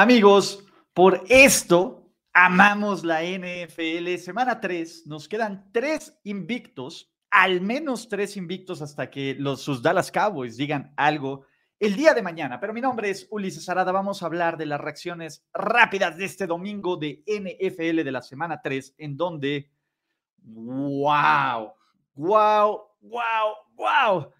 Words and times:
Amigos, 0.00 0.64
por 0.94 1.24
esto 1.28 2.08
amamos 2.32 3.02
la 3.02 3.24
NFL. 3.24 4.14
Semana 4.18 4.60
3, 4.60 5.08
nos 5.08 5.26
quedan 5.26 5.72
tres 5.72 6.16
invictos, 6.22 7.12
al 7.30 7.62
menos 7.62 8.08
tres 8.08 8.36
invictos 8.36 8.80
hasta 8.80 9.10
que 9.10 9.34
los 9.36 9.60
sus 9.60 9.82
Dallas 9.82 10.12
Cowboys 10.12 10.56
digan 10.56 10.94
algo 10.96 11.46
el 11.80 11.96
día 11.96 12.14
de 12.14 12.22
mañana. 12.22 12.60
Pero 12.60 12.72
mi 12.72 12.80
nombre 12.80 13.10
es 13.10 13.26
Ulises 13.32 13.68
Arada. 13.68 13.90
Vamos 13.90 14.22
a 14.22 14.26
hablar 14.26 14.56
de 14.56 14.66
las 14.66 14.80
reacciones 14.80 15.44
rápidas 15.52 16.16
de 16.16 16.26
este 16.26 16.46
domingo 16.46 16.96
de 16.96 17.24
NFL 17.26 18.04
de 18.04 18.12
la 18.12 18.22
semana 18.22 18.60
3, 18.62 18.94
en 18.98 19.16
donde, 19.16 19.68
wow, 20.36 21.72
wow, 22.14 22.82
wow, 23.00 23.54
wow. 23.74 24.32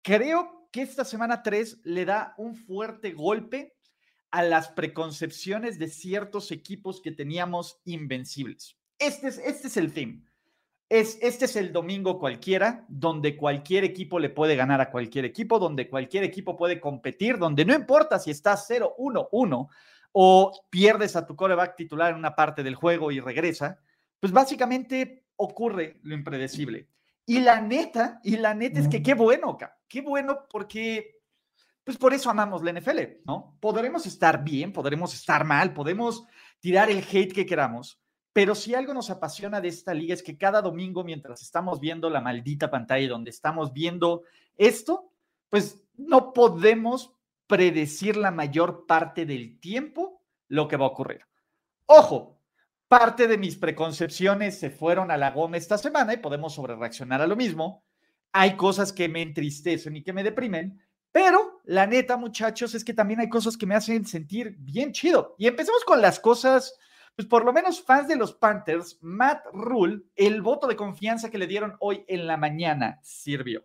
Creo 0.00 0.68
que 0.70 0.82
esta 0.82 1.04
semana 1.04 1.42
3 1.42 1.80
le 1.82 2.04
da 2.04 2.34
un 2.38 2.54
fuerte 2.54 3.10
golpe 3.10 3.75
a 4.36 4.42
las 4.42 4.68
preconcepciones 4.68 5.78
de 5.78 5.88
ciertos 5.88 6.52
equipos 6.52 7.00
que 7.00 7.10
teníamos 7.10 7.80
invencibles. 7.86 8.76
Este 8.98 9.28
es, 9.28 9.38
este 9.38 9.68
es 9.68 9.78
el 9.78 9.94
theme. 9.94 10.24
Es, 10.90 11.18
este 11.22 11.46
es 11.46 11.56
el 11.56 11.72
domingo 11.72 12.18
cualquiera, 12.18 12.84
donde 12.86 13.34
cualquier 13.34 13.84
equipo 13.84 14.18
le 14.18 14.28
puede 14.28 14.54
ganar 14.54 14.82
a 14.82 14.90
cualquier 14.90 15.24
equipo, 15.24 15.58
donde 15.58 15.88
cualquier 15.88 16.22
equipo 16.22 16.54
puede 16.54 16.78
competir, 16.78 17.38
donde 17.38 17.64
no 17.64 17.74
importa 17.74 18.18
si 18.18 18.30
estás 18.30 18.68
0-1-1 18.68 19.68
o 20.12 20.52
pierdes 20.68 21.16
a 21.16 21.26
tu 21.26 21.34
coreback 21.34 21.74
titular 21.74 22.10
en 22.10 22.18
una 22.18 22.36
parte 22.36 22.62
del 22.62 22.74
juego 22.74 23.10
y 23.10 23.20
regresa, 23.20 23.80
pues 24.20 24.34
básicamente 24.34 25.24
ocurre 25.36 25.98
lo 26.02 26.14
impredecible. 26.14 26.90
Y 27.24 27.40
la 27.40 27.62
neta, 27.62 28.20
y 28.22 28.36
la 28.36 28.52
neta 28.52 28.80
es 28.80 28.88
que 28.88 29.02
qué 29.02 29.14
bueno, 29.14 29.56
qué 29.88 30.02
bueno 30.02 30.40
porque 30.50 31.15
pues 31.86 31.98
por 31.98 32.12
eso 32.12 32.28
amamos 32.28 32.64
la 32.64 32.72
NFL, 32.72 33.22
¿no? 33.26 33.56
Podremos 33.60 34.06
estar 34.06 34.42
bien, 34.42 34.72
podremos 34.72 35.14
estar 35.14 35.44
mal, 35.44 35.72
podemos 35.72 36.26
tirar 36.58 36.90
el 36.90 36.98
hate 36.98 37.32
que 37.32 37.46
queramos, 37.46 38.00
pero 38.32 38.56
si 38.56 38.74
algo 38.74 38.92
nos 38.92 39.08
apasiona 39.08 39.60
de 39.60 39.68
esta 39.68 39.94
liga 39.94 40.12
es 40.12 40.24
que 40.24 40.36
cada 40.36 40.60
domingo, 40.60 41.04
mientras 41.04 41.42
estamos 41.42 41.78
viendo 41.78 42.10
la 42.10 42.20
maldita 42.20 42.72
pantalla 42.72 43.08
donde 43.08 43.30
estamos 43.30 43.72
viendo 43.72 44.24
esto, 44.56 45.12
pues 45.48 45.80
no 45.96 46.32
podemos 46.32 47.14
predecir 47.46 48.16
la 48.16 48.32
mayor 48.32 48.86
parte 48.86 49.24
del 49.24 49.60
tiempo 49.60 50.24
lo 50.48 50.66
que 50.66 50.76
va 50.76 50.86
a 50.86 50.88
ocurrir. 50.88 51.20
Ojo, 51.86 52.40
parte 52.88 53.28
de 53.28 53.38
mis 53.38 53.54
preconcepciones 53.54 54.58
se 54.58 54.70
fueron 54.70 55.12
a 55.12 55.16
la 55.16 55.30
goma 55.30 55.56
esta 55.56 55.78
semana 55.78 56.14
y 56.14 56.16
podemos 56.16 56.52
sobrereaccionar 56.52 57.22
a 57.22 57.28
lo 57.28 57.36
mismo. 57.36 57.84
Hay 58.32 58.56
cosas 58.56 58.92
que 58.92 59.08
me 59.08 59.22
entristecen 59.22 59.94
y 59.94 60.02
que 60.02 60.12
me 60.12 60.24
deprimen, 60.24 60.82
pero 61.16 61.62
la 61.64 61.86
neta, 61.86 62.18
muchachos, 62.18 62.74
es 62.74 62.84
que 62.84 62.92
también 62.92 63.20
hay 63.20 63.30
cosas 63.30 63.56
que 63.56 63.64
me 63.64 63.74
hacen 63.74 64.04
sentir 64.04 64.54
bien 64.58 64.92
chido. 64.92 65.34
Y 65.38 65.46
empecemos 65.46 65.82
con 65.82 66.02
las 66.02 66.20
cosas, 66.20 66.78
pues 67.14 67.26
por 67.26 67.42
lo 67.42 67.54
menos 67.54 67.82
fans 67.82 68.06
de 68.06 68.16
los 68.16 68.34
Panthers, 68.34 68.98
Matt 69.00 69.46
Rule, 69.54 70.02
el 70.14 70.42
voto 70.42 70.66
de 70.66 70.76
confianza 70.76 71.30
que 71.30 71.38
le 71.38 71.46
dieron 71.46 71.74
hoy 71.80 72.04
en 72.06 72.26
la 72.26 72.36
mañana 72.36 73.00
sirvió. 73.02 73.64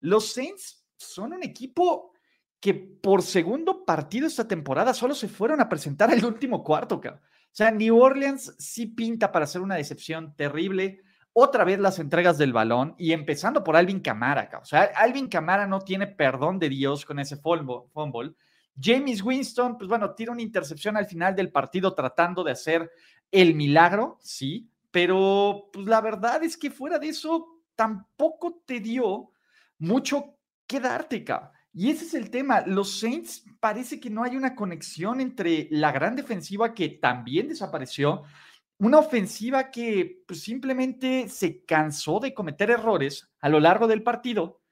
Los 0.00 0.32
Saints 0.32 0.82
son 0.96 1.34
un 1.34 1.42
equipo 1.42 2.12
que 2.58 2.72
por 2.72 3.20
segundo 3.20 3.84
partido 3.84 4.26
esta 4.26 4.48
temporada 4.48 4.94
solo 4.94 5.14
se 5.14 5.28
fueron 5.28 5.60
a 5.60 5.68
presentar 5.68 6.10
el 6.14 6.24
último 6.24 6.64
cuarto, 6.64 6.94
O 6.94 7.20
sea, 7.50 7.70
New 7.70 8.00
Orleans 8.00 8.56
sí 8.58 8.86
pinta 8.86 9.30
para 9.30 9.46
ser 9.46 9.60
una 9.60 9.74
decepción 9.74 10.34
terrible 10.34 11.02
otra 11.32 11.64
vez 11.64 11.78
las 11.78 11.98
entregas 11.98 12.38
del 12.38 12.52
balón 12.52 12.94
y 12.98 13.12
empezando 13.12 13.62
por 13.62 13.76
Alvin 13.76 14.00
Camara. 14.00 14.50
O 14.60 14.64
sea, 14.64 14.90
Alvin 14.96 15.28
Camara 15.28 15.66
no 15.66 15.80
tiene 15.80 16.06
perdón 16.06 16.58
de 16.58 16.68
Dios 16.68 17.04
con 17.04 17.18
ese 17.18 17.36
fumble. 17.36 18.34
James 18.80 19.22
Winston, 19.22 19.76
pues 19.76 19.88
bueno, 19.88 20.14
tira 20.14 20.32
una 20.32 20.42
intercepción 20.42 20.96
al 20.96 21.06
final 21.06 21.36
del 21.36 21.52
partido 21.52 21.94
tratando 21.94 22.42
de 22.42 22.52
hacer 22.52 22.90
el 23.30 23.54
milagro, 23.54 24.18
sí, 24.22 24.68
pero 24.90 25.68
pues 25.72 25.86
la 25.86 26.00
verdad 26.00 26.42
es 26.42 26.56
que 26.56 26.70
fuera 26.70 26.98
de 26.98 27.08
eso 27.08 27.62
tampoco 27.74 28.62
te 28.66 28.80
dio 28.80 29.30
mucho 29.78 30.36
que 30.66 30.80
darte, 30.80 31.24
Y 31.72 31.90
ese 31.90 32.04
es 32.04 32.14
el 32.14 32.30
tema. 32.30 32.62
Los 32.66 33.00
Saints 33.00 33.44
parece 33.58 34.00
que 34.00 34.10
no 34.10 34.22
hay 34.22 34.36
una 34.36 34.54
conexión 34.54 35.20
entre 35.20 35.68
la 35.70 35.92
gran 35.92 36.16
defensiva 36.16 36.74
que 36.74 36.88
también 36.88 37.48
desapareció 37.48 38.22
una 38.80 38.98
ofensiva 38.98 39.70
que 39.70 40.22
pues, 40.26 40.42
simplemente 40.42 41.28
se 41.28 41.64
cansó 41.64 42.18
de 42.18 42.32
cometer 42.32 42.70
errores 42.70 43.30
a 43.40 43.48
lo 43.48 43.60
largo 43.60 43.86
del 43.86 44.02
partido 44.02 44.62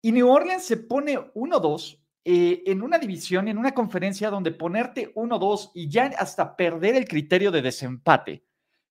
y 0.00 0.10
New 0.10 0.28
Orleans 0.28 0.64
se 0.64 0.78
pone 0.78 1.18
1-2 1.34 2.00
eh, 2.24 2.62
en 2.66 2.82
una 2.82 2.98
división, 2.98 3.48
en 3.48 3.58
una 3.58 3.72
conferencia 3.72 4.30
donde 4.30 4.52
ponerte 4.52 5.14
1-2 5.14 5.70
y 5.74 5.88
ya 5.88 6.06
hasta 6.18 6.56
perder 6.56 6.96
el 6.96 7.06
criterio 7.06 7.50
de 7.50 7.62
desempate 7.62 8.44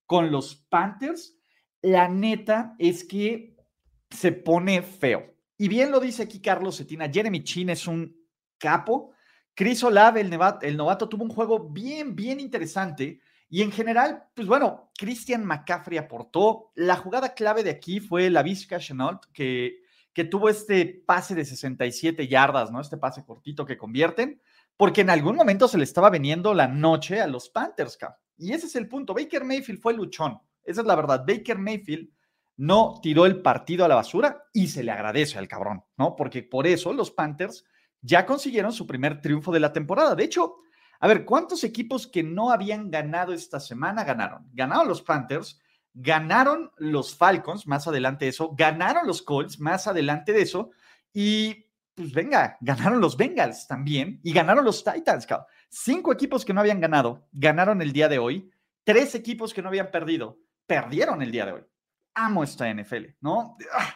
con 0.05 0.31
los 0.31 0.55
Panthers, 0.69 1.35
la 1.81 2.07
neta 2.07 2.75
es 2.77 3.03
que 3.03 3.55
se 4.09 4.31
pone 4.31 4.83
feo. 4.83 5.33
Y 5.57 5.69
bien 5.69 5.89
lo 5.89 5.99
dice 5.99 6.23
aquí 6.23 6.39
Carlos 6.39 6.77
Cetina, 6.77 7.09
Jeremy 7.09 7.43
Chin 7.43 7.69
es 7.71 7.87
un 7.87 8.15
capo. 8.57 9.11
Chris 9.55 9.83
Olave, 9.83 10.21
el 10.21 10.37
el 10.61 10.77
novato, 10.77 11.09
tuvo 11.09 11.23
un 11.23 11.29
juego 11.29 11.69
bien, 11.69 12.15
bien 12.15 12.39
interesante 12.39 13.21
y 13.53 13.63
en 13.63 13.73
general, 13.73 14.23
pues 14.33 14.47
bueno, 14.47 14.91
Christian 14.97 15.43
McCaffrey 15.43 15.97
aportó. 15.97 16.71
La 16.73 16.95
jugada 16.95 17.33
clave 17.33 17.65
de 17.65 17.69
aquí 17.69 17.99
fue 17.99 18.29
la 18.29 18.43
Vizca 18.43 18.79
Chenault, 18.79 19.25
que, 19.33 19.81
que 20.13 20.23
tuvo 20.23 20.47
este 20.47 21.03
pase 21.05 21.35
de 21.35 21.43
67 21.43 22.29
yardas, 22.29 22.71
¿no? 22.71 22.79
Este 22.79 22.95
pase 22.95 23.25
cortito 23.25 23.65
que 23.65 23.77
convierten, 23.77 24.41
porque 24.77 25.01
en 25.01 25.09
algún 25.09 25.35
momento 25.35 25.67
se 25.67 25.77
le 25.77 25.83
estaba 25.83 26.09
veniendo 26.09 26.53
la 26.53 26.69
noche 26.69 27.19
a 27.19 27.27
los 27.27 27.49
Panthers, 27.49 27.97
Y 28.37 28.53
ese 28.53 28.67
es 28.67 28.75
el 28.77 28.87
punto. 28.87 29.13
Baker 29.13 29.43
Mayfield 29.43 29.81
fue 29.81 29.93
luchón. 29.93 30.39
Esa 30.63 30.79
es 30.79 30.87
la 30.87 30.95
verdad. 30.95 31.25
Baker 31.27 31.57
Mayfield 31.57 32.09
no 32.55 33.01
tiró 33.03 33.25
el 33.25 33.41
partido 33.41 33.83
a 33.83 33.89
la 33.89 33.95
basura 33.95 34.45
y 34.53 34.67
se 34.69 34.81
le 34.81 34.91
agradece 34.91 35.37
al 35.37 35.49
cabrón, 35.49 35.83
¿no? 35.97 36.15
Porque 36.15 36.41
por 36.41 36.67
eso 36.67 36.93
los 36.93 37.11
Panthers 37.11 37.65
ya 37.99 38.25
consiguieron 38.25 38.71
su 38.71 38.87
primer 38.87 39.19
triunfo 39.19 39.51
de 39.51 39.59
la 39.59 39.73
temporada. 39.73 40.15
De 40.15 40.23
hecho, 40.23 40.55
a 41.01 41.07
ver, 41.07 41.25
¿cuántos 41.25 41.63
equipos 41.63 42.05
que 42.05 42.21
no 42.21 42.51
habían 42.51 42.91
ganado 42.91 43.33
esta 43.33 43.59
semana 43.59 44.03
ganaron? 44.03 44.47
Ganaron 44.53 44.87
los 44.87 45.01
Panthers, 45.01 45.59
ganaron 45.95 46.71
los 46.77 47.15
Falcons, 47.15 47.65
más 47.65 47.87
adelante 47.87 48.25
de 48.25 48.29
eso, 48.29 48.53
ganaron 48.55 49.07
los 49.07 49.23
Colts, 49.23 49.59
más 49.59 49.87
adelante 49.87 50.31
de 50.31 50.43
eso, 50.43 50.69
y 51.11 51.65
pues 51.95 52.13
venga, 52.13 52.55
ganaron 52.61 53.01
los 53.01 53.17
Bengals 53.17 53.67
también 53.67 54.19
y 54.23 54.31
ganaron 54.31 54.63
los 54.63 54.83
Titans. 54.83 55.27
Cinco 55.69 56.13
equipos 56.13 56.45
que 56.45 56.53
no 56.53 56.61
habían 56.61 56.79
ganado, 56.79 57.27
ganaron 57.31 57.81
el 57.81 57.93
día 57.93 58.07
de 58.07 58.19
hoy. 58.19 58.51
Tres 58.83 59.15
equipos 59.15 59.55
que 59.55 59.63
no 59.63 59.69
habían 59.69 59.89
perdido, 59.89 60.39
perdieron 60.67 61.23
el 61.23 61.31
día 61.31 61.47
de 61.47 61.53
hoy. 61.53 61.61
Amo 62.13 62.43
esta 62.43 62.71
NFL, 62.71 63.15
¿no? 63.21 63.57
Ah, 63.73 63.95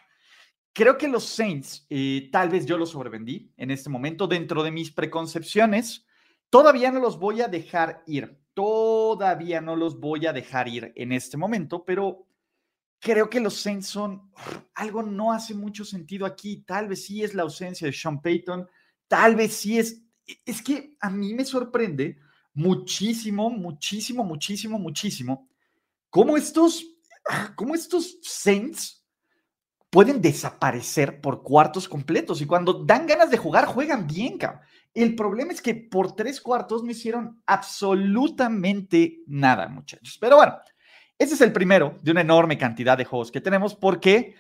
creo 0.74 0.98
que 0.98 1.08
los 1.08 1.24
Saints, 1.24 1.86
eh, 1.88 2.30
tal 2.32 2.50
vez 2.50 2.66
yo 2.66 2.80
los 2.80 2.90
sobrevendí 2.90 3.54
en 3.58 3.70
este 3.70 3.92
momento 3.92 4.26
dentro 4.26 4.64
de 4.64 4.72
mis 4.72 4.90
preconcepciones. 4.92 6.08
Todavía 6.50 6.92
no 6.92 7.00
los 7.00 7.20
voy 7.20 7.42
a 7.42 7.48
dejar 7.48 8.04
ir, 8.08 8.40
todavía 8.54 9.62
no 9.62 9.76
los 9.76 10.00
voy 10.00 10.26
a 10.26 10.34
dejar 10.34 10.68
ir 10.68 10.94
en 10.96 11.12
este 11.12 11.38
momento, 11.38 11.84
pero 11.84 12.28
creo 13.00 13.30
que 13.30 13.40
los 13.40 13.56
Saints 13.56 13.88
son 13.88 14.32
algo 14.74 15.04
no 15.04 15.34
hace 15.34 15.54
mucho 15.54 15.84
sentido 15.84 16.26
aquí. 16.26 16.64
Tal 16.66 16.88
vez 16.88 17.06
sí 17.06 17.24
es 17.24 17.34
la 17.34 17.44
ausencia 17.44 17.88
de 17.88 17.94
Sean 17.94 18.22
Payton, 18.22 18.68
tal 19.08 19.36
vez 19.36 19.54
sí 19.54 19.78
es. 19.78 20.02
Es 20.46 20.62
que 20.62 20.96
a 21.00 21.10
mí 21.10 21.34
me 21.34 21.46
sorprende 21.46 22.18
muchísimo, 22.54 23.50
muchísimo, 23.50 24.24
muchísimo, 24.24 24.80
muchísimo 24.80 25.50
cómo 26.16 26.38
estos, 26.38 26.86
cómo 27.58 27.76
estos 27.76 28.20
Saints 28.22 29.06
pueden 29.90 30.22
desaparecer 30.22 31.20
por 31.20 31.44
cuartos 31.44 31.90
completos 31.90 32.42
y 32.42 32.46
cuando 32.46 32.86
dan 32.86 33.06
ganas 33.06 33.30
de 33.30 33.38
jugar, 33.38 33.66
juegan 33.66 34.08
bien, 34.08 34.38
cabrón. 34.38 34.62
El 34.96 35.14
problema 35.14 35.52
es 35.52 35.62
que 35.62 35.76
por 35.76 36.16
tres 36.16 36.42
cuartos 36.42 36.84
no 36.84 36.90
hicieron 36.90 37.42
absolutamente 37.46 39.20
nada, 39.28 39.68
muchachos. 39.68 40.18
Pero 40.20 40.38
bueno, 40.38 40.58
ese 41.20 41.36
es 41.36 41.42
el 41.42 41.52
primero 41.52 42.00
de 42.02 42.12
una 42.12 42.22
enorme 42.22 42.58
cantidad 42.58 42.98
de 42.98 43.06
juegos 43.06 43.32
que 43.32 43.42
tenemos 43.42 43.76
porque, 43.76 44.36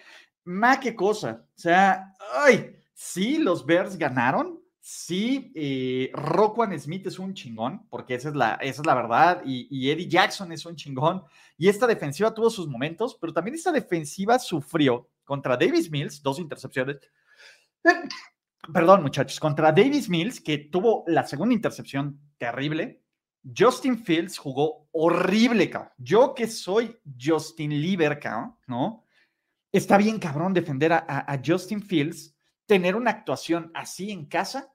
ma, 0.45 0.79
qué 0.79 0.95
cosa. 0.95 1.45
O 1.55 1.59
sea, 1.59 2.13
ay, 2.33 2.77
sí, 2.93 3.37
los 3.37 3.65
Bears 3.65 3.97
ganaron, 3.97 4.65
Sí, 4.87 5.51
eh, 5.55 6.11
Roquan 6.13 6.79
Smith 6.79 7.07
es 7.07 7.17
un 7.17 7.33
chingón, 7.33 7.87
porque 7.89 8.13
esa 8.13 8.29
es 8.29 8.35
la, 8.35 8.53
esa 8.61 8.83
es 8.83 8.85
la 8.85 8.93
verdad, 8.93 9.41
y, 9.43 9.89
Eddie 9.89 10.07
Jackson 10.07 10.51
es 10.51 10.63
un 10.63 10.75
chingón, 10.75 11.23
y 11.57 11.69
esta 11.69 11.87
defensiva 11.87 12.31
tuvo 12.31 12.51
sus 12.51 12.67
momentos, 12.67 13.17
pero 13.19 13.33
también 13.33 13.55
esta 13.55 13.71
defensiva 13.71 14.37
sufrió 14.37 15.09
contra 15.23 15.57
Davis 15.57 15.89
Mills, 15.89 16.21
dos 16.21 16.37
intercepciones. 16.37 16.97
Perdón, 18.73 19.03
muchachos, 19.03 19.39
contra 19.39 19.71
Davis 19.71 20.09
Mills, 20.09 20.41
que 20.41 20.57
tuvo 20.57 21.03
la 21.07 21.25
segunda 21.25 21.53
intercepción 21.53 22.19
terrible. 22.37 23.03
Justin 23.55 23.97
Fields 23.97 24.37
jugó 24.37 24.87
horrible, 24.91 25.69
cabrón. 25.69 25.91
Yo 25.97 26.33
que 26.33 26.47
soy 26.47 26.97
Justin 27.19 27.69
Lieber, 27.81 28.19
¿no? 28.67 29.03
Está 29.71 29.97
bien, 29.97 30.19
cabrón, 30.19 30.53
defender 30.53 30.93
a 30.93 31.41
Justin 31.45 31.81
Fields, 31.81 32.35
tener 32.65 32.95
una 32.95 33.11
actuación 33.11 33.71
así 33.73 34.09
en 34.09 34.25
casa 34.25 34.71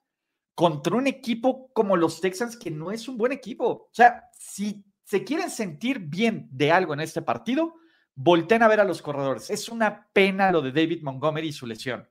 contra 0.55 0.95
un 0.95 1.07
equipo 1.07 1.73
como 1.73 1.97
los 1.97 2.21
Texans, 2.21 2.57
que 2.57 2.71
no 2.71 2.93
es 2.93 3.09
un 3.09 3.17
buen 3.17 3.33
equipo. 3.33 3.67
O 3.67 3.89
sea, 3.93 4.29
si 4.33 4.85
se 5.03 5.25
quieren 5.25 5.51
sentir 5.51 5.99
bien 5.99 6.49
de 6.53 6.71
algo 6.71 6.95
en 6.95 7.01
este 7.01 7.23
partido, 7.23 7.77
volten 8.15 8.63
a 8.63 8.69
ver 8.69 8.81
a 8.81 8.85
los 8.85 9.01
corredores. 9.01 9.49
Es 9.51 9.69
una 9.69 10.07
pena 10.13 10.53
lo 10.53 10.61
de 10.61 10.71
David 10.71 11.03
Montgomery 11.03 11.49
y 11.49 11.53
su 11.53 11.67
lesión. 11.67 12.07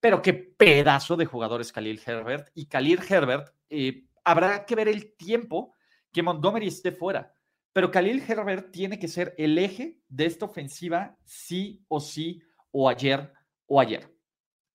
Pero 0.00 0.22
qué 0.22 0.32
pedazo 0.32 1.16
de 1.16 1.26
jugadores 1.26 1.72
Khalil 1.72 2.00
Herbert. 2.04 2.48
Y 2.54 2.66
Khalil 2.66 3.00
Herbert, 3.08 3.54
eh, 3.68 4.06
habrá 4.24 4.64
que 4.64 4.74
ver 4.74 4.88
el 4.88 5.16
tiempo 5.16 5.74
que 6.12 6.22
Montgomery 6.22 6.68
esté 6.68 6.92
fuera. 6.92 7.32
Pero 7.72 7.90
Khalil 7.90 8.22
Herbert 8.26 8.70
tiene 8.72 8.98
que 8.98 9.08
ser 9.08 9.34
el 9.38 9.58
eje 9.58 10.00
de 10.08 10.26
esta 10.26 10.46
ofensiva, 10.46 11.16
sí 11.24 11.84
o 11.88 12.00
sí, 12.00 12.42
o 12.70 12.88
ayer 12.88 13.32
o 13.66 13.80
ayer. 13.80 14.12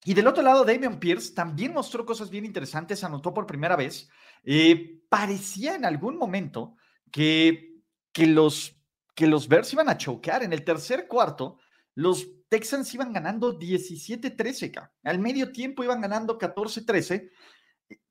Y 0.06 0.14
del 0.14 0.28
otro 0.28 0.44
lado, 0.44 0.66
Damian 0.66 1.00
Pierce 1.00 1.34
también 1.34 1.74
mostró 1.74 2.06
cosas 2.06 2.30
bien 2.30 2.46
interesantes, 2.46 3.04
anotó 3.04 3.34
por 3.34 3.48
primera 3.48 3.76
vez. 3.76 4.10
Eh, 4.44 5.02
parecía 5.10 5.76
en 5.76 5.86
algún 5.86 6.18
momento 6.18 6.76
que, 7.12 7.82
que, 8.12 8.28
los, 8.28 8.76
que 9.16 9.28
los 9.28 9.48
Bears 9.48 9.72
iban 9.72 9.90
a 9.90 9.98
chocar. 9.98 10.44
En 10.44 10.52
el 10.52 10.64
tercer 10.64 11.08
cuarto, 11.08 11.58
los 11.96 12.28
Texans 12.50 12.94
iban 12.94 13.14
ganando 13.14 13.58
17-13. 13.58 14.92
Al 15.04 15.20
medio 15.20 15.52
tiempo 15.52 15.84
iban 15.84 16.02
ganando 16.02 16.38
14-13. 16.38 17.30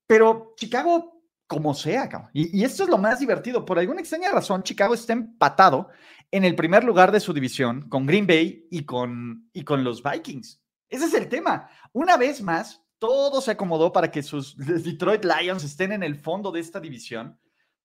Pero 0.06 0.55
Chicago, 0.56 1.23
como 1.46 1.75
sea, 1.75 2.08
y, 2.32 2.61
y, 2.61 2.64
esto 2.64 2.84
es 2.84 2.88
lo 2.88 2.99
más 2.99 3.20
divertido. 3.20 3.64
Por 3.64 3.79
alguna 3.79 4.00
extraña 4.00 4.31
razón, 4.31 4.62
Chicago 4.62 4.94
está 4.94 5.12
empatado 5.12 5.90
en 6.31 6.44
el 6.44 6.55
primer 6.55 6.82
lugar 6.82 7.12
de 7.12 7.20
su 7.20 7.32
división 7.32 7.88
con 7.88 8.06
Green 8.06 8.26
Bay 8.26 8.67
y 8.70 8.84
con, 8.84 9.49
y 9.52 9.62
con 9.62 9.85
los 9.85 10.02
Vikings. 10.02 10.61
Ese 10.88 11.05
es 11.06 11.14
el 11.14 11.28
tema. 11.28 11.69
Una 11.93 12.17
vez 12.17 12.43
más, 12.43 12.82
todo 12.99 13.40
se 13.40 13.52
acomodó 13.52 13.93
para 13.93 14.11
que 14.11 14.23
sus 14.23 14.56
Detroit 14.85 15.25
Lions 15.25 15.64
estén 15.64 15.93
en 15.93 16.02
el 16.02 16.17
fondo 16.17 16.50
de 16.50 16.61
esta 16.61 16.81
división. 16.81 17.38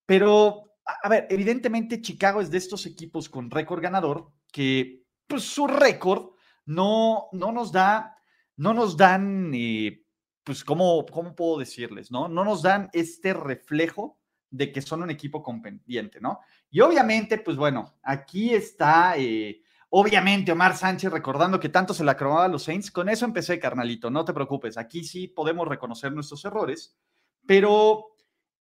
Pero, 0.06 0.76
a 0.86 1.10
ver, 1.10 1.28
evidentemente 1.30 2.02
Chicago 2.02 2.42
es 2.42 2.50
de 2.50 2.58
estos 2.58 2.86
equipos 2.86 3.30
con 3.30 3.52
récord 3.52 3.82
ganador 3.82 4.32
que 4.52 5.07
pues, 5.28 5.44
su 5.44 5.68
récord 5.68 6.32
no, 6.66 7.28
no 7.32 7.52
nos 7.52 7.72
da, 7.72 8.18
no 8.56 8.74
nos 8.74 8.98
dan, 8.98 9.52
eh, 9.54 10.04
pues, 10.44 10.64
¿cómo, 10.64 11.06
¿cómo 11.06 11.36
puedo 11.36 11.60
decirles? 11.60 12.12
No? 12.12 12.28
no 12.28 12.44
nos 12.44 12.62
dan 12.62 12.90
este 12.94 13.34
reflejo 13.34 14.20
de 14.50 14.72
que 14.72 14.82
son 14.82 15.04
un 15.04 15.10
equipo 15.10 15.44
compendiente, 15.44 16.22
¿no? 16.22 16.40
Y 16.70 16.80
obviamente, 16.80 17.38
pues 17.38 17.58
bueno, 17.58 17.98
aquí 18.02 18.54
está 18.54 19.18
eh, 19.18 19.62
Obviamente, 19.90 20.52
Omar 20.52 20.76
Sánchez 20.76 21.12
recordando 21.12 21.60
que 21.60 21.70
tanto 21.70 21.94
se 21.94 22.04
la 22.04 22.12
acrobaba 22.12 22.46
a 22.46 22.50
los 22.50 22.64
Saints. 22.64 22.92
Con 22.92 23.08
eso 23.08 23.24
empecé, 23.24 23.58
carnalito, 23.58 24.10
no 24.10 24.26
te 24.26 24.34
preocupes. 24.34 24.78
Aquí 24.78 25.04
sí 25.04 25.28
podemos 25.28 25.68
reconocer 25.68 26.12
nuestros 26.12 26.44
errores, 26.44 26.98
pero 27.46 28.08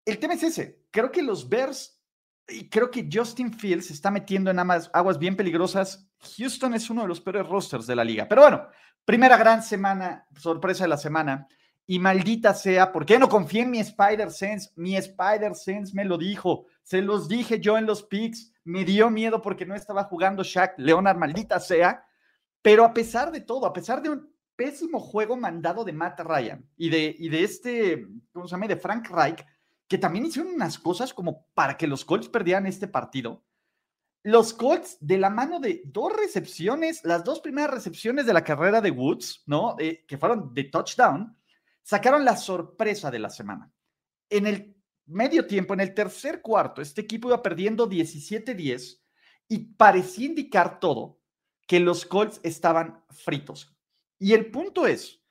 el 0.03 0.19
tema 0.19 0.33
es 0.33 0.43
ese. 0.43 0.83
Creo 0.91 1.11
que 1.11 1.21
los 1.21 1.47
Bears 1.47 2.02
y 2.47 2.69
creo 2.69 2.91
que 2.91 3.07
Justin 3.11 3.53
Fields 3.53 3.91
está 3.91 4.11
metiendo 4.11 4.51
en 4.51 4.59
aguas 4.59 5.17
bien 5.17 5.35
peligrosas. 5.35 6.07
Houston 6.37 6.73
es 6.73 6.89
uno 6.89 7.03
de 7.03 7.07
los 7.07 7.21
peores 7.21 7.47
rosters 7.47 7.87
de 7.87 7.95
la 7.95 8.03
liga. 8.03 8.27
Pero 8.27 8.41
bueno, 8.41 8.67
primera 9.05 9.37
gran 9.37 9.63
semana, 9.63 10.27
sorpresa 10.37 10.83
de 10.83 10.89
la 10.89 10.97
semana. 10.97 11.47
Y 11.85 11.99
maldita 11.99 12.53
sea, 12.53 12.91
¿por 12.91 13.05
qué 13.05 13.19
no 13.19 13.27
confié 13.27 13.63
en 13.63 13.71
mi 13.71 13.79
Spider 13.79 14.31
Sense? 14.31 14.71
Mi 14.75 14.95
Spider 14.95 15.55
Sense 15.55 15.93
me 15.93 16.05
lo 16.05 16.17
dijo. 16.17 16.65
Se 16.81 17.01
los 17.01 17.27
dije 17.27 17.59
yo 17.59 17.77
en 17.77 17.85
los 17.85 18.03
picks 18.03 18.53
me 18.63 18.85
dio 18.85 19.09
miedo 19.09 19.41
porque 19.41 19.65
no 19.65 19.75
estaba 19.75 20.05
jugando 20.05 20.43
Shaq 20.43 20.75
Leonard, 20.77 21.17
maldita 21.17 21.59
sea. 21.59 22.05
Pero 22.61 22.85
a 22.85 22.93
pesar 22.93 23.31
de 23.31 23.41
todo, 23.41 23.65
a 23.65 23.73
pesar 23.73 24.01
de 24.01 24.09
un 24.09 24.33
pésimo 24.55 24.99
juego 24.99 25.35
mandado 25.35 25.83
de 25.83 25.93
Matt 25.93 26.21
Ryan 26.21 26.65
y 26.77 26.89
de, 26.89 27.15
y 27.17 27.29
de 27.29 27.43
este, 27.43 28.07
¿cómo 28.31 28.47
se 28.47 28.51
llama? 28.51 28.67
De 28.67 28.77
Frank 28.77 29.09
Reich, 29.09 29.45
que 29.87 29.97
también 29.97 30.25
hicieron 30.25 30.53
unas 30.53 30.79
cosas 30.79 31.13
como 31.13 31.47
para 31.53 31.77
que 31.77 31.87
los 31.87 32.05
Colts 32.05 32.29
perdieran 32.29 32.65
este 32.65 32.87
partido. 32.87 33.43
Los 34.23 34.53
Colts, 34.53 34.97
de 35.01 35.17
la 35.17 35.29
mano 35.29 35.59
de 35.59 35.81
dos 35.85 36.13
recepciones, 36.15 37.03
las 37.03 37.23
dos 37.23 37.41
primeras 37.41 37.71
recepciones 37.71 38.25
de 38.25 38.33
la 38.33 38.43
carrera 38.43 38.79
de 38.79 38.91
Woods, 38.91 39.43
¿no? 39.47 39.75
que 39.77 40.17
fueron 40.17 40.53
de 40.53 40.63
touchdown, 40.65 41.37
sacaron 41.81 42.23
la 42.23 42.37
sorpresa 42.37 43.11
de 43.11 43.19
la 43.19 43.29
semana. 43.29 43.71
En 44.29 44.47
el 44.47 44.77
medio 45.05 45.45
tiempo, 45.45 45.73
en 45.73 45.81
el 45.81 45.93
tercer 45.93 46.41
cuarto, 46.41 46.81
este 46.81 47.01
equipo 47.01 47.27
iba 47.27 47.43
perdiendo 47.43 47.89
17-10 47.89 49.01
y 49.49 49.59
parecía 49.59 50.27
indicar 50.27 50.79
todo 50.79 51.19
que 51.67 51.79
los 51.79 52.05
Colts 52.05 52.39
estaban 52.43 53.03
fritos. 53.09 53.75
Y 54.19 54.33
el 54.33 54.51
punto 54.51 54.87
es, 54.87 55.22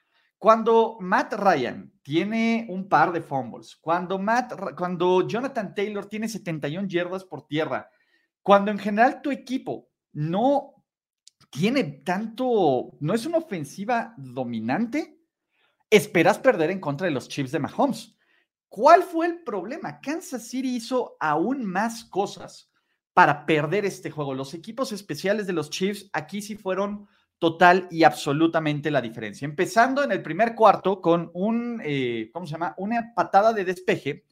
cuando 0.42 0.96
Matt 0.98 1.34
Ryan 1.34 1.92
tiene 2.02 2.66
un 2.68 2.88
par 2.88 3.12
de 3.12 3.20
fumbles, 3.20 3.76
cuando, 3.76 4.18
Matt, 4.18 4.74
cuando 4.76 5.24
Jonathan 5.24 5.72
Taylor 5.72 6.06
tiene 6.06 6.26
71 6.26 6.88
yardas 6.88 7.22
por 7.22 7.46
tierra, 7.46 7.88
cuando 8.42 8.72
en 8.72 8.78
general 8.80 9.22
tu 9.22 9.30
equipo 9.30 9.88
no 10.14 10.84
tiene 11.48 11.84
tanto, 11.84 12.90
no 12.98 13.14
es 13.14 13.24
una 13.24 13.38
ofensiva 13.38 14.14
dominante, 14.16 15.16
esperas 15.88 16.40
perder 16.40 16.72
en 16.72 16.80
contra 16.80 17.06
de 17.06 17.12
los 17.12 17.28
Chiefs 17.28 17.52
de 17.52 17.60
Mahomes. 17.60 18.16
¿Cuál 18.68 19.04
fue 19.04 19.26
el 19.26 19.44
problema? 19.44 20.00
Kansas 20.00 20.48
City 20.48 20.74
hizo 20.74 21.16
aún 21.20 21.64
más 21.64 22.04
cosas 22.06 22.68
para 23.14 23.46
perder 23.46 23.84
este 23.84 24.10
juego. 24.10 24.34
Los 24.34 24.54
equipos 24.54 24.90
especiales 24.90 25.46
de 25.46 25.52
los 25.52 25.70
Chiefs 25.70 26.10
aquí 26.12 26.42
sí 26.42 26.56
fueron 26.56 27.06
total 27.42 27.88
y 27.90 28.04
absolutamente 28.04 28.88
la 28.88 29.00
diferencia. 29.00 29.46
Empezando 29.46 30.04
en 30.04 30.12
el 30.12 30.22
primer 30.22 30.54
cuarto 30.54 31.00
con 31.00 31.28
un, 31.34 31.82
eh, 31.84 32.30
¿cómo 32.32 32.46
se 32.46 32.52
llama? 32.52 32.72
Una 32.76 33.14
patada 33.16 33.52
de 33.52 33.64
despeje 33.64 34.26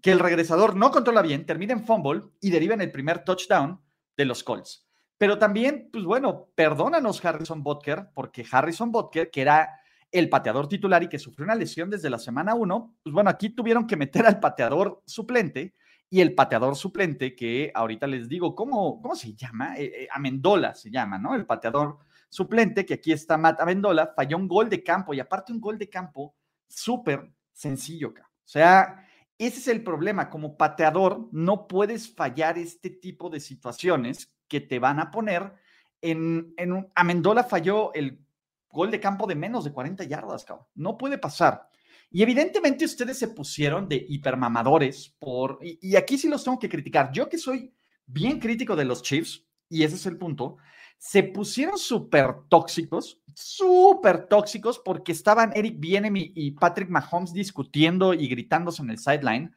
que 0.00 0.12
el 0.12 0.20
regresador 0.20 0.76
no 0.76 0.92
controla 0.92 1.22
bien, 1.22 1.44
termina 1.44 1.72
en 1.72 1.84
fumble 1.84 2.22
y 2.40 2.50
deriva 2.50 2.74
en 2.74 2.82
el 2.82 2.92
primer 2.92 3.24
touchdown 3.24 3.80
de 4.16 4.24
los 4.26 4.44
Colts. 4.44 4.86
Pero 5.18 5.38
también, 5.38 5.88
pues 5.92 6.04
bueno, 6.04 6.50
perdónanos 6.54 7.24
Harrison 7.24 7.64
Butker, 7.64 8.10
porque 8.14 8.46
Harrison 8.48 8.92
Butker, 8.92 9.32
que 9.32 9.42
era 9.42 9.80
el 10.12 10.28
pateador 10.28 10.68
titular 10.68 11.02
y 11.02 11.08
que 11.08 11.18
sufrió 11.18 11.46
una 11.46 11.56
lesión 11.56 11.90
desde 11.90 12.10
la 12.10 12.20
semana 12.20 12.54
1, 12.54 12.98
pues 13.02 13.12
bueno, 13.12 13.28
aquí 13.28 13.50
tuvieron 13.50 13.88
que 13.88 13.96
meter 13.96 14.24
al 14.24 14.38
pateador 14.38 15.02
suplente 15.04 15.74
y 16.08 16.20
el 16.20 16.36
pateador 16.36 16.76
suplente, 16.76 17.34
que 17.34 17.72
ahorita 17.74 18.06
les 18.06 18.28
digo, 18.28 18.54
¿cómo, 18.54 19.02
cómo 19.02 19.16
se 19.16 19.34
llama? 19.34 19.76
Eh, 19.76 20.02
eh, 20.02 20.08
Amendola 20.12 20.76
se 20.76 20.92
llama, 20.92 21.18
¿no? 21.18 21.34
El 21.34 21.44
pateador 21.44 21.98
suplente, 22.32 22.86
que 22.86 22.94
aquí 22.94 23.12
está 23.12 23.36
Matt 23.36 23.60
Amendola, 23.60 24.14
falló 24.16 24.38
un 24.38 24.48
gol 24.48 24.70
de 24.70 24.82
campo 24.82 25.12
y 25.12 25.20
aparte 25.20 25.52
un 25.52 25.60
gol 25.60 25.76
de 25.76 25.90
campo 25.90 26.34
súper 26.66 27.30
sencillo, 27.52 28.08
o 28.08 28.48
sea, 28.48 29.06
ese 29.36 29.58
es 29.58 29.68
el 29.68 29.84
problema, 29.84 30.30
como 30.30 30.56
pateador 30.56 31.28
no 31.30 31.68
puedes 31.68 32.14
fallar 32.14 32.56
este 32.56 32.88
tipo 32.88 33.28
de 33.28 33.40
situaciones 33.40 34.32
que 34.48 34.60
te 34.60 34.78
van 34.78 34.98
a 34.98 35.10
poner 35.10 35.52
en, 36.00 36.54
en 36.56 36.72
un... 36.72 36.92
Amendola 36.94 37.44
falló 37.44 37.92
el 37.92 38.24
gol 38.70 38.90
de 38.90 39.00
campo 39.00 39.26
de 39.26 39.34
menos 39.34 39.64
de 39.64 39.72
40 39.72 40.04
yardas, 40.04 40.44
cabrón. 40.44 40.66
No 40.74 40.96
puede 40.96 41.18
pasar. 41.18 41.68
Y 42.10 42.22
evidentemente 42.22 42.84
ustedes 42.84 43.18
se 43.18 43.28
pusieron 43.28 43.88
de 43.88 44.04
hipermamadores 44.08 45.14
por, 45.18 45.58
y, 45.62 45.96
aquí 45.96 46.18
sí 46.18 46.28
los 46.28 46.44
tengo 46.44 46.58
que 46.58 46.68
criticar. 46.68 47.10
Yo 47.12 47.28
que 47.28 47.38
soy 47.38 47.74
bien 48.06 48.38
crítico 48.38 48.76
de 48.76 48.84
los 48.84 49.02
Chiefs, 49.02 49.44
y 49.68 49.82
ese 49.82 49.96
es 49.96 50.06
el 50.06 50.18
punto, 50.18 50.58
se 51.02 51.24
pusieron 51.24 51.78
súper 51.78 52.32
tóxicos, 52.48 53.20
súper 53.34 54.28
tóxicos 54.28 54.78
porque 54.78 55.10
estaban 55.10 55.50
Eric 55.52 55.80
Bienemy 55.80 56.30
y 56.36 56.52
Patrick 56.52 56.88
Mahomes 56.88 57.32
discutiendo 57.32 58.14
y 58.14 58.28
gritándose 58.28 58.82
en 58.82 58.90
el 58.90 58.98
sideline. 58.98 59.52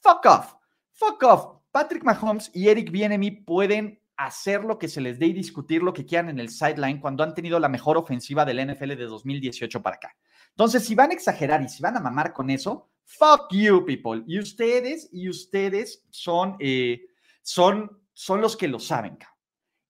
Fuck 0.00 0.24
off, 0.24 0.54
fuck 0.92 1.22
off. 1.22 1.46
Patrick 1.70 2.02
Mahomes 2.02 2.50
y 2.54 2.68
Eric 2.68 2.90
Bienemy 2.90 3.30
pueden 3.30 4.00
hacer 4.16 4.64
lo 4.64 4.78
que 4.78 4.88
se 4.88 5.02
les 5.02 5.18
dé 5.18 5.26
y 5.26 5.32
discutir 5.34 5.82
lo 5.82 5.92
que 5.92 6.06
quieran 6.06 6.30
en 6.30 6.40
el 6.40 6.48
sideline 6.48 6.98
cuando 6.98 7.22
han 7.22 7.34
tenido 7.34 7.60
la 7.60 7.68
mejor 7.68 7.98
ofensiva 7.98 8.46
del 8.46 8.66
NFL 8.66 8.96
de 8.96 9.04
2018 9.04 9.82
para 9.82 9.96
acá. 9.96 10.16
Entonces, 10.48 10.82
si 10.82 10.94
van 10.94 11.10
a 11.10 11.14
exagerar 11.14 11.60
y 11.60 11.68
si 11.68 11.82
van 11.82 11.98
a 11.98 12.00
mamar 12.00 12.32
con 12.32 12.48
eso, 12.48 12.88
fuck 13.04 13.52
you, 13.52 13.84
people. 13.84 14.24
Y 14.26 14.38
ustedes, 14.38 15.10
y 15.12 15.28
ustedes 15.28 16.06
son, 16.08 16.56
eh, 16.58 17.02
son, 17.42 18.00
son 18.14 18.40
los 18.40 18.56
que 18.56 18.66
lo 18.66 18.80
saben. 18.80 19.18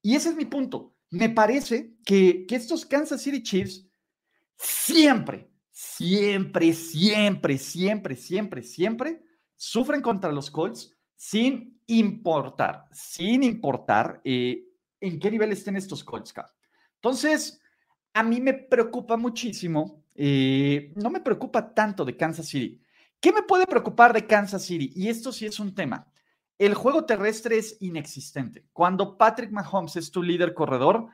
Y 0.03 0.17
ese 0.17 0.31
es 0.31 0.35
mi 0.35 0.47
punto. 0.47 0.96
Me 1.11 1.29
parece 1.29 1.95
que, 2.05 2.47
que 2.47 2.57
estos 2.57 2.85
Kansas 2.85 3.23
City 3.23 3.43
Chiefs 3.43 3.87
siempre, 4.57 5.51
siempre, 5.71 6.73
siempre, 6.73 7.59
siempre, 7.59 8.17
siempre, 8.17 8.63
siempre 8.63 9.23
sufren 9.57 10.01
contra 10.03 10.33
los 10.33 10.51
Colts 10.51 10.95
sin 11.15 11.81
importar, 11.87 12.85
sin 12.93 13.43
importar 13.43 14.21
eh, 14.25 14.65
en 15.01 15.19
qué 15.19 15.31
nivel 15.31 15.53
estén 15.53 15.77
estos 15.77 16.05
Colts. 16.05 16.35
Entonces, 16.97 17.61
a 18.13 18.23
mí 18.23 18.41
me 18.41 18.55
preocupa 18.55 19.17
muchísimo, 19.17 20.05
eh, 20.15 20.93
no 20.97 21.11
me 21.11 21.21
preocupa 21.21 21.75
tanto 21.75 22.05
de 22.05 22.17
Kansas 22.17 22.47
City. 22.47 22.81
¿Qué 23.21 23.33
me 23.33 23.43
puede 23.43 23.67
preocupar 23.67 24.13
de 24.13 24.27
Kansas 24.27 24.65
City? 24.65 24.93
Y 24.95 25.09
esto 25.09 25.33
sí 25.33 25.47
es 25.47 25.59
un 25.59 25.75
tema. 25.75 26.07
El 26.59 26.75
juego 26.75 27.05
terrestre 27.05 27.59
es 27.59 27.77
inexistente. 27.81 28.65
Cuando 28.73 29.19
Patrick 29.19 29.51
Mahomes 29.51 29.97
es 29.97 30.11
tu 30.11 30.23
líder 30.23 30.55
corredor, 30.55 31.09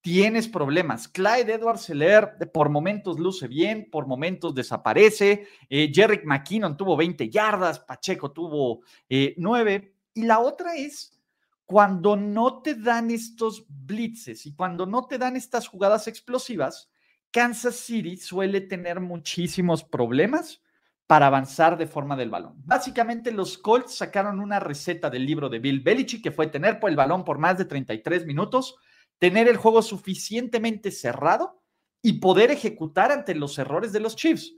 tienes 0.00 0.48
problemas. 0.48 1.06
Clyde 1.06 1.54
Edwards 1.54 1.82
Seller 1.82 2.36
por 2.52 2.68
momentos 2.68 3.18
luce 3.18 3.46
bien, 3.46 3.88
por 3.90 4.06
momentos 4.06 4.54
desaparece. 4.54 5.46
Eh, 5.68 5.92
Jerry 5.94 6.22
McKinnon 6.24 6.76
tuvo 6.76 6.96
20 6.96 7.30
yardas, 7.30 7.78
Pacheco 7.80 8.32
tuvo 8.32 8.80
9. 9.08 9.74
Eh, 9.74 9.94
y 10.14 10.22
la 10.22 10.40
otra 10.40 10.74
es 10.74 11.18
cuando 11.64 12.16
no 12.16 12.62
te 12.62 12.74
dan 12.74 13.10
estos 13.10 13.66
blitzes 13.68 14.46
y 14.46 14.54
cuando 14.54 14.86
no 14.86 15.06
te 15.06 15.18
dan 15.18 15.36
estas 15.36 15.68
jugadas 15.68 16.08
explosivas, 16.08 16.90
Kansas 17.30 17.76
City 17.76 18.16
suele 18.16 18.62
tener 18.62 19.00
muchísimos 19.00 19.84
problemas 19.84 20.62
para 21.08 21.26
avanzar 21.28 21.78
de 21.78 21.86
forma 21.86 22.16
del 22.16 22.28
balón. 22.28 22.52
Básicamente 22.66 23.32
los 23.32 23.56
Colts 23.56 23.96
sacaron 23.96 24.40
una 24.40 24.60
receta 24.60 25.08
del 25.08 25.24
libro 25.24 25.48
de 25.48 25.58
Bill 25.58 25.80
Belichick 25.80 26.22
que 26.22 26.30
fue 26.30 26.48
tener 26.48 26.78
por 26.78 26.90
el 26.90 26.96
balón 26.96 27.24
por 27.24 27.38
más 27.38 27.56
de 27.56 27.64
33 27.64 28.26
minutos, 28.26 28.76
tener 29.18 29.48
el 29.48 29.56
juego 29.56 29.80
suficientemente 29.80 30.90
cerrado 30.90 31.62
y 32.02 32.20
poder 32.20 32.50
ejecutar 32.50 33.10
ante 33.10 33.34
los 33.34 33.58
errores 33.58 33.90
de 33.90 34.00
los 34.00 34.16
Chiefs. 34.16 34.54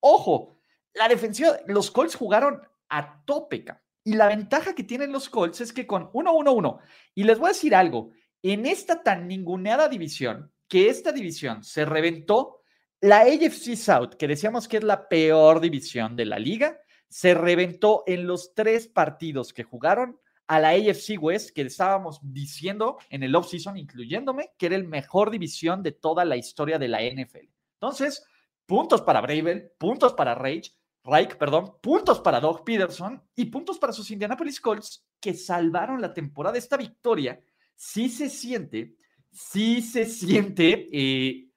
Ojo, 0.00 0.54
la 0.92 1.08
defensiva, 1.08 1.56
los 1.66 1.90
Colts 1.90 2.14
jugaron 2.14 2.60
a 2.90 3.24
tope. 3.24 3.64
Y 4.04 4.12
la 4.12 4.28
ventaja 4.28 4.74
que 4.74 4.84
tienen 4.84 5.12
los 5.12 5.30
Colts 5.30 5.62
es 5.62 5.72
que 5.72 5.86
con 5.86 6.12
1-1-1, 6.12 6.78
y 7.14 7.24
les 7.24 7.38
voy 7.38 7.46
a 7.46 7.52
decir 7.52 7.74
algo, 7.74 8.10
en 8.42 8.66
esta 8.66 9.02
tan 9.02 9.26
ninguneada 9.26 9.88
división, 9.88 10.52
que 10.68 10.90
esta 10.90 11.10
división 11.10 11.64
se 11.64 11.86
reventó, 11.86 12.60
la 13.00 13.20
AFC 13.20 13.76
South, 13.76 14.14
que 14.18 14.28
decíamos 14.28 14.68
que 14.68 14.78
es 14.78 14.84
la 14.84 15.08
peor 15.08 15.60
división 15.60 16.16
de 16.16 16.26
la 16.26 16.38
liga, 16.38 16.78
se 17.08 17.34
reventó 17.34 18.02
en 18.06 18.26
los 18.26 18.54
tres 18.54 18.88
partidos 18.88 19.52
que 19.52 19.64
jugaron 19.64 20.18
a 20.46 20.60
la 20.60 20.70
AFC 20.70 21.16
West, 21.20 21.50
que 21.50 21.62
estábamos 21.62 22.20
diciendo 22.22 22.98
en 23.10 23.22
el 23.22 23.34
offseason, 23.34 23.76
incluyéndome, 23.76 24.52
que 24.56 24.66
era 24.66 24.76
el 24.76 24.84
mejor 24.84 25.30
división 25.30 25.82
de 25.82 25.92
toda 25.92 26.24
la 26.24 26.36
historia 26.36 26.78
de 26.78 26.88
la 26.88 27.02
NFL. 27.02 27.48
Entonces, 27.74 28.24
puntos 28.64 29.02
para 29.02 29.20
Bravel, 29.20 29.72
puntos 29.78 30.14
para 30.14 30.34
Rage, 30.34 30.72
Reich, 31.06 31.36
perdón, 31.36 31.76
puntos 31.80 32.20
para 32.20 32.40
Doug 32.40 32.64
Peterson 32.64 33.22
y 33.36 33.44
puntos 33.44 33.78
para 33.78 33.92
sus 33.92 34.10
Indianapolis 34.10 34.60
Colts 34.60 35.06
que 35.20 35.34
salvaron 35.34 36.00
la 36.00 36.12
temporada. 36.12 36.58
Esta 36.58 36.76
victoria 36.76 37.40
sí 37.76 38.08
se 38.08 38.28
siente, 38.28 38.96
sí 39.30 39.82
se 39.82 40.04
siente 40.04 40.88
eh, 40.92 41.48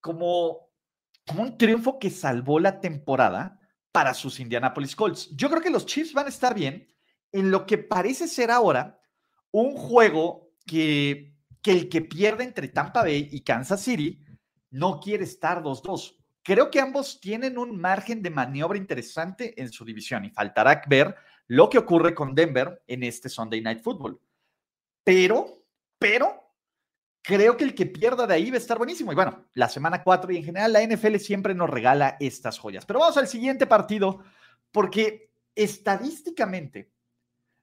como, 0.00 0.63
como 1.26 1.42
un 1.42 1.58
triunfo 1.58 1.98
que 1.98 2.10
salvó 2.10 2.60
la 2.60 2.80
temporada 2.80 3.60
para 3.92 4.14
sus 4.14 4.40
Indianapolis 4.40 4.96
Colts. 4.96 5.30
Yo 5.36 5.48
creo 5.48 5.62
que 5.62 5.70
los 5.70 5.86
Chiefs 5.86 6.12
van 6.12 6.26
a 6.26 6.30
estar 6.30 6.54
bien 6.54 6.92
en 7.32 7.50
lo 7.50 7.66
que 7.66 7.78
parece 7.78 8.28
ser 8.28 8.50
ahora 8.50 9.00
un 9.50 9.76
juego 9.76 10.52
que, 10.66 11.36
que 11.62 11.72
el 11.72 11.88
que 11.88 12.02
pierde 12.02 12.44
entre 12.44 12.68
Tampa 12.68 13.02
Bay 13.02 13.28
y 13.30 13.42
Kansas 13.42 13.82
City 13.82 14.24
no 14.70 15.00
quiere 15.00 15.24
estar 15.24 15.62
2-2 15.62 16.16
Creo 16.44 16.70
que 16.70 16.78
ambos 16.78 17.20
tienen 17.20 17.56
un 17.56 17.80
margen 17.80 18.22
de 18.22 18.28
maniobra 18.28 18.76
interesante 18.76 19.58
en 19.60 19.72
su 19.72 19.82
división 19.82 20.26
y 20.26 20.30
faltará 20.30 20.82
ver 20.86 21.16
lo 21.46 21.70
que 21.70 21.78
ocurre 21.78 22.14
con 22.14 22.34
Denver 22.34 22.82
en 22.86 23.02
este 23.02 23.30
Sunday 23.30 23.62
Night 23.62 23.80
Football. 23.80 24.20
Pero, 25.02 25.64
pero, 25.98 26.43
creo 27.24 27.56
que 27.56 27.64
el 27.64 27.74
que 27.74 27.86
pierda 27.86 28.26
de 28.26 28.34
ahí 28.34 28.50
va 28.50 28.56
a 28.56 28.58
estar 28.58 28.76
buenísimo. 28.76 29.10
Y 29.10 29.14
bueno, 29.14 29.46
la 29.54 29.68
semana 29.70 30.04
4 30.04 30.30
y 30.30 30.36
en 30.36 30.44
general 30.44 30.72
la 30.74 30.82
NFL 30.86 31.16
siempre 31.16 31.54
nos 31.54 31.70
regala 31.70 32.16
estas 32.20 32.58
joyas. 32.58 32.84
Pero 32.84 33.00
vamos 33.00 33.16
al 33.16 33.26
siguiente 33.26 33.66
partido 33.66 34.22
porque 34.70 35.32
estadísticamente 35.54 36.92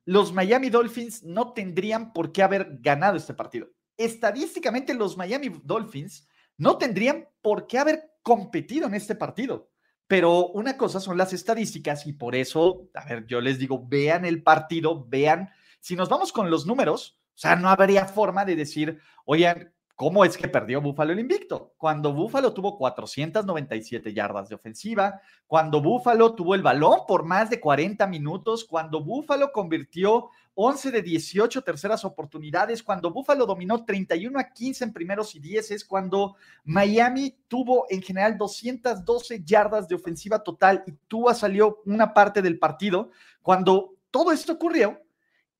los 0.06 0.34
Miami 0.34 0.72
Dolphins 0.72 1.24
no 1.24 1.54
tendrían 1.54 2.12
por 2.12 2.32
qué 2.32 2.42
haber 2.42 2.80
ganado 2.80 3.18
este 3.18 3.36
partido. 3.36 3.70
Estadísticamente 3.98 4.96
los 4.96 5.16
Miami 5.16 5.50
Dolphins 5.64 6.28
no 6.58 6.80
tendrían 6.80 7.30
por 7.42 7.68
qué 7.68 7.78
haber 7.78 8.16
competido 8.24 8.88
en 8.88 8.96
este 8.96 9.14
partido. 9.14 9.70
Pero 10.08 10.48
una 10.48 10.76
cosa 10.76 11.00
son 11.00 11.18
las 11.18 11.34
estadísticas 11.34 12.08
y 12.08 12.14
por 12.14 12.36
eso, 12.36 12.90
a 12.96 13.06
ver, 13.06 13.28
yo 13.28 13.40
les 13.40 13.60
digo, 13.60 13.86
vean 13.88 14.26
el 14.26 14.42
partido, 14.42 15.06
vean, 15.08 15.52
si 15.80 15.96
nos 15.96 16.10
vamos 16.10 16.34
con 16.34 16.50
los 16.50 16.66
números, 16.66 17.21
o 17.34 17.38
sea, 17.38 17.56
no 17.56 17.70
habría 17.70 18.06
forma 18.06 18.46
de 18.46 18.56
decir, 18.56 19.00
oigan, 19.26 19.72
¿Cómo 20.02 20.26
es 20.26 20.36
que 20.36 20.48
perdió 20.48 20.82
Búfalo 20.82 21.14
el 21.14 21.20
invicto? 21.20 21.76
Cuando 21.78 22.12
Búfalo 22.12 22.56
tuvo 22.56 22.76
497 22.76 24.12
yardas 24.12 24.50
de 24.50 24.56
ofensiva, 24.56 25.22
cuando 25.46 25.80
Búfalo 25.80 26.34
tuvo 26.34 26.56
el 26.56 26.64
balón 26.64 27.02
por 27.08 27.24
más 27.24 27.52
de 27.52 27.60
40 27.60 28.08
minutos, 28.08 28.66
cuando 28.66 29.04
Búfalo 29.04 29.52
convirtió 29.52 30.30
11 30.56 30.90
de 30.90 31.04
18 31.04 31.62
terceras 31.62 32.04
oportunidades, 32.04 32.82
cuando 32.82 33.12
Búfalo 33.12 33.46
dominó 33.46 33.86
31 33.86 34.40
a 34.40 34.46
15 34.46 34.86
en 34.86 34.92
primeros 34.92 35.36
y 35.36 35.40
10, 35.40 35.70
es 35.70 35.86
cuando 35.86 36.36
Miami 36.64 37.38
tuvo 37.48 37.86
en 37.88 38.02
general 38.02 38.40
212 38.40 39.44
yardas 39.44 39.88
de 39.88 39.94
ofensiva 39.94 40.42
total 40.42 40.84
y 40.88 40.94
Tua 41.08 41.36
salió 41.36 41.84
una 41.86 42.12
parte 42.12 42.42
del 42.42 42.58
partido, 42.58 43.12
cuando 43.44 43.94
todo 44.10 44.32
esto 44.32 44.54
ocurrió. 44.54 45.00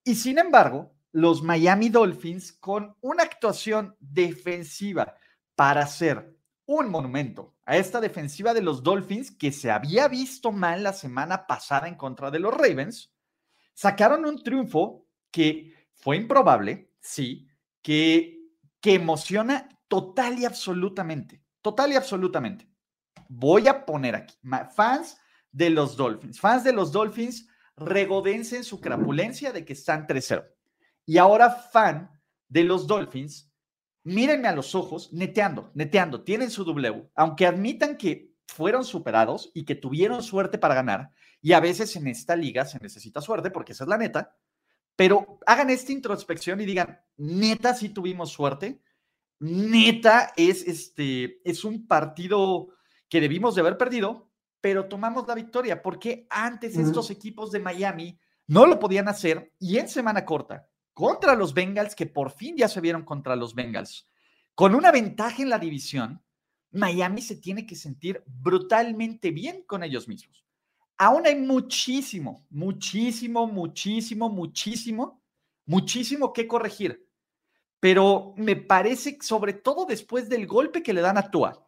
Y 0.04 0.16
sin 0.16 0.40
embargo, 0.40 0.92
los 1.12 1.44
Miami 1.44 1.90
Dolphins 1.90 2.54
con 2.54 2.96
una 3.02 3.24
actuación 3.24 3.96
defensiva 4.00 5.16
para 5.56 5.84
hacer 5.84 6.38
un 6.66 6.90
monumento 6.90 7.56
a 7.66 7.78
esta 7.78 8.00
defensiva 8.00 8.54
de 8.54 8.62
los 8.62 8.82
Dolphins 8.82 9.32
que 9.32 9.52
se 9.52 9.72
había 9.72 10.08
visto 10.08 10.52
mal 10.52 10.84
la 10.84 10.94
semana 10.94 11.46
pasada 11.48 11.88
en 11.88 11.96
contra 11.96 12.32
de 12.32 12.40
los 12.40 12.54
Ravens, 12.54 13.14
sacaron 13.74 14.26
un 14.26 14.42
triunfo 14.42 15.06
que 15.30 15.90
fue 15.94 16.16
improbable, 16.16 16.94
sí, 17.00 17.48
que, 17.82 18.40
que 18.80 18.94
emociona 18.94 19.68
total 19.88 20.40
y 20.40 20.46
absolutamente, 20.46 21.44
total 21.62 21.92
y 21.92 21.96
absolutamente. 21.96 22.70
Voy 23.28 23.68
a 23.68 23.86
poner 23.86 24.16
aquí, 24.16 24.36
fans 24.74 25.18
de 25.52 25.70
los 25.70 25.98
Dolphins, 25.98 26.40
fans 26.40 26.64
de 26.64 26.74
los 26.74 26.92
Dolphins, 26.92 27.48
regodense 27.76 28.58
en 28.58 28.64
su 28.64 28.80
crapulencia 28.80 29.52
de 29.52 29.66
que 29.66 29.74
están 29.74 30.08
3-0 30.08 30.46
y 31.06 31.18
ahora 31.18 31.50
fan 31.50 32.10
de 32.48 32.64
los 32.64 32.88
Dolphins, 32.88 33.52
mírenme 34.04 34.48
a 34.48 34.56
los 34.56 34.76
ojos, 34.76 35.12
neteando, 35.14 35.72
neteando, 35.74 36.24
tienen 36.24 36.50
su 36.52 36.64
W, 36.64 37.10
aunque 37.16 37.46
admitan 37.46 37.98
que 37.98 38.34
fueron 38.48 38.84
superados 38.84 39.52
y 39.54 39.64
que 39.64 39.76
tuvieron 39.76 40.24
suerte 40.24 40.58
para 40.58 40.76
ganar, 40.76 41.12
y 41.42 41.54
a 41.54 41.60
veces 41.60 41.96
en 41.96 42.08
esta 42.08 42.36
liga 42.36 42.66
se 42.66 42.80
necesita 42.80 43.22
suerte, 43.22 43.52
porque 43.52 43.72
esa 43.72 43.86
es 43.86 43.90
la 43.90 43.98
neta, 43.98 44.36
pero 44.96 45.40
hagan 45.46 45.70
esta 45.70 45.92
introspección 45.92 46.60
y 46.62 46.66
digan, 46.66 47.00
neta, 47.18 47.74
sí 47.74 47.90
tuvimos 47.90 48.32
suerte, 48.32 48.82
neta, 49.40 50.34
es, 50.36 50.68
este, 50.68 51.42
es 51.50 51.64
un 51.64 51.88
partido 51.88 52.68
que 53.10 53.22
debimos 53.22 53.56
de 53.56 53.62
haber 53.62 53.78
perdido, 53.78 54.30
pero 54.60 54.88
tomamos 54.88 55.28
la 55.28 55.36
victoria, 55.36 55.82
porque 55.82 56.28
antes 56.30 56.78
estos 56.78 57.10
equipos 57.10 57.52
de 57.52 57.60
Miami 57.60 58.20
no 58.48 58.68
lo 58.68 58.78
podían 58.80 59.08
hacer 59.08 59.54
y 59.58 59.78
en 59.78 59.90
semana 59.90 60.24
corta 60.26 60.71
contra 61.02 61.34
los 61.34 61.56
Bengals, 61.56 61.96
que 61.96 62.06
por 62.06 62.30
fin 62.30 62.56
ya 62.56 62.68
se 62.68 62.80
vieron 62.80 63.04
contra 63.04 63.36
los 63.36 63.56
Bengals. 63.56 64.08
Con 64.54 64.76
una 64.76 64.92
ventaja 64.92 65.42
en 65.42 65.50
la 65.50 65.58
división, 65.58 66.22
Miami 66.70 67.24
se 67.24 67.38
tiene 67.38 67.66
que 67.66 67.76
sentir 67.76 68.24
brutalmente 68.28 69.32
bien 69.32 69.64
con 69.64 69.82
ellos 69.82 70.08
mismos. 70.08 70.46
Aún 71.00 71.26
hay 71.26 71.34
muchísimo, 71.34 72.46
muchísimo, 72.52 73.48
muchísimo, 73.48 74.30
muchísimo, 74.30 75.24
muchísimo 75.66 76.34
que 76.34 76.46
corregir. 76.46 77.10
Pero 77.80 78.36
me 78.38 78.56
parece, 78.56 79.18
sobre 79.22 79.54
todo 79.54 79.88
después 79.88 80.30
del 80.30 80.46
golpe 80.46 80.84
que 80.84 80.94
le 80.94 81.02
dan 81.02 81.18
a 81.18 81.32
Tua, 81.32 81.68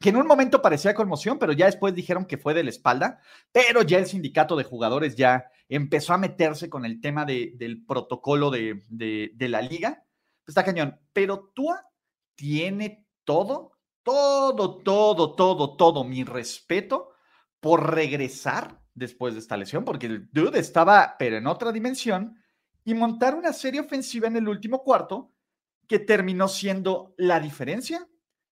que 0.00 0.08
en 0.08 0.16
un 0.16 0.26
momento 0.26 0.62
parecía 0.62 0.94
conmoción, 0.94 1.38
pero 1.38 1.52
ya 1.52 1.66
después 1.66 1.94
dijeron 1.94 2.24
que 2.24 2.38
fue 2.38 2.54
de 2.54 2.64
la 2.64 2.70
espalda, 2.70 3.20
pero 3.52 3.82
ya 3.82 3.98
el 3.98 4.06
sindicato 4.06 4.56
de 4.56 4.64
jugadores 4.64 5.14
ya 5.14 5.51
empezó 5.76 6.12
a 6.14 6.18
meterse 6.18 6.68
con 6.68 6.84
el 6.84 7.00
tema 7.00 7.24
del 7.24 7.84
protocolo 7.86 8.50
de, 8.50 8.82
de, 8.88 9.48
la 9.48 9.62
liga. 9.62 10.04
Está 10.46 10.64
cañón, 10.64 10.98
pero 11.12 11.52
Tua 11.54 11.86
tiene 12.34 13.06
todo, 13.24 13.72
todo, 14.02 14.78
todo, 14.82 15.34
todo, 15.34 15.76
todo 15.76 16.04
mi 16.04 16.24
respeto 16.24 17.10
por 17.60 17.94
regresar 17.94 18.80
después 18.94 19.34
de 19.34 19.40
esta 19.40 19.56
lesión, 19.56 19.84
porque 19.84 20.06
el 20.06 20.28
dude 20.32 20.58
estaba, 20.58 21.16
pero 21.18 21.36
en 21.36 21.46
otra 21.46 21.72
dimensión, 21.72 22.36
y 22.84 22.94
montar 22.94 23.34
una 23.34 23.52
serie 23.52 23.80
ofensiva 23.80 24.26
en 24.26 24.36
el 24.36 24.48
último 24.48 24.82
cuarto 24.82 25.32
que 25.86 26.00
terminó 26.00 26.48
siendo 26.48 27.14
la 27.16 27.38
diferencia 27.38 28.06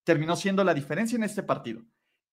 terminó 0.04 0.36
siendo 0.36 0.64
la 0.64 0.74
diferencia 0.74 1.16
en 1.16 1.24
este 1.24 1.42
partido. 1.42 1.82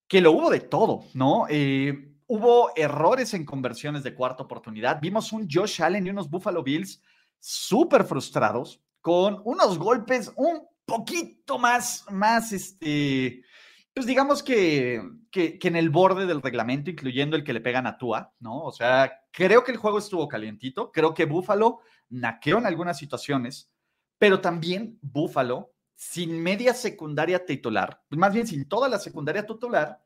que 0.08 0.22
lo 0.22 0.32
hubo 0.32 0.48
de 0.48 0.60
todo, 0.60 1.04
¿no? 1.12 1.46
Eh, 1.50 2.14
hubo 2.28 2.70
errores 2.76 3.34
en 3.34 3.44
conversiones 3.44 4.04
de 4.04 4.14
cuarta 4.14 4.44
oportunidad. 4.44 5.00
Vimos 5.00 5.32
un 5.32 5.48
Josh 5.50 5.82
Allen 5.82 6.06
y 6.06 6.10
unos 6.10 6.30
Buffalo 6.30 6.62
Bills 6.62 7.02
súper 7.40 8.04
frustrados, 8.04 8.80
con 9.00 9.40
unos 9.44 9.78
golpes 9.78 10.30
un 10.36 10.62
poquito 10.84 11.58
más, 11.58 12.04
más, 12.10 12.52
este, 12.52 13.42
pues 13.94 14.06
digamos 14.06 14.42
que, 14.42 15.02
que, 15.30 15.58
en 15.62 15.76
el 15.76 15.90
borde 15.90 16.26
del 16.26 16.42
reglamento, 16.42 16.90
incluyendo 16.90 17.36
el 17.36 17.44
que 17.44 17.52
le 17.52 17.60
pegan 17.60 17.86
a 17.86 17.96
Tua, 17.96 18.32
¿no? 18.40 18.62
O 18.62 18.72
sea, 18.72 19.22
creo 19.30 19.64
que 19.64 19.72
el 19.72 19.78
juego 19.78 19.98
estuvo 19.98 20.28
calientito, 20.28 20.92
creo 20.92 21.14
que 21.14 21.24
Buffalo 21.24 21.80
naqueó 22.10 22.58
en 22.58 22.66
algunas 22.66 22.98
situaciones, 22.98 23.72
pero 24.18 24.40
también 24.40 24.98
Buffalo, 25.00 25.72
sin 25.94 26.42
media 26.42 26.74
secundaria 26.74 27.44
titular, 27.44 28.02
más 28.10 28.32
bien 28.34 28.46
sin 28.46 28.68
toda 28.68 28.88
la 28.88 28.98
secundaria 28.98 29.46
titular, 29.46 30.00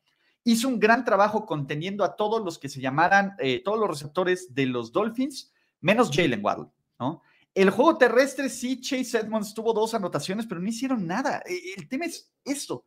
hizo 0.45 0.69
un 0.69 0.81
gran 0.81 1.05
trabajo 1.05 1.47
conteniendo 1.47 2.05
a 2.05 2.17
todos 2.17 2.43
los 2.43 2.59
que 2.59 2.69
se 2.69 2.81
llamaran, 2.81 3.35
eh, 3.39 3.63
todos 3.63 3.79
los 3.79 3.89
receptores 3.89 4.55
de 4.55 4.67
los 4.67 4.93
Dolphins, 4.93 5.53
menos 5.81 6.11
Jalen 6.13 6.45
Waddle, 6.45 6.69
¿no? 6.99 7.23
El 7.55 7.71
juego 7.71 7.99
terrestre, 7.99 8.49
sí, 8.49 8.81
Chase 8.81 9.19
Edmonds 9.19 9.53
tuvo 9.53 9.75
dos 9.75 9.93
anotaciones, 9.93 10.47
pero 10.47 10.61
no 10.61 10.69
hicieron 10.69 11.07
nada. 11.07 11.43
E, 11.47 11.75
el 11.77 11.89
tema 11.89 12.07
es 12.07 12.33
esto. 12.45 12.87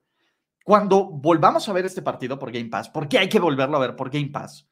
Cuando 0.63 1.05
volvamos 1.05 1.69
a 1.69 1.73
ver 1.73 1.85
este 1.85 2.01
partido 2.01 2.39
por 2.39 2.51
Game 2.51 2.69
Pass, 2.69 2.89
porque 2.89 3.19
hay 3.19 3.29
que 3.29 3.39
volverlo 3.39 3.77
a 3.77 3.81
ver 3.81 3.95
por 3.95 4.09
Game 4.09 4.29
Pass, 4.29 4.67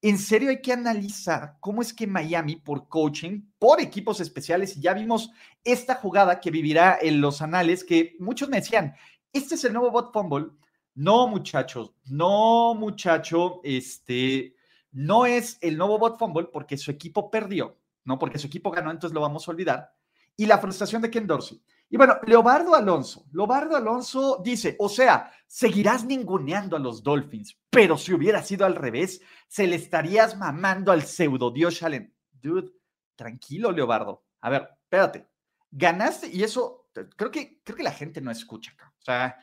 en 0.00 0.18
serio 0.18 0.50
hay 0.50 0.62
que 0.62 0.72
analizar 0.72 1.56
cómo 1.60 1.82
es 1.82 1.92
que 1.92 2.06
Miami, 2.06 2.56
por 2.56 2.88
coaching, 2.88 3.42
por 3.58 3.80
equipos 3.80 4.20
especiales, 4.20 4.76
y 4.76 4.80
ya 4.80 4.94
vimos 4.94 5.30
esta 5.64 5.96
jugada 5.96 6.40
que 6.40 6.50
vivirá 6.50 6.98
en 7.00 7.20
los 7.20 7.42
anales, 7.42 7.84
que 7.84 8.16
muchos 8.18 8.48
me 8.48 8.58
decían, 8.58 8.94
este 9.32 9.56
es 9.56 9.64
el 9.64 9.72
nuevo 9.72 9.90
bot 9.90 10.12
fumble. 10.12 10.46
No, 10.96 11.28
muchachos, 11.28 11.92
no, 12.06 12.74
muchacho, 12.74 13.60
este, 13.62 14.56
no 14.90 15.24
es 15.24 15.58
el 15.60 15.78
nuevo 15.78 15.98
bot 15.98 16.18
fumble 16.18 16.48
porque 16.52 16.76
su 16.76 16.90
equipo 16.90 17.30
perdió 17.30 17.76
¿no? 18.06 18.18
Porque 18.18 18.38
su 18.38 18.46
equipo 18.46 18.70
ganó, 18.70 18.90
entonces 18.90 19.14
lo 19.14 19.20
vamos 19.20 19.46
a 19.46 19.50
olvidar. 19.50 19.92
Y 20.36 20.46
la 20.46 20.58
frustración 20.58 21.02
de 21.02 21.10
Ken 21.10 21.26
Dorsey. 21.26 21.60
Y 21.90 21.96
bueno, 21.96 22.16
Leobardo 22.26 22.74
Alonso, 22.74 23.26
Leobardo 23.32 23.76
Alonso 23.76 24.40
dice, 24.42 24.76
o 24.78 24.88
sea, 24.88 25.30
seguirás 25.46 26.04
ninguneando 26.04 26.76
a 26.76 26.80
los 26.80 27.02
Dolphins, 27.02 27.56
pero 27.70 27.96
si 27.96 28.12
hubiera 28.12 28.42
sido 28.42 28.64
al 28.66 28.74
revés, 28.74 29.20
se 29.46 29.66
le 29.66 29.76
estarías 29.76 30.36
mamando 30.36 30.90
al 30.90 31.02
pseudo 31.02 31.50
Dios 31.50 31.82
Allen. 31.82 32.12
Dude, 32.32 32.72
tranquilo, 33.14 33.70
Leobardo. 33.70 34.24
A 34.40 34.50
ver, 34.50 34.68
espérate. 34.82 35.28
Ganaste 35.70 36.28
y 36.28 36.42
eso, 36.42 36.88
creo 37.16 37.30
que, 37.30 37.60
creo 37.62 37.76
que 37.76 37.82
la 37.82 37.92
gente 37.92 38.20
no 38.20 38.30
escucha 38.30 38.72
acá. 38.72 38.92
O 38.98 39.04
sea, 39.04 39.36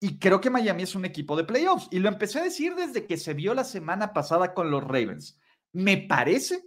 y 0.00 0.18
creo 0.18 0.40
que 0.40 0.50
Miami 0.50 0.82
es 0.82 0.94
un 0.94 1.04
equipo 1.04 1.36
de 1.36 1.44
playoffs. 1.44 1.88
Y 1.90 1.98
lo 1.98 2.08
empecé 2.08 2.38
a 2.38 2.44
decir 2.44 2.74
desde 2.74 3.06
que 3.06 3.16
se 3.16 3.34
vio 3.34 3.54
la 3.54 3.64
semana 3.64 4.12
pasada 4.12 4.54
con 4.54 4.70
los 4.70 4.84
Ravens. 4.84 5.38
Me 5.72 5.96
parece 5.96 6.62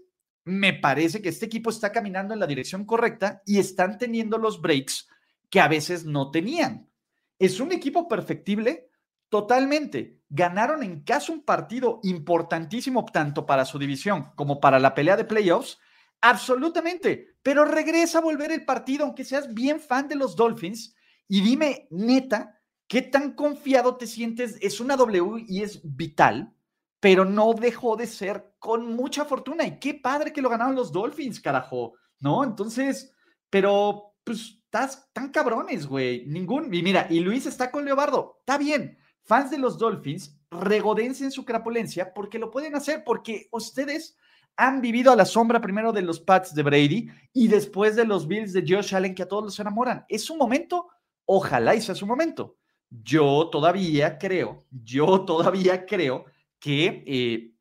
me 0.50 0.74
parece 0.74 1.22
que 1.22 1.30
este 1.30 1.46
equipo 1.46 1.70
está 1.70 1.92
caminando 1.92 2.34
en 2.34 2.40
la 2.40 2.48
dirección 2.48 2.86
correcta 2.86 3.44
y 3.46 3.60
están 3.60 4.00
teniendo 4.00 4.40
los 4.40 4.62
breaks 4.62 5.08
que 5.50 5.60
a 5.60 5.68
veces 5.68 6.06
no 6.06 6.32
tenían. 6.32 6.90
Es 7.38 7.60
un 7.60 7.72
equipo 7.72 8.08
perfectible 8.08 8.90
totalmente. 9.30 10.22
Ganaron 10.28 10.82
en 10.82 11.04
casa 11.04 11.32
un 11.32 11.44
partido 11.44 12.00
importantísimo 12.02 13.06
tanto 13.06 13.46
para 13.46 13.64
su 13.64 13.78
división 13.78 14.32
como 14.36 14.60
para 14.60 14.80
la 14.80 14.96
pelea 14.96 15.18
de 15.18 15.26
playoffs. 15.26 15.78
Absolutamente. 16.22 17.36
Pero 17.44 17.64
regresa 17.64 18.18
a 18.18 18.22
volver 18.22 18.52
el 18.52 18.66
partido, 18.66 19.06
aunque 19.06 19.26
seas 19.26 19.54
bien 19.54 19.80
fan 19.80 20.08
de 20.08 20.16
los 20.16 20.36
Dolphins. 20.36 20.96
Y 21.28 21.42
dime, 21.42 21.88
neta, 21.92 22.59
¿qué 22.90 23.02
tan 23.02 23.32
confiado 23.32 23.96
te 23.96 24.08
sientes? 24.08 24.58
Es 24.60 24.82
una 24.82 24.98
W 24.98 25.46
y 25.48 25.64
es 25.64 25.80
vital 25.84 26.54
pero 27.00 27.26
no 27.26 27.54
dejó 27.54 27.96
de 27.96 28.08
ser 28.08 28.54
con 28.60 28.96
mucha 28.96 29.26
fortuna. 29.26 29.66
Y 29.66 29.80
qué 29.80 29.94
padre 29.94 30.34
que 30.34 30.42
lo 30.42 30.50
ganaron 30.50 30.76
los 30.76 30.92
Dolphins, 30.92 31.40
carajo, 31.40 31.94
¿no? 32.20 32.44
Entonces, 32.44 33.14
pero 33.50 34.16
pues 34.24 34.60
estás 34.66 35.10
tan 35.14 35.30
cabrones, 35.30 35.88
güey. 35.88 36.26
Ningún. 36.28 36.74
Y 36.74 36.84
mira, 36.84 37.08
y 37.10 37.22
Luis 37.22 37.46
está 37.46 37.72
con 37.72 37.86
Leobardo. 37.86 38.38
Está 38.40 38.58
bien. 38.58 38.98
Fans 39.24 39.52
de 39.52 39.60
los 39.60 39.78
Dolphins, 39.78 40.38
regodense 40.50 41.24
en 41.24 41.32
su 41.32 41.46
crapulencia 41.46 42.14
porque 42.14 42.40
lo 42.40 42.52
pueden 42.52 42.76
hacer, 42.76 43.04
porque 43.06 43.48
ustedes 43.52 44.18
han 44.58 44.82
vivido 44.82 45.12
a 45.12 45.16
la 45.16 45.26
sombra 45.26 45.62
primero 45.62 45.94
de 45.94 46.02
los 46.02 46.20
Pats 46.20 46.54
de 46.54 46.64
Brady 46.64 47.08
y 47.32 47.48
después 47.48 47.96
de 47.96 48.06
los 48.06 48.28
Bills 48.28 48.52
de 48.52 48.66
Josh 48.68 48.94
Allen 48.94 49.16
que 49.16 49.24
a 49.24 49.28
todos 49.28 49.44
los 49.44 49.60
enamoran. 49.60 50.04
Es 50.10 50.26
su 50.26 50.36
momento, 50.36 50.90
ojalá 51.26 51.76
y 51.76 51.82
sea 51.82 51.96
su 51.96 52.06
momento. 52.06 52.59
Yo 52.90 53.50
todavía 53.52 54.18
creo, 54.18 54.66
yo 54.72 55.22
todavía 55.22 55.86
creo 55.86 56.26
que, 56.60 57.04
eh, 57.06 57.54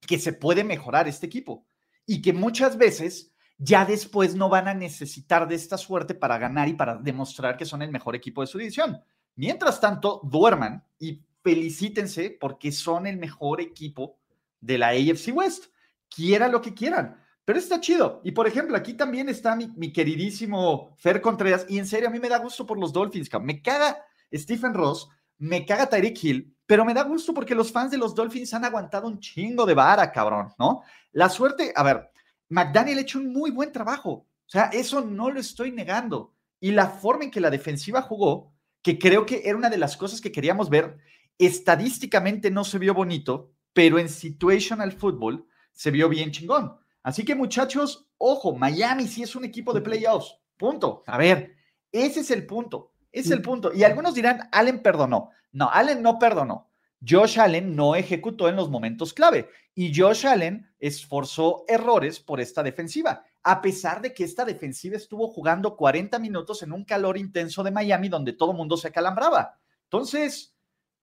que 0.00 0.18
se 0.18 0.32
puede 0.32 0.64
mejorar 0.64 1.06
este 1.06 1.26
equipo 1.26 1.66
y 2.06 2.22
que 2.22 2.32
muchas 2.32 2.78
veces 2.78 3.32
ya 3.58 3.84
después 3.84 4.34
no 4.34 4.48
van 4.48 4.68
a 4.68 4.74
necesitar 4.74 5.46
de 5.46 5.54
esta 5.54 5.76
suerte 5.76 6.14
para 6.14 6.38
ganar 6.38 6.66
y 6.68 6.72
para 6.72 6.96
demostrar 6.96 7.58
que 7.58 7.66
son 7.66 7.82
el 7.82 7.90
mejor 7.90 8.16
equipo 8.16 8.40
de 8.40 8.46
su 8.46 8.56
división. 8.56 8.98
Mientras 9.36 9.80
tanto, 9.80 10.20
duerman 10.24 10.82
y 10.98 11.22
felicítense 11.42 12.36
porque 12.40 12.72
son 12.72 13.06
el 13.06 13.18
mejor 13.18 13.60
equipo 13.60 14.18
de 14.60 14.78
la 14.78 14.88
AFC 14.88 15.34
West. 15.34 15.66
Quiera 16.08 16.48
lo 16.48 16.62
que 16.62 16.72
quieran. 16.72 17.16
Pero 17.44 17.58
está 17.58 17.80
chido. 17.80 18.22
Y 18.24 18.32
por 18.32 18.46
ejemplo, 18.46 18.76
aquí 18.76 18.94
también 18.94 19.28
está 19.28 19.54
mi, 19.54 19.68
mi 19.76 19.92
queridísimo 19.92 20.94
Fer 20.96 21.20
Contreras. 21.20 21.66
Y 21.68 21.78
en 21.78 21.86
serio, 21.86 22.08
a 22.08 22.12
mí 22.12 22.18
me 22.18 22.28
da 22.28 22.38
gusto 22.38 22.64
por 22.64 22.78
los 22.78 22.92
Dolphins. 22.92 23.30
Me 23.42 23.60
caga 23.60 23.98
Stephen 24.32 24.74
Ross, 24.74 25.08
me 25.38 25.64
caga 25.64 25.88
Tyreek 25.88 26.24
Hill, 26.24 26.56
pero 26.66 26.84
me 26.84 26.94
da 26.94 27.02
gusto 27.02 27.34
porque 27.34 27.54
los 27.54 27.72
fans 27.72 27.90
de 27.90 27.98
los 27.98 28.14
Dolphins 28.14 28.54
han 28.54 28.64
aguantado 28.64 29.08
un 29.08 29.18
chingo 29.18 29.66
de 29.66 29.74
vara, 29.74 30.12
cabrón, 30.12 30.52
¿no? 30.58 30.82
La 31.12 31.28
suerte, 31.28 31.72
a 31.74 31.82
ver, 31.82 32.10
McDaniel 32.48 32.98
ha 32.98 33.02
hecho 33.02 33.18
un 33.18 33.32
muy 33.32 33.50
buen 33.50 33.72
trabajo, 33.72 34.10
o 34.10 34.26
sea, 34.46 34.64
eso 34.66 35.00
no 35.00 35.30
lo 35.30 35.40
estoy 35.40 35.72
negando. 35.72 36.34
Y 36.60 36.72
la 36.72 36.88
forma 36.88 37.24
en 37.24 37.30
que 37.30 37.40
la 37.40 37.50
defensiva 37.50 38.02
jugó, 38.02 38.52
que 38.82 38.98
creo 38.98 39.24
que 39.24 39.42
era 39.44 39.56
una 39.56 39.70
de 39.70 39.78
las 39.78 39.96
cosas 39.96 40.20
que 40.20 40.32
queríamos 40.32 40.68
ver, 40.68 40.98
estadísticamente 41.38 42.50
no 42.50 42.64
se 42.64 42.78
vio 42.78 42.92
bonito, 42.92 43.52
pero 43.72 43.98
en 43.98 44.08
situational 44.08 44.92
football 44.92 45.46
se 45.72 45.90
vio 45.90 46.08
bien 46.08 46.32
chingón. 46.32 46.76
Así 47.02 47.24
que 47.24 47.34
muchachos, 47.34 48.10
ojo, 48.18 48.54
Miami 48.54 49.06
sí 49.06 49.22
es 49.22 49.34
un 49.34 49.44
equipo 49.44 49.72
de 49.72 49.80
playoffs, 49.80 50.36
punto. 50.56 51.02
A 51.06 51.16
ver, 51.16 51.56
ese 51.90 52.20
es 52.20 52.30
el 52.30 52.46
punto, 52.46 52.92
es 53.12 53.30
el 53.30 53.42
punto. 53.42 53.72
Y 53.72 53.84
algunos 53.84 54.14
dirán, 54.14 54.48
Allen 54.52 54.82
perdonó. 54.82 55.30
No, 55.52 55.70
Allen 55.70 56.02
no 56.02 56.18
perdonó. 56.18 56.70
Josh 57.06 57.40
Allen 57.40 57.74
no 57.74 57.94
ejecutó 57.94 58.48
en 58.48 58.56
los 58.56 58.68
momentos 58.68 59.14
clave 59.14 59.48
y 59.74 59.94
Josh 59.94 60.26
Allen 60.26 60.70
esforzó 60.78 61.64
errores 61.66 62.20
por 62.20 62.40
esta 62.40 62.62
defensiva, 62.62 63.24
a 63.42 63.62
pesar 63.62 64.02
de 64.02 64.12
que 64.12 64.24
esta 64.24 64.44
defensiva 64.44 64.96
estuvo 64.96 65.28
jugando 65.28 65.76
40 65.76 66.18
minutos 66.18 66.62
en 66.62 66.72
un 66.72 66.84
calor 66.84 67.16
intenso 67.16 67.62
de 67.62 67.70
Miami 67.70 68.10
donde 68.10 68.34
todo 68.34 68.50
el 68.50 68.58
mundo 68.58 68.76
se 68.76 68.88
acalambraba. 68.88 69.58
Entonces, 69.84 70.54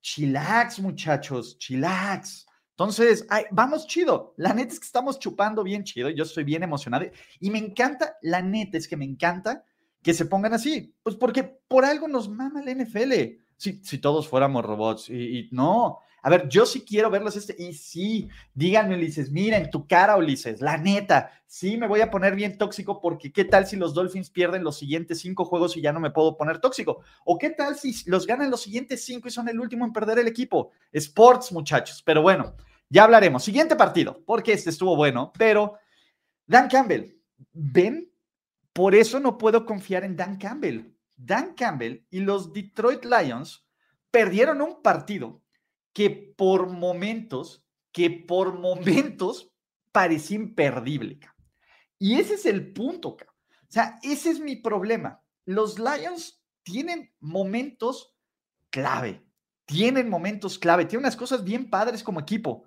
chilax, 0.01 0.79
muchachos, 0.79 1.57
chilax. 1.57 2.45
Entonces, 2.71 3.25
vamos 3.49 3.87
chido. 3.87 4.35
La 4.37 4.53
neta 4.53 4.73
es 4.73 4.79
que 4.79 4.85
estamos 4.85 5.17
chupando 5.17 5.63
bien 5.63 5.83
chido. 5.83 6.11
Yo 6.11 6.25
estoy 6.25 6.43
bien 6.43 6.61
emocionado 6.61 7.07
y 7.39 7.49
me 7.49 7.57
encanta, 7.57 8.17
la 8.21 8.43
neta 8.43 8.77
es 8.77 8.87
que 8.87 8.97
me 8.97 9.05
encanta 9.05 9.63
que 10.07 10.13
se 10.13 10.25
pongan 10.25 10.53
así. 10.53 10.95
Pues 11.03 11.17
porque 11.17 11.43
por 11.43 11.83
algo 11.83 12.07
nos 12.07 12.29
mama 12.29 12.63
la 12.63 12.73
NFL 12.73 13.11
si, 13.57 13.83
si 13.83 13.97
todos 13.97 14.25
fuéramos 14.25 14.63
robots. 14.63 15.09
Y, 15.09 15.49
no, 15.51 15.99
a 16.23 16.29
ver, 16.29 16.47
yo 16.47 16.65
sí 16.65 16.85
quiero 16.85 17.09
verlos 17.09 17.35
este. 17.35 17.61
Y 17.61 17.73
sí, 17.73 18.29
díganme, 18.53 18.95
Ulises, 18.95 19.29
mira 19.31 19.57
en 19.57 19.69
tu 19.69 19.85
cara, 19.85 20.15
Ulises, 20.15 20.61
la 20.61 20.77
neta, 20.77 21.29
sí 21.45 21.75
me 21.75 21.89
voy 21.89 21.99
a 21.99 22.09
poner 22.09 22.35
bien 22.37 22.57
tóxico 22.57 23.01
porque 23.01 23.33
qué 23.33 23.43
tal 23.43 23.67
si 23.67 23.75
los 23.75 23.93
Dolphins 23.93 24.29
pierden 24.29 24.63
los 24.63 24.77
siguientes 24.77 25.19
cinco 25.19 25.43
juegos 25.43 25.75
y 25.75 25.81
ya 25.81 25.91
no 25.91 25.99
me 25.99 26.11
puedo 26.11 26.37
poner 26.37 26.59
tóxico. 26.59 27.01
O 27.25 27.37
qué 27.37 27.49
tal 27.49 27.75
si 27.75 27.93
los 28.09 28.25
ganan 28.25 28.49
los 28.49 28.61
siguientes 28.61 29.03
cinco 29.03 29.27
y 29.27 29.31
son 29.31 29.49
el 29.49 29.59
último 29.59 29.83
en 29.83 29.91
perder 29.91 30.19
el 30.19 30.29
equipo. 30.29 30.71
Sports, 30.93 31.51
muchachos. 31.51 32.01
Pero 32.05 32.21
bueno, 32.21 32.55
ya 32.87 33.03
hablaremos. 33.03 33.43
Siguiente 33.43 33.75
partido, 33.75 34.23
porque 34.25 34.53
este 34.53 34.69
estuvo 34.69 34.95
bueno, 34.95 35.33
pero 35.37 35.73
Dan 36.45 36.69
Campbell, 36.69 37.11
ven, 37.51 38.09
por 38.77 38.93
eso 38.93 39.19
no 39.19 39.39
puedo 39.39 39.65
confiar 39.65 40.03
en 40.03 40.15
Dan 40.15 40.37
Campbell 40.37 40.93
Dan 41.17 41.55
Campbell 41.55 42.05
y 42.11 42.19
los 42.19 42.53
Detroit 42.53 43.03
Lions 43.03 43.67
perdieron 44.11 44.61
un 44.61 44.83
partido 44.83 45.41
que 45.91 46.11
por 46.11 46.69
momentos, 46.69 47.65
que 47.91 48.11
por 48.11 48.53
momentos 48.59 49.51
parecía 49.91 50.37
imperdible. 50.37 51.19
Y 51.97 52.19
ese 52.19 52.35
es 52.35 52.45
el 52.45 52.71
punto. 52.71 53.09
O 53.09 53.17
sea, 53.67 53.97
ese 54.03 54.29
es 54.29 54.39
mi 54.39 54.57
problema. 54.57 55.23
Los 55.45 55.79
Lions 55.79 56.43
tienen 56.61 57.11
momentos 57.19 58.15
clave, 58.69 59.25
tienen 59.65 60.07
momentos 60.07 60.59
clave, 60.59 60.85
tienen 60.85 61.05
unas 61.05 61.15
cosas 61.15 61.43
bien 61.43 61.71
padres 61.71 62.03
como 62.03 62.19
equipo, 62.19 62.65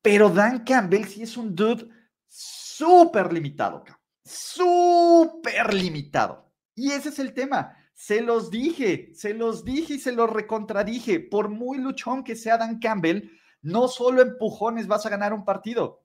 pero 0.00 0.30
Dan 0.30 0.62
Campbell 0.62 1.06
sí 1.06 1.22
es 1.22 1.36
un 1.36 1.56
dude 1.56 1.88
súper 2.28 3.32
limitado, 3.32 3.82
súper 4.24 5.74
limitado. 5.74 6.50
Y 6.74 6.92
ese 6.92 7.10
es 7.10 7.18
el 7.18 7.34
tema. 7.34 7.76
Se 7.92 8.20
los 8.20 8.50
dije, 8.50 9.12
se 9.14 9.34
los 9.34 9.64
dije 9.64 9.94
y 9.94 9.98
se 9.98 10.12
los 10.12 10.30
recontradije. 10.30 11.20
Por 11.20 11.48
muy 11.48 11.78
luchón 11.78 12.24
que 12.24 12.34
sea 12.34 12.58
Dan 12.58 12.78
Campbell, 12.78 13.30
no 13.62 13.88
solo 13.88 14.22
empujones 14.22 14.86
vas 14.86 15.06
a 15.06 15.10
ganar 15.10 15.32
un 15.32 15.44
partido. 15.44 16.02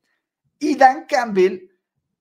Y 0.59 0.75
Dan 0.75 1.05
Campbell, 1.07 1.69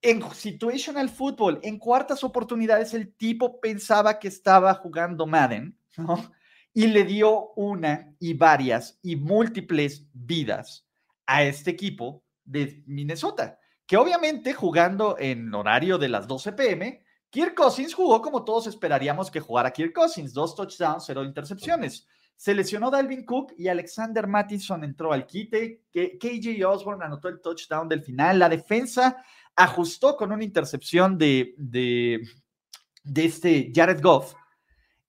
en 0.01 0.23
situational 0.33 1.09
football, 1.09 1.61
en 1.63 1.79
cuartas 1.79 2.23
oportunidades, 2.25 2.95
el 2.95 3.15
tipo 3.15 3.61
pensaba 3.61 4.19
que 4.19 4.29
estaba 4.29 4.73
jugando 4.75 5.27
Madden, 5.27 5.77
¿no? 5.97 6.33
Y 6.73 6.87
le 6.87 7.05
dio 7.05 7.51
una 7.57 8.15
y 8.21 8.35
varias 8.35 8.99
y 9.03 9.17
múltiples 9.17 10.07
vidas 10.13 10.87
a 11.27 11.43
este 11.43 11.73
equipo 11.73 12.25
de 12.45 12.85
Minnesota, 12.87 13.59
que 13.89 13.97
obviamente 13.97 14.53
jugando 14.53 15.17
en 15.19 15.53
horario 15.55 15.97
de 15.97 16.11
las 16.11 16.29
12 16.29 16.53
pm, 16.53 17.03
Kirk 17.31 17.55
Cousins 17.55 17.95
jugó 17.95 18.21
como 18.21 18.45
todos 18.45 18.67
esperaríamos 18.67 19.31
que 19.31 19.41
jugara 19.41 19.73
Kirk 19.73 19.95
Cousins, 19.95 20.35
dos 20.35 20.55
touchdowns, 20.55 21.05
cero 21.07 21.25
intercepciones. 21.25 22.07
Se 22.37 22.55
lesionó 22.55 22.91
Dalvin 22.91 23.25
Cook 23.25 23.55
y 23.57 23.67
Alexander 23.69 24.27
Mattison 24.27 24.85
entró 24.85 25.15
al 25.15 25.27
quite. 25.27 25.85
Que 25.91 26.19
KJ 26.19 26.63
Osborne 26.67 27.03
anotó 27.03 27.29
el 27.29 27.41
touchdown 27.41 27.89
del 27.89 28.03
final. 28.03 28.39
La 28.39 28.51
defensa 28.51 29.25
ajustó 29.57 30.19
con 30.19 30.33
una 30.33 30.45
intercepción 30.45 31.17
de, 31.17 31.55
de, 31.57 32.21
este 33.15 33.73
Jared 33.75 34.03
Goff. 34.03 34.35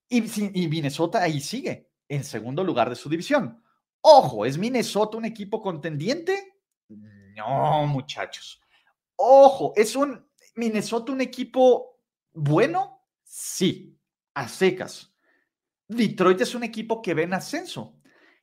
Y, 0.07 0.23
y 0.57 0.69
Minnesota 0.69 1.21
ahí 1.21 1.41
sigue, 1.41 1.89
en 2.07 2.23
segundo 2.23 2.63
lugar 2.63 2.89
de 2.89 2.95
su 2.95 3.09
división. 3.09 3.61
Ojo, 3.99 4.45
¿es 4.45 4.57
Minnesota 4.57 5.17
un 5.17 5.25
equipo 5.25 5.61
contendiente? 5.61 6.53
No, 6.87 7.85
muchachos. 7.85 8.61
Ojo, 9.21 9.73
¿es 9.75 9.97
un 9.97 10.25
Minnesota 10.55 11.11
un 11.11 11.19
equipo 11.19 11.99
bueno? 12.31 13.03
Sí, 13.21 13.99
a 14.33 14.47
secas. 14.47 15.13
Detroit 15.89 16.39
es 16.39 16.55
un 16.55 16.63
equipo 16.63 17.01
que 17.01 17.13
ve 17.13 17.23
en 17.23 17.33
ascenso. 17.33 17.99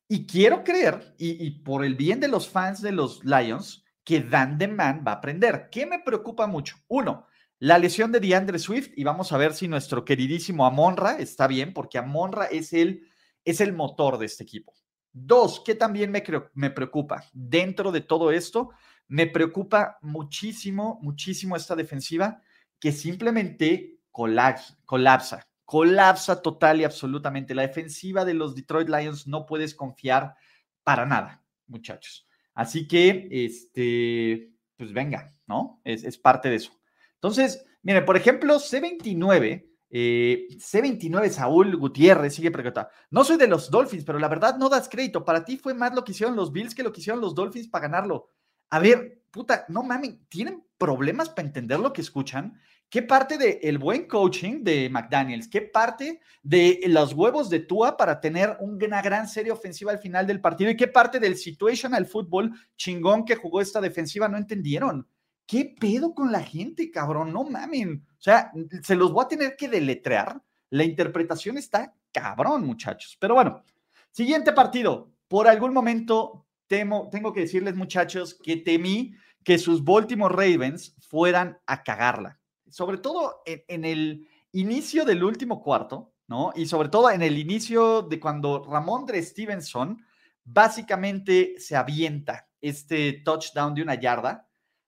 Y 0.07 0.27
quiero 0.27 0.63
creer, 0.63 1.15
y, 1.17 1.63
por 1.63 1.83
el 1.83 1.95
bien 1.95 2.21
de 2.21 2.29
los 2.29 2.51
fans 2.51 2.83
de 2.83 2.93
los 2.93 3.25
Lions, 3.25 3.87
que 4.05 4.21
Dan 4.21 4.59
Man 4.77 5.03
va 5.05 5.13
a 5.13 5.15
aprender. 5.15 5.71
¿Qué 5.73 5.87
me 5.87 6.01
preocupa 6.01 6.47
mucho? 6.47 6.77
Uno, 6.89 7.27
la 7.59 7.79
lesión 7.79 8.13
de 8.13 8.21
DeAndre 8.21 8.59
Swift, 8.59 8.91
y 8.97 9.03
vamos 9.03 9.33
a 9.33 9.39
ver 9.39 9.55
si 9.55 9.69
nuestro 9.69 10.05
queridísimo 10.05 10.67
Amonra 10.67 11.17
está 11.19 11.47
bien, 11.47 11.73
porque 11.73 11.97
Amonra 11.97 12.45
es 12.45 12.75
el, 12.75 13.09
es 13.47 13.63
el 13.63 13.73
motor 13.73 14.19
de 14.19 14.27
este 14.27 14.43
equipo. 14.43 14.75
Dos, 15.11 15.61
que 15.61 15.75
también 15.75 16.11
me, 16.11 16.23
me 16.53 16.71
preocupa 16.71 17.25
dentro 17.33 17.93
de 17.93 18.03
todo 18.03 18.31
esto, 18.31 18.73
me 19.09 19.27
preocupa 19.27 19.99
muchísimo, 20.03 20.99
muchísimo 21.03 21.57
esta 21.57 21.77
defensiva 21.77 22.43
que 22.79 22.93
simplemente 22.93 24.01
colapsa, 24.11 25.47
colapsa, 25.65 26.43
total 26.43 26.81
y 26.81 26.85
absolutamente. 26.85 27.55
La 27.55 27.63
defensiva 27.63 28.25
de 28.25 28.35
los 28.35 28.55
Detroit 28.55 28.89
Lions 28.89 29.27
no 29.27 29.47
puedes 29.47 29.75
confiar 29.75 30.35
para 30.83 31.07
nada, 31.07 31.43
muchachos. 31.67 32.27
Así 32.55 32.89
que, 32.89 33.29
este, 33.31 34.53
pues 34.77 34.93
venga, 34.93 35.35
¿no? 35.47 35.81
Es, 35.85 36.17
parte 36.19 36.49
de 36.49 36.57
eso. 36.57 36.73
Entonces, 37.15 37.65
mire, 37.83 38.03
por 38.03 38.17
ejemplo, 38.17 38.57
C29 38.59 39.67
eh, 39.89 40.49
C29 40.51 41.31
Saúl 41.31 41.77
Gutiérrez 41.77 42.35
sigue 42.35 42.51
preguntando. 42.51 42.91
No 43.11 43.25
soy 43.25 43.37
de 43.37 43.47
los 43.47 43.71
Dolphins, 43.71 44.05
pero 44.05 44.19
la 44.19 44.29
verdad 44.29 44.57
no 44.57 44.69
das 44.69 44.89
crédito. 44.89 45.25
Para 45.25 45.45
ti 45.45 45.57
fue 45.59 45.75
más 45.75 45.95
lo 45.95 46.05
que 46.05 46.13
hicieron 46.13 46.37
los 46.37 46.53
Bills 46.53 46.75
que 46.75 46.83
lo 46.83 46.93
que 46.93 47.01
hicieron 47.01 47.21
los 47.21 47.35
Dolphins 47.35 47.69
para 47.69 47.83
ganarlo. 47.89 48.31
A 48.71 48.79
ver, 48.79 49.23
puta, 49.31 49.65
no 49.69 49.83
mames, 49.83 50.17
¿tienen 50.29 50.65
problemas 50.79 51.29
para 51.29 51.47
entender 51.47 51.79
lo 51.79 51.93
que 51.93 52.01
escuchan? 52.01 52.59
¿Qué 52.89 53.03
parte 53.03 53.37
del 53.37 53.59
el 53.63 53.79
buen 53.79 54.07
coaching 54.07 54.63
de 54.63 54.89
McDaniels? 54.89 55.49
¿Qué 55.49 55.63
parte 55.63 56.21
de 56.43 56.81
los 56.87 57.13
huevos 57.15 57.51
de 57.51 57.61
Tua 57.61 57.97
para 57.97 58.21
tener 58.21 58.57
una 58.61 59.03
gran 59.03 59.29
serie 59.29 59.51
ofensiva 59.51 59.91
al 59.91 59.99
final 59.99 60.27
del 60.27 60.41
partido? 60.41 60.71
¿Y 60.71 60.77
qué 60.77 60.87
parte 60.87 61.19
del 61.19 61.37
situational 61.37 62.07
fútbol 62.07 62.53
chingón 62.77 63.25
que 63.25 63.35
jugó 63.35 63.61
esta 63.61 63.81
defensiva 63.81 64.29
no 64.29 64.39
entendieron? 64.39 65.09
¿Qué 65.47 65.75
pedo 65.79 66.15
con 66.15 66.31
la 66.31 66.43
gente, 66.43 66.91
cabrón? 66.91 67.33
No 67.33 67.45
mamen. 67.45 68.07
O 68.09 68.23
sea, 68.23 68.53
se 68.83 68.95
los 68.95 69.13
voy 69.13 69.25
a 69.25 69.29
tener 69.29 69.57
que 69.57 69.69
deletrear. 69.69 70.41
La 70.71 70.85
interpretación 70.85 71.59
está 71.59 71.93
cabrón, 72.13 72.65
muchachos. 72.65 73.17
Pero 73.21 73.35
bueno, 73.35 73.63
siguiente 74.11 74.53
partido. 74.53 75.13
Por 75.29 75.49
algún 75.49 75.73
momento 75.73 76.46
temo, 76.67 77.09
tengo 77.11 77.33
que 77.33 77.41
decirles, 77.41 77.75
muchachos, 77.75 78.39
que 78.43 78.57
temí 78.57 79.15
que 79.45 79.59
sus 79.59 79.85
Baltimore 79.85 80.35
Ravens 80.35 80.97
fueran 81.01 81.59
a 81.67 81.83
cagarla. 81.83 82.41
Sobre 82.69 82.99
todo 82.99 83.43
en, 83.47 83.85
el 83.85 84.29
inicio 84.53 85.05
del 85.05 85.23
último 85.23 85.63
cuarto, 85.63 86.13
¿no? 86.27 86.53
Y 86.57 86.67
sobre 86.67 86.89
todo 86.89 87.11
en 87.11 87.23
el 87.23 87.39
inicio 87.39 88.03
de 88.03 88.19
cuando 88.19 88.65
Ramondre 88.65 89.23
Stevenson 89.23 90.05
básicamente 90.43 91.55
se 91.59 91.77
avienta 91.77 92.49
este 92.61 93.23
touchdown 93.25 93.75
de 93.75 93.83
una 93.83 93.95
yarda 93.95 94.47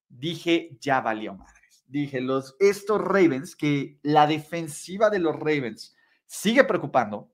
dije, 0.09 0.77
ya 0.81 1.01
valió 1.01 1.35
madres. 1.35 1.85
Dije, 1.87 2.21
los, 2.21 2.57
estos 2.59 3.01
Ravens, 3.01 3.57
que 3.57 3.99
la 4.03 4.27
defensiva 4.27 5.11
de 5.11 5.19
los 5.19 5.37
Ravens 5.37 5.95
sigue 6.27 6.65
preocupando, 6.65 7.33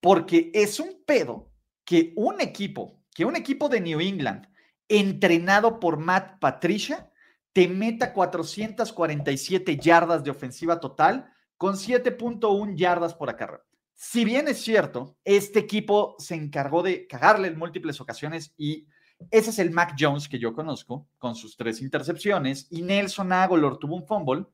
porque 0.00 0.50
es 0.54 0.80
un 0.80 1.02
pedo 1.04 1.50
que 1.84 2.12
un 2.16 2.40
equipo, 2.40 2.99
que 3.14 3.24
un 3.24 3.36
equipo 3.36 3.68
de 3.68 3.80
New 3.80 4.00
England, 4.00 4.46
entrenado 4.88 5.80
por 5.80 5.98
Matt 5.98 6.38
Patricia, 6.40 7.10
te 7.52 7.68
meta 7.68 8.12
447 8.12 9.76
yardas 9.76 10.22
de 10.22 10.30
ofensiva 10.30 10.80
total 10.80 11.32
con 11.56 11.74
7.1 11.74 12.76
yardas 12.76 13.14
por 13.14 13.28
acarreo. 13.28 13.62
Si 13.94 14.24
bien 14.24 14.48
es 14.48 14.62
cierto, 14.62 15.16
este 15.24 15.58
equipo 15.58 16.16
se 16.18 16.34
encargó 16.34 16.82
de 16.82 17.06
cagarle 17.06 17.48
en 17.48 17.58
múltiples 17.58 18.00
ocasiones 18.00 18.54
y 18.56 18.86
ese 19.30 19.50
es 19.50 19.58
el 19.58 19.70
Mac 19.70 19.94
Jones 19.98 20.28
que 20.28 20.38
yo 20.38 20.54
conozco, 20.54 21.08
con 21.18 21.34
sus 21.34 21.56
tres 21.56 21.82
intercepciones, 21.82 22.66
y 22.70 22.82
Nelson 22.82 23.32
Aguilar 23.32 23.76
tuvo 23.76 23.96
un 23.96 24.06
fumble. 24.06 24.46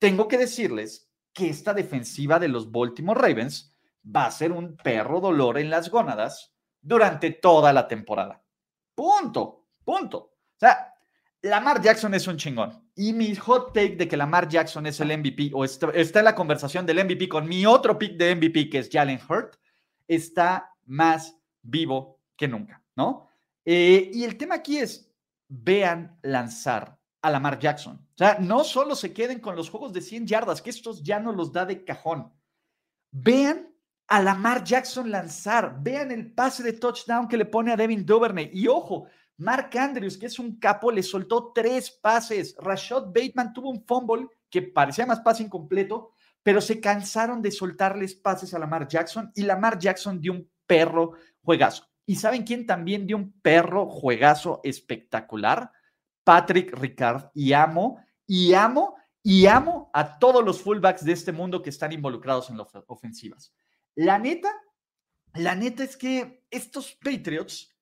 Tengo 0.00 0.26
que 0.26 0.38
decirles 0.38 1.08
que 1.32 1.48
esta 1.48 1.72
defensiva 1.72 2.40
de 2.40 2.48
los 2.48 2.70
Baltimore 2.70 3.20
Ravens 3.20 3.72
va 4.04 4.26
a 4.26 4.30
ser 4.30 4.52
un 4.52 4.76
perro 4.76 5.20
dolor 5.20 5.58
en 5.58 5.70
las 5.70 5.90
gónadas 5.90 6.53
durante 6.84 7.30
toda 7.30 7.72
la 7.72 7.88
temporada. 7.88 8.40
Punto, 8.94 9.68
punto. 9.84 10.18
O 10.18 10.58
sea, 10.58 10.94
Lamar 11.42 11.80
Jackson 11.80 12.14
es 12.14 12.26
un 12.26 12.36
chingón. 12.36 12.90
Y 12.94 13.12
mi 13.12 13.34
hot 13.34 13.72
take 13.72 13.96
de 13.96 14.06
que 14.06 14.16
Lamar 14.16 14.48
Jackson 14.48 14.86
es 14.86 15.00
el 15.00 15.16
MVP, 15.18 15.50
o 15.54 15.64
está, 15.64 15.90
en 16.18 16.24
la 16.24 16.34
conversación 16.34 16.86
del 16.86 17.04
MVP 17.04 17.28
con 17.28 17.48
mi 17.48 17.66
otro 17.66 17.98
pick 17.98 18.16
de 18.16 18.36
MVP, 18.36 18.70
que 18.70 18.78
es 18.78 18.90
Jalen 18.90 19.20
Hurt, 19.28 19.56
está 20.06 20.70
más 20.84 21.36
vivo 21.62 22.20
que 22.36 22.46
nunca, 22.46 22.82
¿no? 22.94 23.28
Eh, 23.64 24.10
y 24.12 24.24
el 24.24 24.36
tema 24.36 24.56
aquí 24.56 24.78
es, 24.78 25.10
vean 25.48 26.18
lanzar 26.22 26.98
a 27.22 27.30
Lamar 27.30 27.58
Jackson. 27.58 27.96
O 27.96 28.16
sea, 28.16 28.38
no 28.38 28.62
solo 28.62 28.94
se 28.94 29.12
queden 29.12 29.40
con 29.40 29.56
los 29.56 29.70
juegos 29.70 29.92
de 29.92 30.02
100 30.02 30.26
yardas, 30.26 30.60
que 30.60 30.70
estos 30.70 31.02
ya 31.02 31.18
no 31.18 31.32
los 31.32 31.50
da 31.50 31.64
de 31.64 31.82
cajón. 31.84 32.32
Vean 33.10 33.73
a 34.08 34.22
Lamar 34.22 34.64
Jackson 34.64 35.10
lanzar. 35.10 35.78
Vean 35.82 36.10
el 36.10 36.32
pase 36.32 36.62
de 36.62 36.74
touchdown 36.74 37.28
que 37.28 37.36
le 37.36 37.46
pone 37.46 37.72
a 37.72 37.76
Devin 37.76 38.04
Duvernay. 38.04 38.50
Y 38.52 38.68
ojo, 38.68 39.06
Mark 39.36 39.70
Andrews, 39.76 40.16
que 40.16 40.26
es 40.26 40.38
un 40.38 40.58
capo, 40.58 40.90
le 40.90 41.02
soltó 41.02 41.52
tres 41.54 41.90
pases. 41.90 42.54
Rashad 42.58 43.06
Bateman 43.06 43.52
tuvo 43.52 43.70
un 43.70 43.84
fumble 43.84 44.28
que 44.48 44.62
parecía 44.62 45.06
más 45.06 45.20
pase 45.20 45.42
incompleto, 45.42 46.12
pero 46.42 46.60
se 46.60 46.80
cansaron 46.80 47.42
de 47.42 47.50
soltarles 47.50 48.14
pases 48.14 48.54
a 48.54 48.58
Lamar 48.58 48.86
Jackson 48.86 49.32
y 49.34 49.42
Lamar 49.42 49.78
Jackson 49.78 50.20
dio 50.20 50.32
un 50.32 50.48
perro 50.66 51.12
juegazo. 51.42 51.86
¿Y 52.06 52.16
saben 52.16 52.44
quién 52.44 52.66
también 52.66 53.06
dio 53.06 53.16
un 53.16 53.32
perro 53.40 53.86
juegazo 53.86 54.60
espectacular? 54.62 55.72
Patrick 56.22 56.72
Ricard. 56.72 57.30
Y 57.34 57.52
amo, 57.52 57.98
y 58.26 58.54
amo, 58.54 58.96
y 59.22 59.46
amo 59.46 59.90
a 59.92 60.18
todos 60.18 60.44
los 60.44 60.60
fullbacks 60.60 61.04
de 61.04 61.12
este 61.12 61.32
mundo 61.32 61.62
que 61.62 61.70
están 61.70 61.92
involucrados 61.92 62.50
en 62.50 62.58
las 62.58 62.68
ofensivas. 62.86 63.54
La 63.94 64.18
neta, 64.18 64.50
la 65.34 65.54
neta 65.54 65.84
es 65.84 65.96
que 65.96 66.44
estos 66.50 66.92
Patriots, 66.94 67.74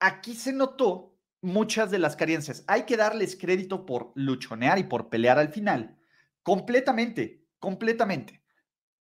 aquí 0.00 0.34
se 0.34 0.52
notó 0.52 1.16
muchas 1.40 1.90
de 1.90 1.98
las 1.98 2.16
carencias. 2.16 2.64
Hay 2.66 2.84
que 2.84 2.96
darles 2.96 3.36
crédito 3.36 3.84
por 3.84 4.12
luchonear 4.14 4.78
y 4.78 4.84
por 4.84 5.08
pelear 5.08 5.38
al 5.38 5.48
final. 5.48 5.98
Completamente, 6.42 7.44
completamente. 7.58 8.42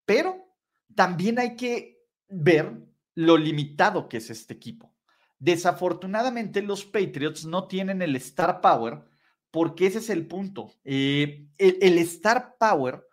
Pero 0.06 0.56
también 0.95 1.39
hay 1.39 1.56
que 1.56 2.06
ver 2.28 2.71
lo 3.15 3.38
limitado 3.38 4.10
que 4.10 4.17
es 4.17 4.30
este 4.30 4.54
equipo. 4.54 4.93
Desafortunadamente, 5.39 6.62
los 6.62 6.86
Patriots 6.86 7.45
no 7.45 7.67
tienen 7.67 8.02
el 8.02 8.15
star 8.15 8.62
power 8.62 9.04
porque 9.50 9.88
ese 9.88 10.00
es 10.00 10.10
el 10.10 10.28
punto. 10.28 10.71
Eh, 10.84 11.47
el, 11.58 11.97
star 12.00 12.56
power 12.58 13.06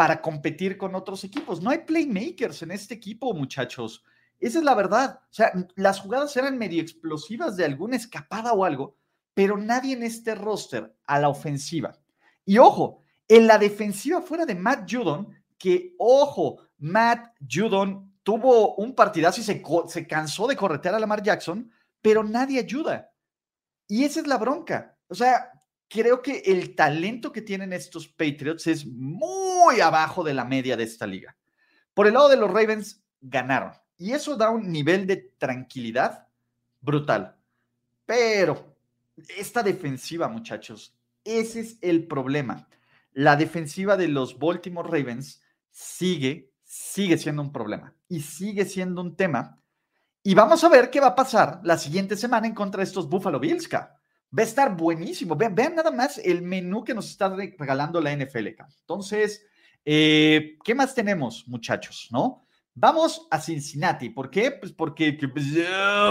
para 0.00 0.22
competir 0.22 0.78
con 0.78 0.94
otros 0.94 1.24
equipos. 1.24 1.60
No 1.60 1.68
hay 1.68 1.80
playmakers 1.80 2.62
en 2.62 2.70
este 2.70 2.94
equipo, 2.94 3.34
muchachos. 3.34 4.02
Esa 4.38 4.56
es 4.56 4.64
la 4.64 4.74
verdad. 4.74 5.20
O 5.24 5.28
sea, 5.34 5.52
las 5.76 6.00
jugadas 6.00 6.34
eran 6.38 6.56
medio 6.56 6.80
explosivas 6.80 7.54
de 7.54 7.66
alguna 7.66 7.96
escapada 7.96 8.54
o 8.54 8.64
algo, 8.64 8.96
pero 9.34 9.58
nadie 9.58 9.92
en 9.92 10.02
este 10.02 10.34
roster 10.34 10.96
a 11.04 11.20
la 11.20 11.28
ofensiva. 11.28 11.98
Y 12.46 12.56
ojo, 12.56 13.02
en 13.28 13.46
la 13.46 13.58
defensiva 13.58 14.22
fuera 14.22 14.46
de 14.46 14.54
Matt 14.54 14.90
Judon, 14.90 15.34
que, 15.58 15.94
ojo, 15.98 16.62
Matt 16.78 17.34
Judon 17.46 18.14
tuvo 18.22 18.76
un 18.76 18.94
partidazo 18.94 19.42
y 19.42 19.44
se, 19.44 20.06
cansó 20.06 20.46
de 20.46 20.56
corretear 20.56 20.94
a 20.94 20.98
Lamar 20.98 21.22
Jackson, 21.22 21.70
pero 22.00 22.24
nadie 22.24 22.58
ayuda. 22.58 23.12
Y 23.86 24.04
esa 24.04 24.20
es 24.20 24.26
la 24.26 24.38
bronca. 24.38 24.96
O 25.08 25.14
sea, 25.14 25.52
creo 25.90 26.22
que 26.22 26.38
el 26.46 26.76
talento 26.76 27.32
que 27.32 27.42
tienen 27.42 27.72
estos 27.72 28.06
Patriots 28.06 28.68
es 28.68 28.86
muy 28.86 29.80
abajo 29.80 30.22
de 30.22 30.32
la 30.32 30.44
media 30.44 30.76
de 30.76 30.84
esta 30.84 31.06
liga. 31.06 31.36
Por 31.92 32.06
el 32.06 32.14
lado 32.14 32.28
de 32.28 32.36
los 32.36 32.50
Ravens, 32.50 33.02
ganaron. 33.20 33.72
Y 33.98 34.12
eso 34.12 34.36
da 34.36 34.50
un 34.50 34.70
nivel 34.70 35.06
de 35.06 35.16
tranquilidad 35.36 36.28
brutal. 36.80 37.36
Pero 38.06 38.76
esta 39.36 39.62
defensiva, 39.64 40.28
muchachos, 40.28 40.94
ese 41.24 41.60
es 41.60 41.76
el 41.82 42.06
problema. 42.06 42.68
La 43.12 43.34
defensiva 43.34 43.96
de 43.96 44.08
los 44.08 44.38
Baltimore 44.38 44.88
Ravens 44.88 45.42
sigue, 45.70 46.52
sigue 46.62 47.18
siendo 47.18 47.42
un 47.42 47.52
problema 47.52 47.92
y 48.08 48.20
sigue 48.20 48.64
siendo 48.64 49.00
un 49.00 49.16
tema. 49.16 49.60
Y 50.22 50.34
vamos 50.34 50.62
a 50.62 50.68
ver 50.68 50.88
qué 50.88 51.00
va 51.00 51.08
a 51.08 51.14
pasar 51.16 51.60
la 51.64 51.76
siguiente 51.76 52.16
semana 52.16 52.46
en 52.46 52.54
contra 52.54 52.78
de 52.78 52.84
estos 52.84 53.08
Buffalo 53.08 53.40
Bills. 53.40 53.68
Va 54.36 54.42
a 54.42 54.46
estar 54.46 54.76
buenísimo. 54.76 55.34
Vean, 55.34 55.54
vean, 55.54 55.74
nada 55.74 55.90
más 55.90 56.18
el 56.18 56.42
menú 56.42 56.84
que 56.84 56.94
nos 56.94 57.10
está 57.10 57.28
regalando 57.28 58.00
la 58.00 58.14
NFL. 58.14 58.48
Entonces, 58.80 59.44
eh, 59.84 60.56
¿qué 60.64 60.74
más 60.74 60.94
tenemos, 60.94 61.48
muchachos? 61.48 62.08
¿No? 62.12 62.46
Vamos 62.74 63.26
a 63.30 63.40
Cincinnati. 63.40 64.10
¿Por 64.10 64.30
qué? 64.30 64.52
Pues 64.52 64.72
porque 64.72 65.18
pues, 65.32 65.46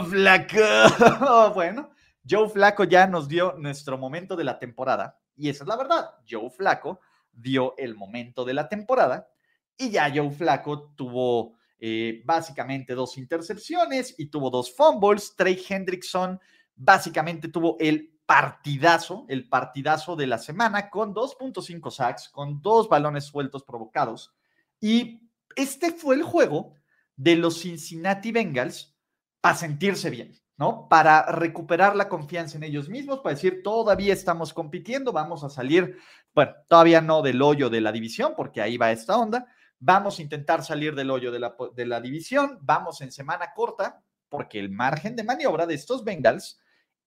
Flaco. 0.10 1.54
bueno, 1.56 1.92
Joe 2.30 2.50
Flaco 2.50 2.84
ya 2.84 3.08
nos 3.08 3.28
dio 3.28 3.56
nuestro 3.58 3.98
momento 3.98 4.36
de 4.36 4.44
la 4.44 4.60
temporada. 4.60 5.20
Y 5.36 5.50
esa 5.50 5.64
es 5.64 5.68
la 5.70 5.78
verdad. 5.78 6.10
Joe 6.30 6.50
Flaco 6.50 7.00
dio 7.32 7.74
el 7.78 7.96
momento 7.96 8.44
de 8.44 8.54
la 8.54 8.68
temporada. 8.68 9.30
Y 9.78 9.92
ya 9.92 10.12
Joe 10.14 10.30
Flaco 10.30 10.92
tuvo 10.96 11.58
eh, 11.80 12.22
básicamente 12.26 12.94
dos 12.94 13.18
intercepciones 13.18 14.14
y 14.18 14.26
tuvo 14.26 14.50
dos 14.50 14.76
fumbles. 14.76 15.36
Trey 15.38 15.64
Hendrickson 15.68 16.40
básicamente 16.80 17.50
tuvo 17.50 17.76
el 17.80 18.18
partidazo, 18.26 19.26
el 19.28 19.48
partidazo 19.50 20.16
de 20.16 20.28
la 20.28 20.38
semana 20.38 20.90
con 20.90 21.14
2.5 21.14 21.92
sacks, 21.92 22.30
con 22.30 22.62
dos 22.62 22.88
balones 22.88 23.26
sueltos 23.26 23.64
provocados. 23.64 24.34
Y 24.80 25.30
este 25.56 25.92
fue 25.92 26.16
el 26.16 26.24
juego 26.24 26.74
de 27.16 27.36
los 27.36 27.62
Cincinnati 27.62 28.32
Bengals 28.32 28.96
para 29.42 29.56
sentirse 29.56 30.10
bien, 30.10 30.40
¿no? 30.58 30.88
Para 30.88 31.24
recuperar 31.24 31.96
la 31.96 32.08
confianza 32.08 32.58
en 32.58 32.64
ellos 32.64 32.88
mismos, 32.88 33.20
para 33.20 33.36
decir, 33.36 33.62
todavía 33.62 34.14
estamos 34.14 34.54
compitiendo, 34.54 35.12
vamos 35.12 35.44
a 35.44 35.50
salir, 35.50 35.98
bueno, 36.34 36.54
todavía 36.68 37.02
no 37.02 37.22
del 37.22 37.42
hoyo 37.42 37.70
de 37.70 37.82
la 37.82 37.92
división, 37.92 38.34
porque 38.38 38.62
ahí 38.62 38.78
va 38.78 38.92
esta 38.92 39.18
onda, 39.18 39.48
vamos 39.80 40.20
a 40.20 40.22
intentar 40.22 40.64
salir 40.64 40.96
del 40.96 41.12
hoyo 41.12 41.32
de 41.32 41.40
la, 41.40 41.56
de 41.76 41.86
la 41.86 42.00
división, 42.00 42.58
vamos 42.62 43.02
en 43.02 43.12
semana 43.12 43.54
corta, 43.54 44.02
porque 44.30 44.60
el 44.60 44.70
margen 44.70 45.16
de 45.16 45.24
maniobra 45.24 45.66
de 45.66 45.74
estos 45.74 46.04
Bengals 46.04 46.60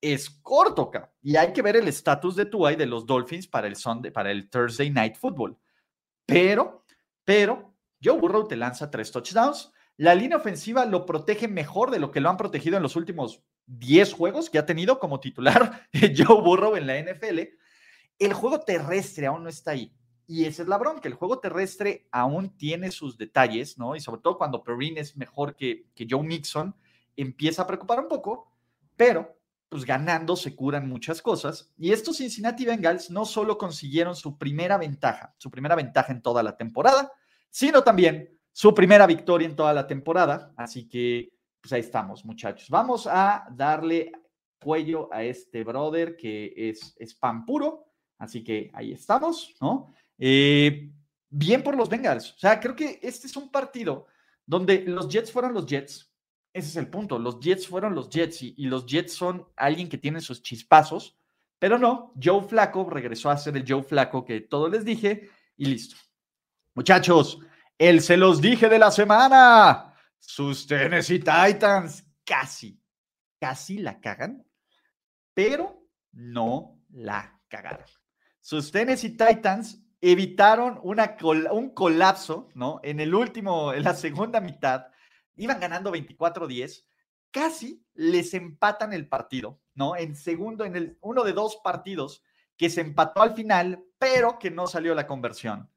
es 0.02 0.28
corto, 0.28 0.90
y 1.22 1.36
hay 1.36 1.52
que 1.52 1.62
ver 1.62 1.76
el 1.76 1.86
estatus 1.86 2.34
de 2.34 2.44
Tua 2.44 2.72
y 2.72 2.76
de 2.76 2.86
los 2.86 3.06
Dolphins 3.06 3.46
para 3.46 3.68
el, 3.68 3.76
Sunday, 3.76 4.10
para 4.10 4.32
el 4.32 4.50
Thursday 4.50 4.90
Night 4.90 5.16
Football. 5.16 5.56
Pero, 6.26 6.84
pero, 7.24 7.76
Joe 8.02 8.18
Burrow 8.18 8.48
te 8.48 8.56
lanza 8.56 8.90
tres 8.90 9.12
touchdowns. 9.12 9.72
La 9.96 10.16
línea 10.16 10.38
ofensiva 10.38 10.84
lo 10.86 11.06
protege 11.06 11.46
mejor 11.46 11.92
de 11.92 12.00
lo 12.00 12.10
que 12.10 12.20
lo 12.20 12.28
han 12.30 12.36
protegido 12.36 12.76
en 12.76 12.82
los 12.82 12.96
últimos 12.96 13.44
10 13.66 14.12
juegos 14.12 14.50
que 14.50 14.58
ha 14.58 14.66
tenido 14.66 14.98
como 14.98 15.20
titular 15.20 15.86
Joe 16.16 16.42
Burrow 16.42 16.74
en 16.74 16.88
la 16.88 17.00
NFL. 17.00 17.40
El 18.18 18.32
juego 18.32 18.60
terrestre 18.60 19.26
aún 19.26 19.44
no 19.44 19.48
está 19.48 19.70
ahí. 19.70 19.94
Y 20.26 20.46
esa 20.46 20.62
es 20.62 20.68
la 20.68 20.78
bronca. 20.78 21.08
El 21.08 21.14
juego 21.14 21.38
terrestre 21.38 22.08
aún 22.10 22.56
tiene 22.56 22.90
sus 22.90 23.16
detalles, 23.16 23.78
¿no? 23.78 23.94
Y 23.94 24.00
sobre 24.00 24.20
todo 24.20 24.36
cuando 24.36 24.64
Perrine 24.64 25.00
es 25.00 25.16
mejor 25.16 25.54
que, 25.54 25.86
que 25.94 26.06
Joe 26.10 26.22
Mixon, 26.22 26.74
empieza 27.16 27.62
a 27.62 27.66
preocupar 27.66 28.00
un 28.00 28.08
poco, 28.08 28.50
pero 28.96 29.36
pues 29.72 29.86
ganando 29.86 30.36
se 30.36 30.54
curan 30.54 30.86
muchas 30.86 31.22
cosas. 31.22 31.72
Y 31.78 31.92
estos 31.92 32.18
Cincinnati 32.18 32.66
Bengals 32.66 33.10
no 33.10 33.24
solo 33.24 33.56
consiguieron 33.56 34.14
su 34.14 34.36
primera 34.36 34.76
ventaja, 34.76 35.34
su 35.38 35.50
primera 35.50 35.74
ventaja 35.74 36.12
en 36.12 36.20
toda 36.20 36.42
la 36.42 36.58
temporada, 36.58 37.10
sino 37.48 37.82
también 37.82 38.38
su 38.52 38.74
primera 38.74 39.06
victoria 39.06 39.48
en 39.48 39.56
toda 39.56 39.72
la 39.72 39.86
temporada. 39.86 40.52
Así 40.58 40.86
que, 40.86 41.32
pues 41.58 41.72
ahí 41.72 41.80
estamos, 41.80 42.22
muchachos. 42.26 42.68
Vamos 42.68 43.06
a 43.06 43.46
darle 43.50 44.12
cuello 44.62 45.08
a 45.10 45.24
este 45.24 45.64
brother 45.64 46.16
que 46.16 46.52
es, 46.54 46.94
es 46.98 47.14
pan 47.14 47.46
puro. 47.46 47.86
Así 48.18 48.44
que 48.44 48.70
ahí 48.74 48.92
estamos, 48.92 49.54
¿no? 49.58 49.94
Eh, 50.18 50.92
bien 51.30 51.62
por 51.62 51.74
los 51.74 51.88
Bengals. 51.88 52.34
O 52.34 52.38
sea, 52.38 52.60
creo 52.60 52.76
que 52.76 53.00
este 53.02 53.26
es 53.26 53.34
un 53.38 53.50
partido 53.50 54.04
donde 54.44 54.82
los 54.82 55.08
Jets 55.08 55.32
fueron 55.32 55.54
los 55.54 55.64
Jets. 55.64 56.11
Ese 56.52 56.68
es 56.68 56.76
el 56.76 56.88
punto. 56.88 57.18
Los 57.18 57.40
Jets 57.40 57.66
fueron 57.66 57.94
los 57.94 58.10
Jets 58.10 58.42
y, 58.42 58.54
los 58.66 58.86
Jets 58.86 59.14
son 59.14 59.48
alguien 59.56 59.88
que 59.88 59.98
tiene 59.98 60.20
sus 60.20 60.42
chispazos. 60.42 61.16
Pero 61.58 61.78
no, 61.78 62.12
Joe 62.22 62.42
Flaco 62.42 62.88
regresó 62.90 63.30
a 63.30 63.38
ser 63.38 63.56
el 63.56 63.64
Joe 63.66 63.82
Flaco 63.82 64.24
que 64.24 64.40
todos 64.40 64.70
les 64.70 64.84
dije 64.84 65.30
y 65.56 65.66
listo. 65.66 65.96
Muchachos, 66.74 67.38
el 67.78 68.00
se 68.02 68.16
los 68.16 68.40
dije 68.40 68.68
de 68.68 68.78
la 68.78 68.90
semana. 68.90 69.94
Sus 70.18 70.66
Tennessee 70.66 71.20
Titans 71.20 72.04
casi, 72.24 72.80
casi 73.40 73.78
la 73.78 74.00
cagan, 74.00 74.44
pero 75.34 75.88
no 76.12 76.80
la 76.90 77.40
cagaron. 77.48 77.86
Sus 78.40 78.70
Tennessee 78.70 79.16
Titans 79.16 79.80
evitaron 80.00 80.80
una 80.82 81.16
un 81.52 81.70
colapso, 81.70 82.48
¿no? 82.54 82.80
En 82.82 83.00
el 83.00 83.14
último, 83.14 83.72
en 83.72 83.84
la 83.84 83.94
segunda 83.94 84.40
mitad, 84.40 84.91
iban 85.42 85.60
ganando 85.60 85.92
24-10, 85.92 86.84
casi 87.30 87.84
les 87.94 88.34
empatan 88.34 88.92
el 88.92 89.08
partido, 89.08 89.60
¿no? 89.74 89.96
En 89.96 90.14
segundo, 90.14 90.64
en 90.64 90.76
el 90.76 90.98
uno 91.00 91.24
de 91.24 91.32
dos 91.32 91.58
partidos 91.62 92.22
que 92.56 92.70
se 92.70 92.80
empató 92.80 93.22
al 93.22 93.34
final, 93.34 93.84
pero 93.98 94.38
que 94.38 94.50
no 94.50 94.66
salió 94.66 94.94
la 94.94 95.06
conversión. 95.06 95.68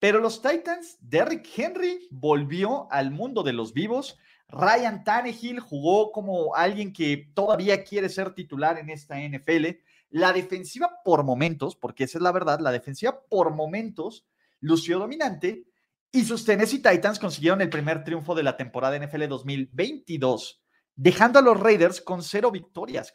Pero 0.00 0.18
los 0.18 0.42
Titans, 0.42 0.98
Derrick 1.00 1.48
Henry 1.56 2.08
volvió 2.10 2.90
al 2.90 3.10
mundo 3.10 3.42
de 3.42 3.52
los 3.52 3.72
vivos. 3.72 4.18
Ryan 4.48 5.04
Tannehill 5.04 5.60
jugó 5.60 6.12
como 6.12 6.54
alguien 6.54 6.92
que 6.92 7.30
todavía 7.34 7.84
quiere 7.84 8.08
ser 8.08 8.34
titular 8.34 8.78
en 8.78 8.90
esta 8.90 9.18
NFL. 9.18 9.66
La 10.10 10.32
defensiva 10.32 11.00
por 11.04 11.24
momentos, 11.24 11.76
porque 11.76 12.04
esa 12.04 12.18
es 12.18 12.22
la 12.22 12.32
verdad, 12.32 12.60
la 12.60 12.72
defensiva 12.72 13.22
por 13.28 13.54
momentos 13.54 14.26
lució 14.60 14.98
dominante 14.98 15.66
y 16.14 16.24
sus 16.24 16.44
Tennessee 16.44 16.78
Titans 16.78 17.18
consiguieron 17.18 17.60
el 17.60 17.68
primer 17.68 18.04
triunfo 18.04 18.36
de 18.36 18.44
la 18.44 18.56
temporada 18.56 18.96
NFL 18.96 19.26
2022, 19.26 20.62
dejando 20.94 21.40
a 21.40 21.42
los 21.42 21.58
Raiders 21.58 22.00
con 22.00 22.22
cero 22.22 22.52
victorias 22.52 23.12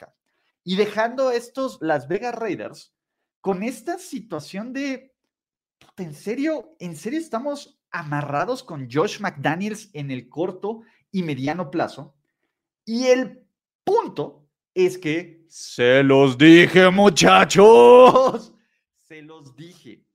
y 0.65 0.75
dejando 0.75 1.29
a 1.29 1.35
estos 1.35 1.77
Las 1.79 2.09
Vegas 2.09 2.35
Raiders 2.35 2.93
con 3.39 3.63
esta 3.63 3.97
situación 3.97 4.73
de 4.73 5.15
¿en 5.95 6.13
serio? 6.13 6.75
¿En 6.79 6.97
serio 6.97 7.19
estamos 7.19 7.79
amarrados 7.89 8.63
con 8.63 8.91
Josh 8.91 9.21
McDaniels 9.21 9.89
en 9.93 10.12
el 10.12 10.27
corto 10.27 10.81
y 11.09 11.23
mediano 11.23 11.71
plazo? 11.71 12.17
Y 12.83 13.05
el 13.05 13.47
punto 13.85 14.49
es 14.73 14.97
que 14.97 15.45
se 15.47 16.03
los 16.03 16.38
dije, 16.38 16.89
muchachos. 16.89 18.53
Se 19.07 19.23
los 19.23 19.55
dije. 19.55 20.05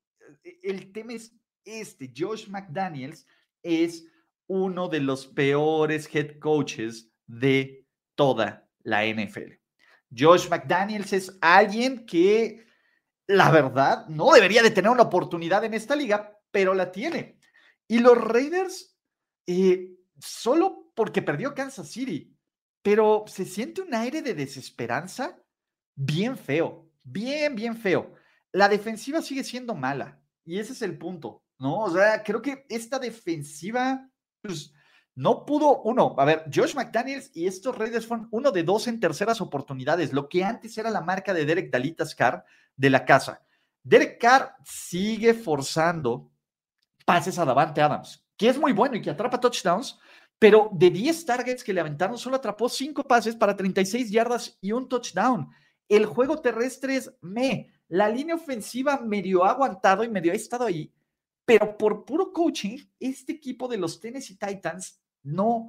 El 0.63 0.93
tema 0.93 1.15
es 1.15 1.33
este. 1.65 2.13
Josh 2.17 2.49
McDaniels 2.49 3.27
es 3.63 4.07
uno 4.47 4.89
de 4.89 5.01
los 5.01 5.27
peores 5.27 6.09
head 6.15 6.39
coaches 6.39 7.11
de 7.27 7.87
toda 8.15 8.69
la 8.83 9.05
NFL. 9.07 9.55
Josh 10.17 10.49
McDaniels 10.49 11.13
es 11.13 11.37
alguien 11.41 12.07
que 12.07 12.65
la 13.27 13.51
verdad, 13.51 14.07
no 14.09 14.33
debería 14.33 14.63
de 14.63 14.71
tener 14.71 14.91
una 14.91 15.05
oportunidad 15.05 15.65
en 15.65 15.75
esta 15.75 15.97
liga, 15.97 16.39
pero 16.51 16.75
la 16.75 16.93
tiene. 16.93 17.39
Y 17.89 17.99
los 17.99 18.19
Raiders, 18.19 18.97
eh, 19.47 19.91
solo 20.19 20.91
porque 20.95 21.23
perdió 21.23 21.55
Kansas 21.55 21.91
City, 21.91 22.37
pero 22.83 23.25
se 23.27 23.45
siente 23.45 23.81
un 23.81 23.95
aire 23.95 24.23
de 24.23 24.35
desesperanza 24.35 25.39
bien 25.95 26.37
feo, 26.37 26.91
bien, 27.03 27.55
bien 27.55 27.77
feo. 27.77 28.15
La 28.53 28.69
defensiva 28.69 29.23
sigue 29.23 29.43
siendo 29.43 29.75
mala 29.75 30.21
y 30.45 30.59
ese 30.59 30.73
es 30.73 30.83
el 30.83 30.99
punto, 30.99 31.44
¿no? 31.59 31.81
O 31.81 31.91
sea, 31.91 32.23
creo 32.23 32.43
que 32.43 32.67
esta 32.69 32.99
defensiva, 32.99 34.09
pues, 34.41 34.73
no 35.15 35.45
pudo, 35.45 35.83
uno, 35.83 36.15
a 36.19 36.25
ver, 36.25 36.45
Josh 36.53 36.75
McDaniels 36.75 37.31
y 37.35 37.47
estos 37.47 37.77
Raiders 37.79 38.07
fueron 38.07 38.29
uno 38.33 38.51
de 38.51 38.65
dos 38.65 38.89
en 38.89 38.99
terceras 38.99 39.41
oportunidades, 39.41 40.13
lo 40.13 40.29
que 40.29 40.43
antes 40.43 40.77
era 40.77 40.91
la 40.91 41.01
marca 41.01 41.33
de 41.33 41.45
Derek 41.45 41.71
Dalitas 41.71 42.15
Carr 42.15 42.45
de 42.77 42.91
la 42.91 43.05
casa. 43.05 43.43
Derek 43.83 44.21
Carr 44.21 44.57
sigue 44.65 45.35
forzando 45.35 46.31
pases 47.05 47.39
a 47.39 47.45
Davante 47.45 47.81
Adams, 47.81 48.25
que 48.37 48.49
es 48.49 48.59
muy 48.59 48.73
bueno 48.73 48.97
y 48.97 49.03
que 49.03 49.11
atrapa 49.11 49.39
touchdowns, 49.39 49.99
pero 50.39 50.71
de 50.73 50.91
10 50.91 51.27
targets 51.27 51.63
que 51.63 51.73
le 51.73 51.81
aventaron, 51.81 52.19
solo 52.19 52.37
atrapó 52.37 52.69
5 52.69 53.05
pases 53.05 53.37
para 53.37 53.57
36 53.57 54.11
yardas 54.11 54.59
y 54.61 54.73
un 54.73 54.89
touchdown. 54.89 55.49
El 55.89 56.07
juego 56.07 56.41
terrestre 56.41 56.97
es 56.97 57.13
me. 57.21 57.71
La 57.89 58.09
línea 58.09 58.35
ofensiva 58.35 58.99
medio 58.99 59.45
ha 59.45 59.51
aguantado 59.51 60.03
y 60.03 60.09
medio 60.09 60.33
ha 60.33 60.35
estado 60.35 60.65
ahí, 60.65 60.93
pero 61.45 61.77
por 61.77 62.05
puro 62.05 62.33
coaching, 62.33 62.79
este 62.99 63.33
equipo 63.33 63.69
de 63.69 63.79
los 63.79 64.01
Tennessee 64.01 64.39
Titans 64.39 65.01
no, 65.23 65.69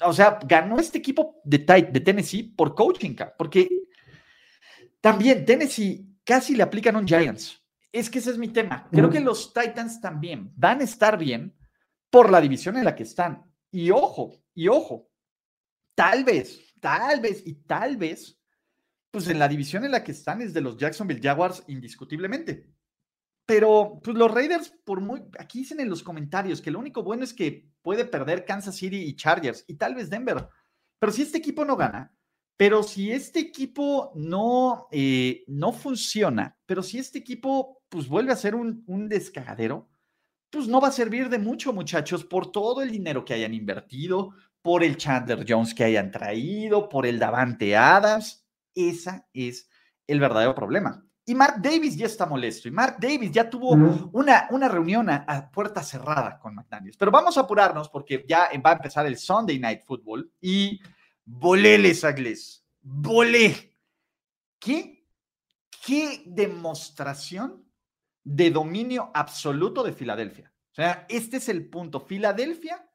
o 0.00 0.12
sea, 0.12 0.38
ganó 0.44 0.78
este 0.78 0.98
equipo 0.98 1.40
de, 1.44 1.58
de 1.58 2.00
Tennessee 2.00 2.42
por 2.42 2.74
coaching, 2.74 3.16
porque 3.36 3.68
también 5.00 5.44
Tennessee 5.44 6.06
casi 6.24 6.54
le 6.54 6.62
aplican 6.62 6.96
un 6.96 7.06
Giants. 7.06 7.60
Es 7.90 8.08
que 8.08 8.20
ese 8.20 8.30
es 8.30 8.38
mi 8.38 8.48
tema. 8.48 8.88
Creo 8.90 9.10
que 9.10 9.20
los 9.20 9.52
Titans 9.52 10.00
también 10.00 10.52
van 10.56 10.80
a 10.80 10.84
estar 10.84 11.18
bien 11.18 11.54
por 12.08 12.30
la 12.30 12.40
división 12.40 12.76
en 12.76 12.84
la 12.84 12.94
que 12.94 13.02
están. 13.02 13.44
Y 13.70 13.90
ojo, 13.90 14.42
y 14.54 14.68
ojo, 14.68 15.10
tal 15.94 16.24
vez, 16.24 16.60
tal 16.80 17.20
vez 17.20 17.42
y 17.46 17.54
tal 17.54 17.96
vez, 17.98 18.40
pues 19.10 19.28
en 19.28 19.38
la 19.38 19.48
división 19.48 19.84
en 19.84 19.90
la 19.90 20.02
que 20.02 20.12
están 20.12 20.40
es 20.40 20.54
de 20.54 20.62
los 20.62 20.78
Jacksonville 20.78 21.20
Jaguars 21.22 21.64
indiscutiblemente. 21.66 22.70
Pero 23.52 24.00
pues 24.02 24.16
los 24.16 24.30
Raiders, 24.30 24.72
por 24.82 25.02
muy, 25.02 25.24
aquí 25.38 25.58
dicen 25.58 25.78
en 25.78 25.90
los 25.90 26.02
comentarios 26.02 26.62
que 26.62 26.70
lo 26.70 26.78
único 26.78 27.02
bueno 27.02 27.22
es 27.22 27.34
que 27.34 27.68
puede 27.82 28.06
perder 28.06 28.46
Kansas 28.46 28.76
City 28.76 28.96
y 29.02 29.14
Chargers 29.14 29.66
y 29.68 29.74
tal 29.74 29.94
vez 29.94 30.08
Denver. 30.08 30.48
Pero 30.98 31.12
si 31.12 31.20
este 31.20 31.36
equipo 31.36 31.62
no 31.66 31.76
gana, 31.76 32.16
pero 32.56 32.82
si 32.82 33.12
este 33.12 33.40
equipo 33.40 34.10
no, 34.14 34.88
eh, 34.90 35.44
no 35.48 35.74
funciona, 35.74 36.56
pero 36.64 36.82
si 36.82 36.98
este 36.98 37.18
equipo 37.18 37.82
pues 37.90 38.08
vuelve 38.08 38.32
a 38.32 38.36
ser 38.36 38.54
un, 38.54 38.84
un 38.86 39.06
descagadero, 39.06 39.90
pues 40.48 40.66
no 40.66 40.80
va 40.80 40.88
a 40.88 40.92
servir 40.92 41.28
de 41.28 41.38
mucho, 41.38 41.74
muchachos, 41.74 42.24
por 42.24 42.50
todo 42.50 42.80
el 42.80 42.90
dinero 42.90 43.22
que 43.22 43.34
hayan 43.34 43.52
invertido, 43.52 44.30
por 44.62 44.82
el 44.82 44.96
Chandler 44.96 45.44
Jones 45.46 45.74
que 45.74 45.84
hayan 45.84 46.10
traído, 46.10 46.88
por 46.88 47.04
el 47.04 47.18
Davante 47.18 47.76
Adams. 47.76 48.46
Ese 48.74 49.26
es 49.34 49.68
el 50.06 50.20
verdadero 50.20 50.54
problema. 50.54 51.06
Y 51.24 51.34
Mark 51.34 51.56
Davis 51.62 51.96
ya 51.96 52.06
está 52.06 52.26
molesto. 52.26 52.68
Y 52.68 52.72
Mark 52.72 52.96
Davis 53.00 53.30
ya 53.30 53.48
tuvo 53.48 53.70
una, 54.12 54.48
una 54.50 54.68
reunión 54.68 55.08
a, 55.08 55.50
puerta 55.52 55.82
cerrada 55.82 56.38
con 56.38 56.54
McDaniels. 56.54 56.96
Pero 56.96 57.10
vamos 57.10 57.36
a 57.36 57.42
apurarnos 57.42 57.88
porque 57.88 58.24
ya 58.28 58.48
va 58.64 58.70
a 58.70 58.74
empezar 58.74 59.06
el 59.06 59.16
Sunday 59.16 59.58
Night 59.58 59.82
Football. 59.84 60.30
Y 60.40 60.80
volé 61.24 61.78
les 61.78 62.02
agles. 62.02 62.64
Volé. 62.80 63.76
¿Qué? 64.58 65.06
¿Qué 65.84 66.22
demostración 66.26 67.64
de 68.24 68.50
dominio 68.50 69.10
absoluto 69.14 69.82
de 69.82 69.92
Filadelfia? 69.92 70.52
O 70.72 70.74
sea, 70.74 71.06
este 71.08 71.36
es 71.36 71.48
el 71.48 71.68
punto. 71.68 72.00
Filadelfia 72.00 72.88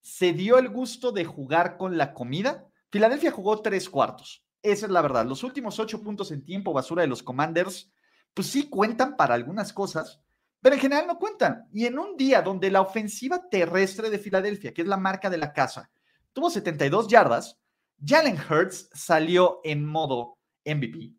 se 0.00 0.32
dio 0.32 0.58
el 0.58 0.68
gusto 0.68 1.12
de 1.12 1.24
jugar 1.24 1.76
con 1.76 1.98
la 1.98 2.14
comida. 2.14 2.66
Filadelfia 2.90 3.30
jugó 3.30 3.60
tres 3.60 3.90
cuartos. 3.90 4.43
Esa 4.64 4.86
es 4.86 4.92
la 4.92 5.02
verdad. 5.02 5.26
Los 5.26 5.44
últimos 5.44 5.78
ocho 5.78 6.00
puntos 6.00 6.30
en 6.32 6.42
tiempo 6.42 6.72
basura 6.72 7.02
de 7.02 7.08
los 7.08 7.22
Commanders, 7.22 7.92
pues 8.32 8.46
sí 8.46 8.70
cuentan 8.70 9.14
para 9.14 9.34
algunas 9.34 9.74
cosas, 9.74 10.22
pero 10.62 10.74
en 10.74 10.80
general 10.80 11.06
no 11.06 11.18
cuentan. 11.18 11.68
Y 11.70 11.84
en 11.84 11.98
un 11.98 12.16
día 12.16 12.40
donde 12.40 12.70
la 12.70 12.80
ofensiva 12.80 13.46
terrestre 13.50 14.08
de 14.08 14.18
Filadelfia, 14.18 14.72
que 14.72 14.80
es 14.80 14.88
la 14.88 14.96
marca 14.96 15.28
de 15.28 15.36
la 15.36 15.52
casa, 15.52 15.90
tuvo 16.32 16.48
72 16.48 17.08
yardas, 17.08 17.60
Jalen 18.02 18.38
Hurts 18.38 18.88
salió 18.94 19.60
en 19.64 19.84
modo 19.84 20.38
MVP. 20.64 21.12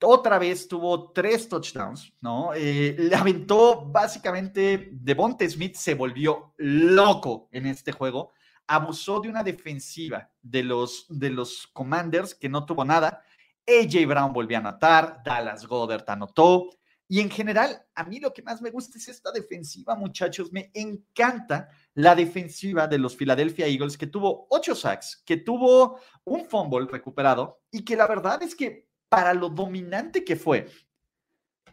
Otra 0.00 0.38
vez 0.38 0.68
tuvo 0.68 1.10
tres 1.10 1.48
touchdowns, 1.48 2.12
¿no? 2.20 2.54
Eh, 2.54 2.94
le 2.96 3.16
aventó 3.16 3.86
básicamente, 3.86 4.90
Devonte 4.92 5.50
Smith 5.50 5.74
se 5.74 5.94
volvió 5.94 6.54
loco 6.58 7.48
en 7.50 7.66
este 7.66 7.90
juego 7.90 8.30
abusó 8.66 9.20
de 9.20 9.28
una 9.28 9.42
defensiva 9.42 10.30
de 10.42 10.62
los, 10.62 11.06
de 11.08 11.30
los 11.30 11.66
Commanders 11.68 12.34
que 12.34 12.48
no 12.48 12.64
tuvo 12.64 12.84
nada. 12.84 13.22
AJ 13.66 14.06
Brown 14.06 14.32
volvió 14.32 14.58
a 14.58 14.60
anotar, 14.60 15.22
Dallas 15.24 15.66
Goddard 15.66 16.04
anotó. 16.08 16.70
Y 17.06 17.20
en 17.20 17.30
general, 17.30 17.84
a 17.94 18.04
mí 18.04 18.18
lo 18.18 18.32
que 18.32 18.42
más 18.42 18.62
me 18.62 18.70
gusta 18.70 18.96
es 18.98 19.08
esta 19.08 19.30
defensiva, 19.30 19.94
muchachos. 19.94 20.50
Me 20.52 20.70
encanta 20.74 21.68
la 21.94 22.14
defensiva 22.14 22.86
de 22.86 22.98
los 22.98 23.14
Philadelphia 23.14 23.66
Eagles, 23.66 23.98
que 23.98 24.06
tuvo 24.06 24.46
ocho 24.50 24.74
sacks, 24.74 25.22
que 25.24 25.36
tuvo 25.36 26.00
un 26.24 26.46
fumble 26.46 26.86
recuperado 26.90 27.60
y 27.70 27.84
que 27.84 27.96
la 27.96 28.06
verdad 28.06 28.42
es 28.42 28.54
que 28.54 28.88
para 29.08 29.34
lo 29.34 29.50
dominante 29.50 30.24
que 30.24 30.34
fue, 30.34 30.68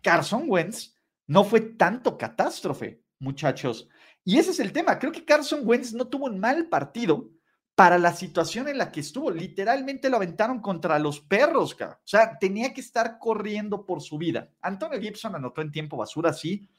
Carson 0.04 0.46
Wentz 0.48 0.96
no 1.28 1.44
fue 1.44 1.62
tanto 1.62 2.18
catástrofe, 2.18 3.04
muchachos. 3.20 3.88
Y 4.24 4.38
ese 4.38 4.52
es 4.52 4.60
el 4.60 4.72
tema. 4.72 5.00
Creo 5.00 5.12
que 5.12 5.26
Carson 5.26 5.62
Wentz 5.64 5.94
no 5.94 6.08
tuvo 6.08 6.26
un 6.26 6.40
mal 6.40 6.68
partido 6.68 7.30
para 7.76 7.98
la 7.98 8.14
situación 8.14 8.68
en 8.68 8.78
la 8.78 8.92
que 8.92 9.00
estuvo. 9.00 9.32
Literalmente 9.32 10.10
lo 10.10 10.18
aventaron 10.18 10.62
contra 10.62 11.00
los 11.00 11.20
perros, 11.20 11.76
O 11.80 11.98
sea, 12.04 12.38
tenía 12.38 12.74
que 12.74 12.82
estar 12.82 13.18
corriendo 13.18 13.86
por 13.86 14.02
su 14.02 14.18
vida. 14.18 14.52
Antonio 14.62 15.00
Gibson 15.00 15.36
anotó 15.36 15.62
en 15.62 15.72
tiempo 15.72 15.98
basura, 15.98 16.34
sí. 16.34 16.70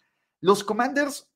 Los 0.41 0.63
Commanders 0.63 1.29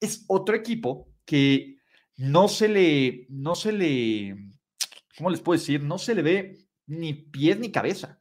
es 0.00 0.24
otro 0.28 0.54
equipo 0.54 1.08
que 1.24 1.78
no 2.16 2.48
se 2.48 2.68
le, 2.68 3.26
no 3.28 3.54
se 3.54 3.72
le, 3.72 4.52
¿cómo 5.16 5.30
les 5.30 5.40
puedo 5.40 5.58
decir? 5.58 5.82
No 5.82 5.98
se 5.98 6.14
le 6.14 6.22
ve 6.22 6.68
ni 6.86 7.12
pies 7.14 7.58
ni 7.58 7.70
cabeza. 7.70 8.20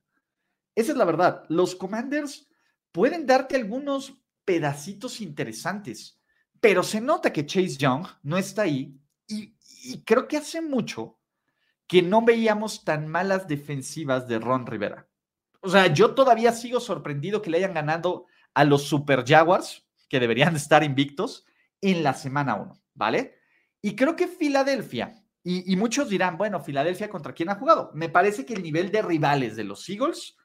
Esa 0.75 0.91
es 0.91 0.97
la 0.97 1.05
verdad. 1.05 1.43
Los 1.49 1.75
Commanders 1.75 2.49
pueden 2.91 3.25
darte 3.25 3.55
algunos 3.55 4.21
pedacitos 4.45 5.21
interesantes 5.21 6.18
pero 6.59 6.83
se 6.83 7.01
nota 7.01 7.31
que 7.31 7.45
Chase 7.45 7.77
Young 7.77 8.05
no 8.23 8.37
está 8.37 8.63
ahí 8.63 8.95
y, 9.27 9.53
creo 10.05 10.27
que 10.27 10.37
hace 10.37 10.61
mucho 10.61 11.17
que 11.87 12.01
no 12.01 12.21
veíamos 12.23 12.83
tan 12.83 13.07
malas 13.07 13.47
defensivas 13.47 14.27
de 14.27 14.37
Ron 14.37 14.67
Rivera. 14.67 15.07
O 15.61 15.69
sea, 15.69 15.87
yo 15.87 16.13
todavía 16.13 16.51
sigo 16.51 16.79
sorprendido 16.79 17.41
que 17.41 17.49
le 17.49 17.57
hayan 17.57 17.73
ganado 17.73 18.25
a 18.53 18.65
los 18.65 18.83
Super 18.83 19.25
Jaguars, 19.25 19.87
que 20.09 20.19
deberían 20.19 20.55
estar 20.55 20.83
invictos, 20.83 21.45
en 21.81 22.03
la 22.03 22.13
semana 22.13 22.55
1, 22.55 22.81
¿vale? 22.93 23.35
Y 23.81 23.95
creo 23.95 24.15
que 24.15 24.27
Filadelfia, 24.27 25.23
y, 25.43 25.71
y, 25.71 25.75
muchos 25.77 26.09
dirán, 26.09 26.37
bueno, 26.37 26.59
Filadelfia 26.59 27.09
contra 27.09 27.33
quién 27.33 27.49
ha 27.49 27.55
jugado. 27.55 27.91
Me 27.93 28.09
parece 28.09 28.45
que 28.45 28.53
el 28.53 28.61
nivel 28.61 28.91
de 28.91 29.01
rivales 29.01 29.55
de 29.55 29.63
los 29.63 29.87
Eagles 29.87 30.35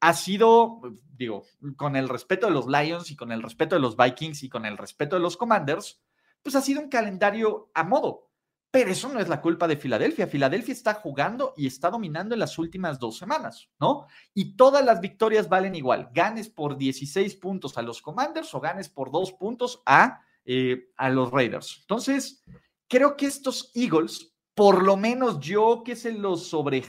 ha 0.00 0.14
sido, 0.14 0.80
digo, 1.16 1.44
con 1.76 1.94
el 1.94 2.08
respeto 2.08 2.46
de 2.46 2.52
los 2.52 2.66
Lions 2.66 3.10
y 3.10 3.16
con 3.16 3.32
el 3.32 3.42
respeto 3.42 3.74
de 3.74 3.80
los 3.80 3.96
Vikings 3.96 4.42
y 4.42 4.48
con 4.48 4.64
el 4.64 4.78
respeto 4.78 5.16
de 5.16 5.22
los 5.22 5.36
Commanders, 5.36 6.02
pues 6.42 6.54
ha 6.56 6.62
sido 6.62 6.80
un 6.80 6.88
calendario 6.88 7.70
a 7.74 7.84
modo. 7.84 8.30
Pero 8.70 8.92
eso 8.92 9.08
no 9.08 9.18
es 9.18 9.28
la 9.28 9.40
culpa 9.40 9.66
de 9.66 9.76
Filadelfia. 9.76 10.28
Filadelfia 10.28 10.72
está 10.72 10.94
jugando 10.94 11.54
y 11.56 11.66
está 11.66 11.90
dominando 11.90 12.34
en 12.34 12.38
las 12.38 12.56
últimas 12.56 13.00
dos 13.00 13.18
semanas, 13.18 13.68
¿no? 13.80 14.06
Y 14.32 14.56
todas 14.56 14.84
las 14.84 15.00
victorias 15.00 15.48
valen 15.48 15.74
igual. 15.74 16.08
Ganes 16.14 16.48
por 16.48 16.78
16 16.78 17.34
puntos 17.36 17.76
a 17.76 17.82
los 17.82 18.00
Commanders 18.00 18.54
o 18.54 18.60
ganes 18.60 18.88
por 18.88 19.10
dos 19.10 19.32
puntos 19.32 19.82
a, 19.86 20.22
eh, 20.44 20.88
a 20.96 21.10
los 21.10 21.32
Raiders. 21.32 21.78
Entonces, 21.80 22.44
creo 22.88 23.16
que 23.16 23.26
estos 23.26 23.72
Eagles, 23.74 24.36
por 24.54 24.84
lo 24.84 24.96
menos 24.96 25.40
yo 25.40 25.82
que 25.84 25.96
se 25.96 26.12
los 26.12 26.46
sobre 26.46 26.84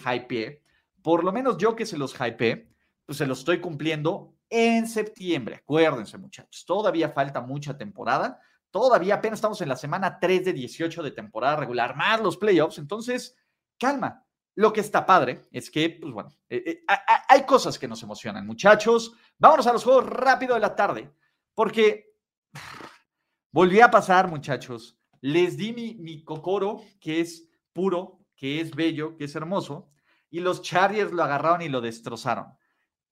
por 1.02 1.24
lo 1.24 1.32
menos 1.32 1.58
yo 1.58 1.76
que 1.76 1.88
se 1.88 1.97
los 1.97 2.15
hype, 2.15 2.70
pues 3.12 3.17
se 3.17 3.28
lo 3.28 3.34
estoy 3.34 3.60
cumpliendo 3.60 4.38
en 4.50 4.88
septiembre. 4.88 5.56
Acuérdense, 5.56 6.17
muchachos, 6.17 6.63
todavía 6.65 7.10
falta 7.10 7.41
mucha 7.41 7.78
temporada. 7.78 8.39
Todavía 8.69 9.15
apenas 9.15 9.39
estamos 9.39 9.60
en 9.60 9.67
la 9.67 9.76
semana 9.76 10.17
3 10.17 10.45
de 10.45 10.54
18 10.54 11.04
de 11.04 11.12
temporada 11.12 11.58
regular, 11.58 11.93
más 11.97 12.21
los 12.21 12.38
playoffs. 12.38 12.78
Entonces, 12.78 13.36
calma. 13.78 14.26
Lo 14.56 14.71
que 14.71 14.80
está 14.80 15.06
padre 15.06 15.41
es 15.52 15.69
que, 15.69 15.89
pues 15.89 16.13
bueno, 16.13 16.30
eh, 16.47 16.63
eh, 16.65 16.86
hay 17.28 17.45
cosas 17.45 17.78
que 17.78 17.86
nos 17.86 18.02
emocionan, 18.02 18.47
muchachos. 18.47 19.13
Vámonos 19.38 19.67
a 19.67 19.74
los 19.74 19.84
juegos 19.84 20.06
rápido 20.06 20.54
de 20.54 20.62
la 20.62 20.74
tarde, 20.74 21.13
porque 21.54 22.15
volví 23.52 23.82
a 23.82 23.91
pasar, 23.91 24.30
muchachos. 24.30 24.97
Les 25.19 25.58
di 25.58 25.74
mi, 25.74 25.95
mi 25.95 26.24
cocoro, 26.24 26.82
que 27.02 27.19
es 27.19 27.45
puro, 27.74 28.21
que 28.38 28.62
es 28.62 28.74
bello, 28.74 29.17
que 29.17 29.26
es 29.26 29.36
hermoso, 29.36 29.89
y 30.30 30.39
los 30.39 30.62
Chargers 30.62 31.12
lo 31.12 31.26
agarraron 31.26 31.62
y 31.62 31.67
lo 31.67 31.82
destrozaron. 31.82 32.56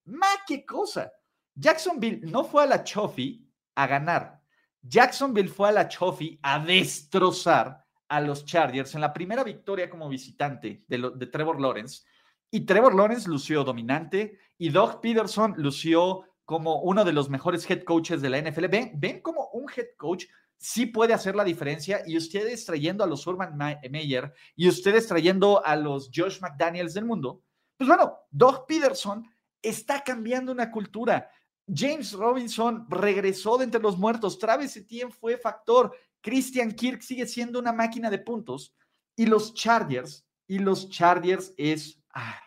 ¡Ma 0.10 0.28
qué 0.48 0.65
cosa! 0.65 1.12
Jacksonville 1.56 2.21
no 2.23 2.44
fue 2.44 2.63
a 2.63 2.67
la 2.67 2.84
Chofi 2.84 3.46
a 3.75 3.88
ganar. 3.88 4.42
Jacksonville 4.81 5.50
fue 5.50 5.69
a 5.69 5.71
la 5.73 5.88
Chofi 5.88 6.40
a 6.42 6.60
destrozar 6.60 7.86
a 8.08 8.21
los 8.21 8.46
Chargers 8.46 8.96
en 8.96 9.02
la 9.02 9.13
primera 9.13 9.44
victoria 9.44 9.90
como 9.90 10.10
visitante 10.10 10.84
de, 10.88 11.27
Trevor 11.27 11.60
Lawrence. 11.60 12.04
Y 12.50 12.62
Trevor 12.62 12.96
Lawrence 12.96 13.29
lució 13.29 13.63
dominante 13.63 14.40
y 14.58 14.69
Doug 14.69 15.02
Peterson 15.02 15.54
lució 15.58 16.23
como 16.46 16.81
uno 16.81 17.06
de 17.06 17.13
los 17.13 17.29
mejores 17.29 17.69
head 17.69 17.84
coaches 17.84 18.21
de 18.21 18.29
la 18.29 18.42
NFL. 18.42 18.67
Ven, 18.67 18.92
ven 18.96 19.21
como 19.21 19.50
un 19.54 19.69
head 19.69 19.90
coach 19.98 20.25
sí 20.60 20.88
puede 20.88 21.13
hacer 21.13 21.36
la 21.36 21.44
diferencia 21.44 22.02
y 22.06 22.17
ustedes 22.17 22.65
trayendo 22.65 23.04
a 23.04 23.08
los 23.08 23.25
Urban 23.25 23.56
Meyer 23.58 24.34
y 24.56 24.67
ustedes 24.67 25.08
trayendo 25.08 25.65
a 25.65 25.75
los 25.75 26.12
Josh 26.13 26.40
McDaniels 26.42 26.94
del 26.94 27.06
mundo, 27.06 27.44
pues 27.77 27.88
bueno, 27.88 28.19
Doug 28.29 28.65
Peterson 28.67 29.25
está 29.62 30.02
cambiando 30.04 30.52
una 30.52 30.72
cultura. 30.72 31.30
James 31.68 32.14
Robinson 32.14 32.88
regresó 32.90 33.58
de 33.58 33.66
entre 33.66 33.82
los 33.82 33.98
muertos. 33.98 34.40
Travis 34.40 34.76
Etienne 34.76 35.12
fue 35.12 35.38
factor. 35.38 35.96
Christian 36.22 36.72
Kirk 36.72 37.02
sigue 37.02 37.26
siendo 37.26 37.60
una 37.60 37.72
máquina 37.72 38.10
de 38.10 38.20
puntos. 38.20 38.74
Y 39.16 39.26
los 39.26 39.54
Chargers, 39.54 40.26
y 40.48 40.60
los 40.60 40.90
Chargers 40.90 41.54
es. 41.58 42.00
Ah, 42.14 42.42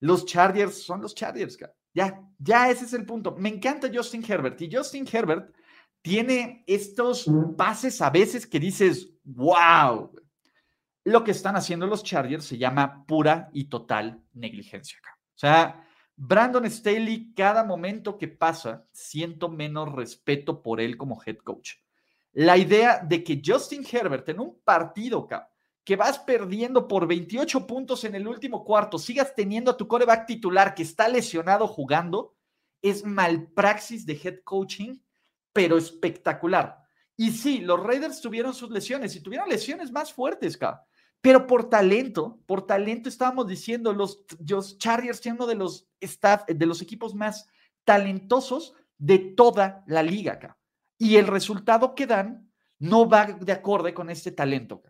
los 0.00 0.24
Chargers 0.26 0.82
son 0.82 1.02
los 1.02 1.14
Chargers. 1.14 1.58
Ya, 1.92 2.20
ya 2.38 2.70
ese 2.70 2.84
es 2.84 2.92
el 2.92 3.04
punto. 3.06 3.36
Me 3.36 3.48
encanta 3.48 3.90
Justin 3.92 4.24
Herbert. 4.26 4.60
Y 4.60 4.70
Justin 4.74 5.06
Herbert 5.10 5.54
tiene 6.02 6.64
estos 6.66 7.26
pases 7.56 8.00
a 8.00 8.10
veces 8.10 8.46
que 8.46 8.58
dices, 8.58 9.10
wow. 9.24 10.12
Lo 11.04 11.24
que 11.24 11.30
están 11.30 11.56
haciendo 11.56 11.86
los 11.86 12.02
Chargers 12.02 12.44
se 12.44 12.58
llama 12.58 13.04
pura 13.06 13.48
y 13.52 13.64
total 13.64 14.22
negligencia 14.32 14.98
acá. 14.98 15.19
Sea, 15.40 15.82
Brandon 16.16 16.70
Staley, 16.70 17.32
cada 17.32 17.64
momento 17.64 18.18
que 18.18 18.28
pasa, 18.28 18.86
siento 18.92 19.48
menos 19.48 19.90
respeto 19.90 20.62
por 20.62 20.82
él 20.82 20.98
como 20.98 21.18
head 21.24 21.38
coach. 21.38 21.76
La 22.32 22.58
idea 22.58 22.98
de 22.98 23.24
que 23.24 23.40
Justin 23.42 23.82
Herbert 23.90 24.28
en 24.28 24.40
un 24.40 24.60
partido 24.62 25.26
que 25.82 25.96
vas 25.96 26.18
perdiendo 26.18 26.86
por 26.86 27.06
28 27.06 27.66
puntos 27.66 28.04
en 28.04 28.16
el 28.16 28.28
último 28.28 28.66
cuarto, 28.66 28.98
sigas 28.98 29.34
teniendo 29.34 29.70
a 29.70 29.78
tu 29.78 29.88
coreback 29.88 30.26
titular 30.26 30.74
que 30.74 30.82
está 30.82 31.08
lesionado 31.08 31.66
jugando, 31.66 32.34
es 32.82 33.02
malpraxis 33.02 34.04
de 34.04 34.20
head 34.22 34.40
coaching, 34.44 34.98
pero 35.54 35.78
espectacular. 35.78 36.82
Y 37.16 37.30
sí, 37.30 37.60
los 37.60 37.82
Raiders 37.82 38.20
tuvieron 38.20 38.52
sus 38.52 38.70
lesiones 38.70 39.16
y 39.16 39.22
tuvieron 39.22 39.48
lesiones 39.48 39.90
más 39.90 40.12
fuertes, 40.12 40.56
acá. 40.56 40.84
Pero 41.20 41.46
por 41.46 41.68
talento, 41.68 42.40
por 42.46 42.66
talento 42.66 43.08
estábamos 43.08 43.46
diciendo, 43.46 43.92
los, 43.92 44.24
los 44.46 44.78
Chargers 44.78 45.20
tienen 45.20 45.40
uno 45.40 45.46
de 45.46 45.54
los 45.54 45.88
staff, 46.00 46.46
de 46.46 46.66
los 46.66 46.80
equipos 46.80 47.14
más 47.14 47.46
talentosos 47.84 48.74
de 48.96 49.18
toda 49.18 49.84
la 49.86 50.02
liga 50.02 50.34
acá. 50.34 50.58
Y 50.98 51.16
el 51.16 51.26
resultado 51.26 51.94
que 51.94 52.06
dan 52.06 52.50
no 52.78 53.08
va 53.08 53.26
de 53.26 53.52
acorde 53.52 53.92
con 53.92 54.08
este 54.08 54.32
talento. 54.32 54.82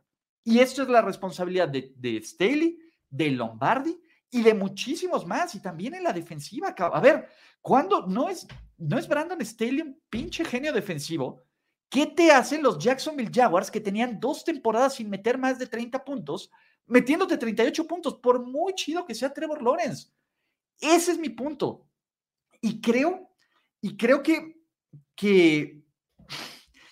Y 0.45 0.61
esto 0.61 0.83
es 0.83 0.89
la 0.89 1.03
responsabilidad 1.03 1.68
de, 1.68 1.93
de 1.97 2.22
Staley, 2.22 2.78
de 3.09 3.31
Lombardi 3.31 4.01
y 4.31 4.43
de 4.43 4.55
muchísimos 4.55 5.26
más, 5.26 5.55
y 5.57 5.61
también 5.61 5.95
en 5.95 6.05
la 6.05 6.12
defensiva. 6.12 6.68
A 6.68 7.01
ver, 7.01 7.28
¿cuándo 7.61 8.07
no 8.07 8.28
es, 8.28 8.47
no 8.78 8.97
es 8.97 9.09
Brandon 9.09 9.45
Staley 9.45 9.81
un 9.81 10.01
pinche 10.09 10.45
genio 10.45 10.72
defensivo? 10.72 11.43
¿Qué 11.91 12.07
te 12.07 12.30
hacen 12.30 12.62
los 12.62 12.78
Jacksonville 12.78 13.32
Jaguars 13.34 13.68
que 13.68 13.80
tenían 13.80 14.20
dos 14.20 14.45
temporadas 14.45 14.95
sin 14.95 15.11
meter 15.11 15.36
más 15.36 15.59
de 15.59 15.66
30 15.66 16.05
puntos, 16.05 16.49
metiéndote 16.86 17.36
38 17.36 17.84
puntos, 17.84 18.14
por 18.14 18.47
muy 18.47 18.74
chido 18.74 19.05
que 19.05 19.14
sea 19.14 19.34
Trevor 19.34 19.61
Lawrence? 19.61 20.09
Ese 20.80 21.11
es 21.11 21.18
mi 21.18 21.30
punto. 21.30 21.88
Y 22.61 22.80
creo, 22.80 23.28
y 23.80 23.97
creo 23.97 24.22
que, 24.22 24.62
que, 25.16 25.82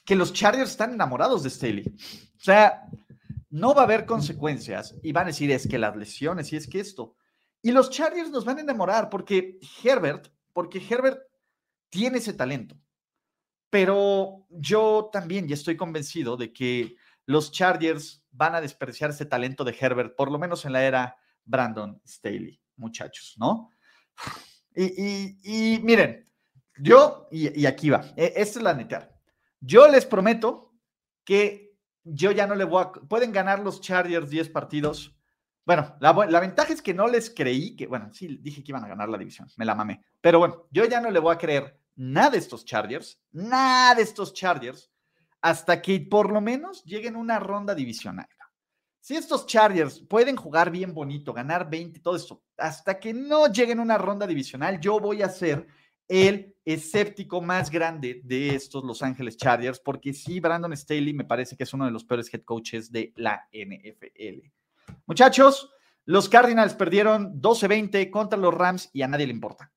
los 0.09 0.33
Chargers 0.33 0.71
están 0.71 0.95
enamorados 0.95 1.45
de 1.45 1.51
Staley. 1.51 1.85
O 1.87 2.41
sea, 2.41 2.83
no 3.51 3.75
va 3.75 3.83
a 3.83 3.85
haber 3.85 4.05
consecuencias 4.05 4.97
y 5.05 5.13
van 5.13 5.25
a 5.25 5.27
decir 5.29 5.53
es 5.53 5.69
que 5.69 5.79
las 5.79 5.97
lesiones 5.97 6.53
y 6.53 6.57
es 6.57 6.67
que 6.67 6.81
esto. 6.81 7.15
Y 7.63 7.71
los 7.71 7.91
Chargers 7.91 8.31
nos 8.31 8.45
van 8.45 8.59
a 8.59 8.63
enamorar 8.63 9.09
porque 9.11 9.61
Herbert, 9.85 10.29
porque 10.53 10.83
Herbert 10.85 11.21
tiene 11.89 12.19
ese 12.19 12.33
talento. 12.33 12.77
Pero 13.71 14.47
yo 14.51 15.11
también 15.13 15.47
ya 15.47 15.55
estoy 15.55 15.77
convencido 15.77 16.37
de 16.37 16.53
que 16.53 16.97
los 17.27 17.53
Chargers 17.53 18.25
van 18.31 18.55
a 18.55 18.61
despreciar 18.61 19.11
ese 19.11 19.27
talento 19.27 19.65
de 19.65 19.77
Herbert, 19.79 20.17
por 20.17 20.31
lo 20.31 20.39
menos 20.39 20.65
en 20.65 20.73
la 20.73 20.85
era 20.85 21.17
Brandon 21.45 22.01
Staley, 22.07 22.61
muchachos, 22.77 23.37
¿no? 23.39 23.71
Y, 24.81 25.81
miren, 25.83 26.31
yo, 26.77 27.27
y, 27.33 27.67
aquí 27.67 27.91
va, 27.91 28.05
e, 28.17 28.33
esta 28.37 28.61
es 28.61 28.63
la 28.63 28.75
neta. 28.75 29.11
Yo 29.59 29.89
les 29.89 30.07
prometo 30.07 30.73
que 31.25 31.77
yo 32.05 32.31
ya 32.31 32.47
no 32.47 32.55
le 32.55 32.63
voy 32.63 32.85
a. 32.85 32.93
Pueden 32.93 33.33
ganar 33.33 33.59
los 33.59 33.81
Chargers 33.81 34.31
10 34.31 34.51
partidos. 34.51 35.19
Bueno, 35.67 35.97
la, 35.99 36.13
la, 36.29 36.39
ventaja 36.39 36.73
es 36.73 36.81
que 36.81 36.95
no 36.95 37.09
les 37.09 37.29
creí 37.29 37.75
que, 37.75 37.89
bueno, 37.89 38.13
sí, 38.13 38.39
dije 38.41 38.63
que 38.63 38.71
iban 38.71 38.85
a 38.85 38.89
ganar 38.89 39.09
la 39.09 39.19
división, 39.19 39.49
me 39.57 39.65
la 39.65 39.75
mamé. 39.75 40.05
Pero 40.21 40.39
bueno, 40.39 40.69
yo 40.71 40.85
ya 40.85 41.01
no 41.01 41.11
le 41.11 41.19
voy 41.19 41.35
a 41.35 41.39
creer 41.39 41.77
nada 41.99 42.31
de 42.31 42.39
estos 42.39 42.65
Chargers, 42.65 43.21
nada 43.33 43.97
de 43.97 44.03
estos 44.03 44.33
Chargers, 44.33 44.91
hasta 45.43 45.83
que 45.83 46.01
por 46.01 46.33
lo 46.33 46.41
menos 46.41 46.83
lleguen 46.85 47.17
una 47.17 47.39
ronda 47.39 47.75
divisional. 47.75 48.29
Si 49.01 49.17
estos 49.17 49.47
Chargers 49.47 50.01
pueden 50.01 50.37
jugar 50.37 50.71
bien 50.71 50.95
bonito, 50.95 51.33
ganar 51.33 51.69
20, 51.69 52.01
todo 52.01 52.17
esto, 52.17 52.43
hasta 52.57 52.99
que 52.99 53.13
no 53.13 53.47
lleguen 53.51 53.81
una 53.81 53.99
ronda 53.99 54.27
divisional, 54.27 54.81
yo 54.81 55.01
voy 55.01 55.23
a 55.23 55.29
ser 55.29 55.67
el 56.07 56.55
escéptico 56.65 57.41
más 57.41 57.71
grande 57.71 58.21
de 58.25 58.55
estos 58.55 58.85
Los 58.85 59.03
Ángeles 59.03 59.37
Chargers, 59.37 59.81
porque 59.81 60.13
sí, 60.13 60.41
Brandon 60.41 60.77
Staley 60.77 61.15
me 61.15 61.25
parece 61.25 61.57
que 61.57 61.65
es 61.65 61.73
uno 61.73 61.85
de 61.85 61.91
los 61.91 62.05
peores 62.05 62.33
head 62.33 62.43
coaches 62.43 62.93
de 62.93 63.13
la 63.17 63.49
NFL. 63.53 64.47
Muchachos, 65.07 65.71
los 66.05 66.29
Cardinals 66.29 66.75
perdieron 66.75 67.41
12-20 67.41 68.11
contra 68.11 68.39
los 68.39 68.55
Rams 68.55 68.91
y 68.93 69.03
a 69.03 69.09
nadie 69.09 69.27
le 69.27 69.33
importa. 69.33 69.73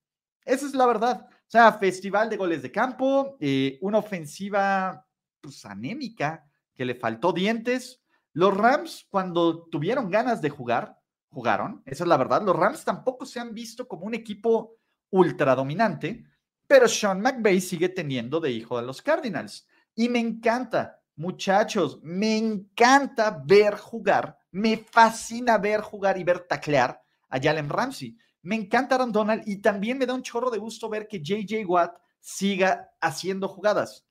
Esa 0.46 0.66
es 0.66 0.74
la 0.74 0.86
verdad. 0.86 1.28
O 1.52 1.58
sea, 1.60 1.74
festival 1.74 2.30
de 2.30 2.38
goles 2.38 2.62
de 2.62 2.72
campo, 2.72 3.36
eh, 3.42 3.78
una 3.82 3.98
ofensiva 3.98 5.06
pues, 5.42 5.66
anémica 5.66 6.50
que 6.74 6.86
le 6.86 6.96
faltó 6.96 7.34
dientes. 7.34 8.02
Los 8.32 8.56
Rams, 8.56 9.06
cuando 9.10 9.66
tuvieron 9.66 10.10
ganas 10.10 10.42
de 10.42 10.50
jugar, 10.50 10.98
jugaron. 11.28 11.84
Esa 11.86 12.06
es 12.06 12.08
la 12.08 12.16
verdad. 12.16 12.42
Los 12.42 12.56
Rams 12.56 12.86
tampoco 12.86 13.26
se 13.26 13.42
han 13.42 13.54
visto 13.54 13.86
como 13.86 14.06
un 14.06 14.14
equipo 14.14 14.78
ultra 15.10 15.54
dominante, 15.54 16.24
pero 16.66 16.88
Sean 16.88 17.20
McVay 17.20 17.60
sigue 17.60 17.90
teniendo 17.90 18.40
de 18.40 18.52
hijo 18.52 18.80
de 18.80 18.88
los 18.88 19.02
Cardinals. 19.02 19.68
Y 19.94 20.08
me 20.08 20.20
encanta, 20.20 21.02
muchachos, 21.18 22.00
me 22.02 22.38
encanta 22.38 23.44
ver 23.46 23.76
jugar, 23.76 24.38
me 24.52 24.78
fascina 24.78 25.58
ver 25.58 25.82
jugar 25.82 26.18
y 26.18 26.24
ver 26.24 26.48
taclear 26.48 27.04
a 27.28 27.42
Jalen 27.42 27.68
Ramsey. 27.68 28.18
Me 28.44 28.56
encanta 28.56 28.96
Aaron 28.96 29.12
Donald 29.12 29.44
y 29.46 29.58
también 29.58 29.98
me 29.98 30.06
da 30.06 30.14
un 30.14 30.24
chorro 30.24 30.50
de 30.50 30.58
gusto 30.58 30.90
ver 30.90 31.08
que 31.08 31.22
JJ 31.22 31.66
Watt 31.66 31.98
siga 32.20 32.92
haciendo 33.00 33.48
jugadas. 33.48 34.06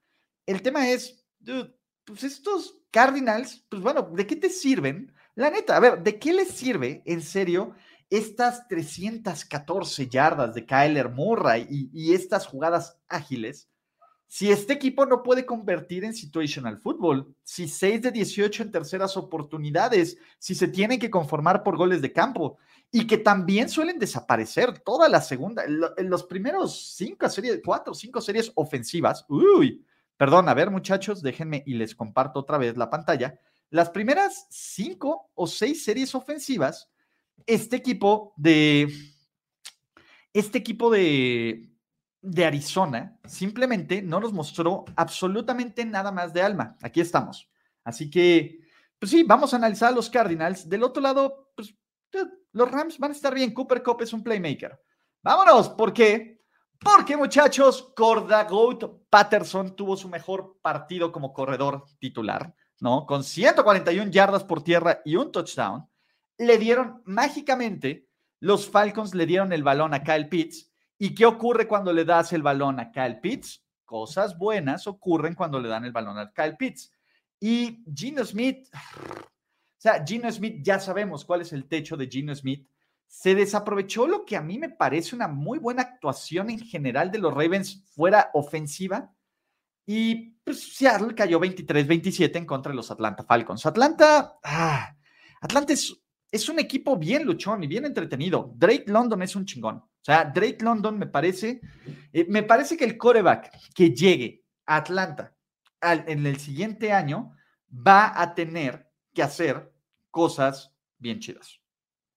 El 0.47 0.63
tema 0.63 0.89
es, 0.89 1.25
pues 2.05 2.25
estos 2.25 2.79
Cardinals, 2.91 3.65
pues 3.69 3.83
bueno, 3.83 4.03
¿de 4.13 4.27
qué 4.27 4.37
te 4.37 4.51
sirven? 4.51 5.15
La 5.35 5.51
neta, 5.51 5.77
a 5.77 5.81
ver, 5.81 6.03
¿de 6.03 6.19
qué 6.19 6.33
les 6.33 6.49
sirve 6.49 7.03
en 7.07 7.23
serio 7.23 7.75
estas 8.11 8.67
314 8.69 10.09
yardas 10.09 10.55
de 10.55 10.67
Kyler 10.67 11.09
Murray 11.11 11.67
y, 11.71 11.91
y 11.93 12.15
estas 12.15 12.47
jugadas 12.47 12.99
ágiles? 13.09 13.70
Si 14.33 14.49
este 14.49 14.75
equipo 14.75 15.07
no 15.07 15.25
puede 15.25 15.45
convertir 15.45 16.05
en 16.05 16.15
situational 16.15 16.79
football, 16.79 17.35
si 17.43 17.67
6 17.67 18.01
de 18.01 18.13
18 18.13 18.63
en 18.63 18.71
terceras 18.71 19.17
oportunidades, 19.17 20.19
si 20.39 20.55
se 20.55 20.69
tienen 20.69 21.01
que 21.01 21.11
conformar 21.11 21.65
por 21.65 21.77
goles 21.77 22.01
de 22.01 22.13
campo, 22.13 22.57
y 22.93 23.09
que 23.09 23.19
también 23.19 23.69
suelen 23.69 23.99
desaparecer 23.99 24.79
toda 24.79 25.09
la 25.09 25.21
segunda, 25.21 25.65
en 25.65 26.09
los 26.09 26.23
primeros 26.23 26.95
cinco 26.95 27.29
series, 27.29 27.61
cuatro 27.65 27.91
o 27.91 27.97
cinco 27.97 28.21
series 28.21 28.53
ofensivas. 28.55 29.27
Uy, 29.29 29.85
perdón, 30.17 30.49
a 30.49 30.55
ver 30.55 30.71
muchachos, 30.71 31.23
déjenme 31.23 31.65
y 31.67 31.75
les 31.75 31.97
comparto 31.97 32.39
otra 32.39 32.57
vez 32.57 32.77
la 32.77 32.89
pantalla. 32.89 33.37
Las 33.71 33.91
primeras 33.91 34.47
cinco 34.49 35.29
o 35.35 35.49
seis 35.49 35.83
series 35.83 36.15
ofensivas, 36.15 36.89
este 37.47 37.75
equipo 37.75 38.33
de, 38.37 38.93
este 40.33 40.59
equipo 40.59 40.89
de, 40.89 41.70
de 42.23 42.45
Arizona 42.45 43.19
simplemente 43.25 44.03
no 44.03 44.21
nos 44.21 44.33
mostró 44.33 44.85
absolutamente 44.97 45.85
nada 45.85 46.13
más 46.13 46.33
de 46.33 46.43
alma. 46.43 46.77
Aquí 46.83 47.01
estamos. 47.01 47.49
Así 47.85 48.11
que, 48.11 48.61
pues 48.99 49.11
sí, 49.11 49.23
vamos 49.23 49.53
a 49.53 49.57
analizar 49.57 49.89
a 49.89 49.95
los 49.95 50.11
Cardinals. 50.11 50.69
Del 50.69 50.83
otro 50.83 51.03
lado, 51.03 51.53
pues 51.57 51.75
los 52.53 52.71
Rams 52.71 52.99
van 52.99 53.13
a 53.13 53.15
estar 53.15 53.35
bien. 53.35 53.55
Cooper 53.55 53.83
Cup 53.83 54.03
es 54.03 54.13
un 54.13 54.23
playmaker. 54.23 54.79
Vámonos, 55.23 55.71
¿por 55.71 55.93
qué? 55.93 56.41
Porque, 56.79 57.17
muchachos, 57.17 57.93
Corda 57.95 58.45
Goat 58.45 58.85
Patterson 59.11 59.77
tuvo 59.77 59.97
su 59.97 60.09
mejor 60.09 60.59
partido 60.63 61.13
como 61.13 61.33
corredor 61.33 61.85
titular, 61.99 62.55
¿no? 62.81 63.05
Con 63.07 63.23
141 63.23 64.11
yardas 64.11 64.45
por 64.45 64.63
tierra 64.63 65.03
y 65.05 65.17
un 65.17 65.31
touchdown. 65.31 65.87
Le 66.39 66.57
dieron 66.57 67.03
mágicamente, 67.05 68.09
los 68.41 68.69
Falcons 68.71 69.15
le 69.15 69.27
dieron 69.27 69.53
el 69.53 69.63
balón 69.63 69.93
a 69.93 70.03
Kyle 70.03 70.29
Pitts. 70.29 70.70
¿Y 71.03 71.15
qué 71.15 71.25
ocurre 71.25 71.67
cuando 71.67 71.95
le 71.95 72.05
das 72.05 72.35
el 72.35 72.43
balón 72.43 72.79
a 72.79 72.93
Kyle 72.93 73.21
Pitts? 73.21 73.65
Cosas 73.87 74.37
buenas 74.37 74.87
ocurren 74.87 75.35
cuando 75.35 75.59
le 75.59 75.67
dan 75.67 75.87
el 75.87 75.93
balón 75.93 76.19
a 76.19 76.31
Kyle 76.31 76.59
Pitts. 76.59 76.93
Y 77.41 77.83
Gino 77.95 78.23
Smith, 78.23 78.69
o 78.75 79.79
sea, 79.79 80.05
Gino 80.07 80.31
Smith, 80.31 80.59
ya 80.63 80.79
sabemos 80.79 81.25
cuál 81.25 81.41
es 81.41 81.55
el 81.55 81.67
techo 81.67 81.97
de 81.97 82.07
Gino 82.07 82.35
Smith. 82.35 82.69
Se 83.07 83.35
desaprovechó 83.35 84.07
lo 84.07 84.27
que 84.27 84.37
a 84.37 84.43
mí 84.43 84.59
me 84.59 84.69
parece 84.69 85.17
una 85.17 85.27
muy 85.27 85.59
buena 85.59 85.81
actuación 85.81 86.51
en 86.51 86.59
general 86.59 87.11
de 87.11 87.19
los 87.19 87.33
Ravens 87.33 87.83
fuera 87.95 88.31
ofensiva. 88.35 89.11
Y 89.87 90.33
pues, 90.45 90.77
Seattle 90.77 91.15
cayó 91.15 91.41
23-27 91.41 92.37
en 92.37 92.45
contra 92.45 92.73
de 92.73 92.77
los 92.77 92.91
Atlanta 92.91 93.25
Falcons. 93.25 93.65
Atlanta, 93.65 94.39
ah, 94.45 94.95
Atlanta 95.41 95.73
es, 95.73 95.99
es, 96.31 96.49
un 96.49 96.59
equipo 96.59 96.97
bien 96.97 97.25
luchón 97.25 97.63
y 97.63 97.67
bien 97.67 97.85
entretenido. 97.85 98.53
Drake 98.57 98.85
London 98.87 99.23
es 99.23 99.37
un 99.37 99.45
chingón. 99.45 99.77
O 99.77 100.05
sea, 100.05 100.25
Drake 100.25 100.59
London 100.61 100.99
me 100.99 101.07
parece, 101.07 101.61
eh, 102.13 102.27
me 102.29 102.43
parece 102.43 102.77
que 102.77 102.85
el 102.85 102.97
coreback 102.97 103.51
que 103.75 103.91
llegue 103.91 104.45
a 104.67 104.77
Atlanta 104.77 105.35
en 105.83 106.27
el 106.27 106.39
siguiente 106.39 106.93
año 106.93 107.33
va 107.71 108.21
a 108.21 108.35
tener 108.35 108.89
que 109.13 109.23
hacer 109.23 109.73
cosas 110.11 110.73
bien 110.99 111.19
chidas, 111.21 111.61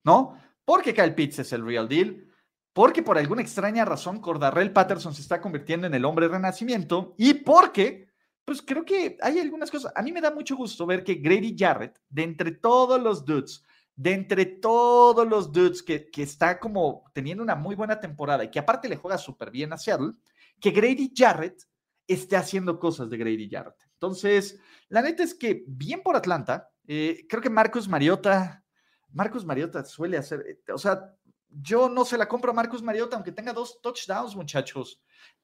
¿no? 0.03 0.37
Porque 0.65 0.93
Kyle 0.93 1.15
Pitts 1.15 1.39
es 1.39 1.53
el 1.53 1.65
real 1.65 1.87
deal. 1.87 2.27
porque 2.73 3.03
por 3.03 3.19
alguna 3.19 3.43
extraña 3.43 3.85
razón 3.85 4.19
Cordarrell 4.19 4.73
Patterson 4.73 5.13
se 5.13 5.21
está 5.21 5.39
convirtiendo 5.39 5.85
en 5.85 5.93
el 5.93 6.05
hombre 6.05 6.27
renacimiento 6.27 7.13
y 7.19 7.35
porque, 7.35 8.07
pues 8.43 8.63
creo 8.63 8.83
que 8.83 9.15
hay 9.21 9.37
algunas 9.37 9.69
cosas. 9.69 9.93
A 9.95 10.01
mí 10.01 10.11
me 10.11 10.21
da 10.21 10.31
mucho 10.31 10.55
gusto 10.55 10.87
ver 10.87 11.03
que 11.03 11.15
Grady 11.15 11.55
Jarrett, 11.55 11.99
de 12.09 12.23
entre 12.23 12.51
todos 12.53 12.99
los 12.99 13.23
dudes, 13.23 13.63
de 13.95 14.13
entre 14.13 14.45
todos 14.45 15.27
los 15.27 15.51
dudes 15.51 15.83
que, 15.83 16.09
que 16.09 16.23
está 16.23 16.59
como 16.59 17.03
teniendo 17.13 17.43
una 17.43 17.55
muy 17.55 17.75
buena 17.75 17.99
temporada 17.99 18.43
y 18.43 18.51
que 18.51 18.59
aparte 18.59 18.89
le 18.89 18.97
juega 18.97 19.17
súper 19.17 19.51
bien 19.51 19.71
a 19.73 19.77
Seattle, 19.77 20.13
que 20.59 20.71
Grady 20.71 21.13
Jarrett 21.15 21.63
esté 22.07 22.35
haciendo 22.35 22.79
cosas 22.79 23.09
de 23.09 23.17
Grady 23.17 23.49
Jarrett. 23.49 23.75
Entonces, 23.93 24.59
la 24.89 25.01
neta 25.01 25.23
es 25.23 25.33
que 25.33 25.63
bien 25.67 26.01
por 26.01 26.15
Atlanta, 26.15 26.69
eh, 26.87 27.25
creo 27.29 27.41
que 27.41 27.49
Marcus 27.49 27.87
Mariota, 27.87 28.63
Marcus 29.11 29.45
Mariota 29.45 29.85
suele 29.85 30.17
hacer, 30.17 30.43
eh, 30.47 30.71
o 30.71 30.77
sea, 30.77 31.15
yo 31.49 31.87
no 31.87 32.03
se 32.03 32.17
la 32.17 32.27
compro 32.27 32.51
a 32.51 32.55
Marcus 32.55 32.81
Mariota, 32.81 33.15
aunque 33.15 33.31
tenga 33.31 33.53
dos 33.53 33.79
touchdowns, 33.81 34.35
muchachos. 34.35 35.01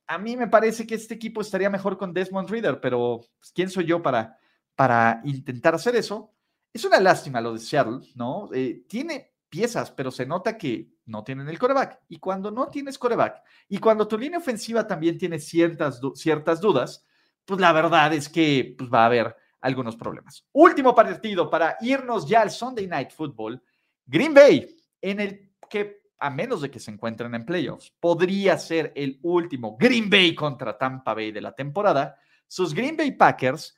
A 0.07 0.17
mí 0.17 0.35
me 0.35 0.47
parece 0.47 0.87
que 0.87 0.95
este 0.95 1.13
equipo 1.13 1.41
estaría 1.41 1.69
mejor 1.69 1.97
con 1.97 2.13
Desmond 2.13 2.49
Reader, 2.49 2.81
pero 2.81 3.21
pues, 3.39 3.51
¿quién 3.53 3.69
soy 3.69 3.85
yo 3.85 4.01
para, 4.01 4.37
para 4.75 5.21
intentar 5.23 5.75
hacer 5.75 5.95
eso? 5.95 6.33
Es 6.71 6.85
una 6.85 6.99
lástima 6.99 7.41
lo 7.41 7.53
de 7.53 7.59
Seattle, 7.59 7.99
¿no? 8.15 8.49
Eh, 8.53 8.85
tiene 8.87 9.33
piezas, 9.49 9.91
pero 9.91 10.11
se 10.11 10.25
nota 10.25 10.57
que 10.57 10.89
no 11.05 11.23
tienen 11.23 11.49
el 11.49 11.57
coreback. 11.57 12.01
Y 12.09 12.19
cuando 12.19 12.51
no 12.51 12.67
tienes 12.67 12.97
coreback, 12.97 13.41
y 13.67 13.79
cuando 13.79 14.07
tu 14.07 14.17
línea 14.17 14.39
ofensiva 14.39 14.87
también 14.87 15.17
tiene 15.17 15.39
ciertas, 15.39 15.99
ciertas 16.15 16.61
dudas, 16.61 17.05
pues 17.45 17.59
la 17.59 17.73
verdad 17.73 18.13
es 18.13 18.29
que 18.29 18.75
pues, 18.77 18.89
va 18.91 19.03
a 19.03 19.07
haber 19.07 19.35
algunos 19.61 19.95
problemas. 19.95 20.45
Último 20.53 20.93
partido 20.95 21.49
para 21.49 21.77
irnos 21.81 22.27
ya 22.27 22.41
al 22.41 22.51
Sunday 22.51 22.87
Night 22.87 23.11
Football. 23.11 23.61
Green 24.05 24.33
Bay, 24.33 24.75
en 25.01 25.19
el 25.19 25.51
que 25.69 25.99
a 26.19 26.29
menos 26.29 26.61
de 26.61 26.69
que 26.69 26.79
se 26.79 26.91
encuentren 26.91 27.33
en 27.33 27.45
playoffs, 27.45 27.93
podría 27.99 28.57
ser 28.57 28.91
el 28.95 29.19
último 29.23 29.77
Green 29.79 30.09
Bay 30.09 30.35
contra 30.35 30.77
Tampa 30.77 31.13
Bay 31.13 31.31
de 31.31 31.41
la 31.41 31.53
temporada. 31.53 32.17
Sus 32.47 32.73
Green 32.73 32.97
Bay 32.97 33.11
Packers, 33.11 33.77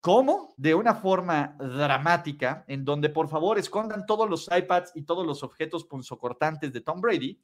como 0.00 0.54
de 0.56 0.74
una 0.74 0.94
forma 0.94 1.56
dramática, 1.58 2.64
en 2.68 2.84
donde 2.84 3.08
por 3.08 3.28
favor 3.28 3.58
escondan 3.58 4.06
todos 4.06 4.28
los 4.28 4.48
iPads 4.50 4.92
y 4.94 5.02
todos 5.02 5.26
los 5.26 5.42
objetos 5.42 5.84
punzocortantes 5.84 6.72
de 6.72 6.80
Tom 6.80 7.00
Brady, 7.00 7.40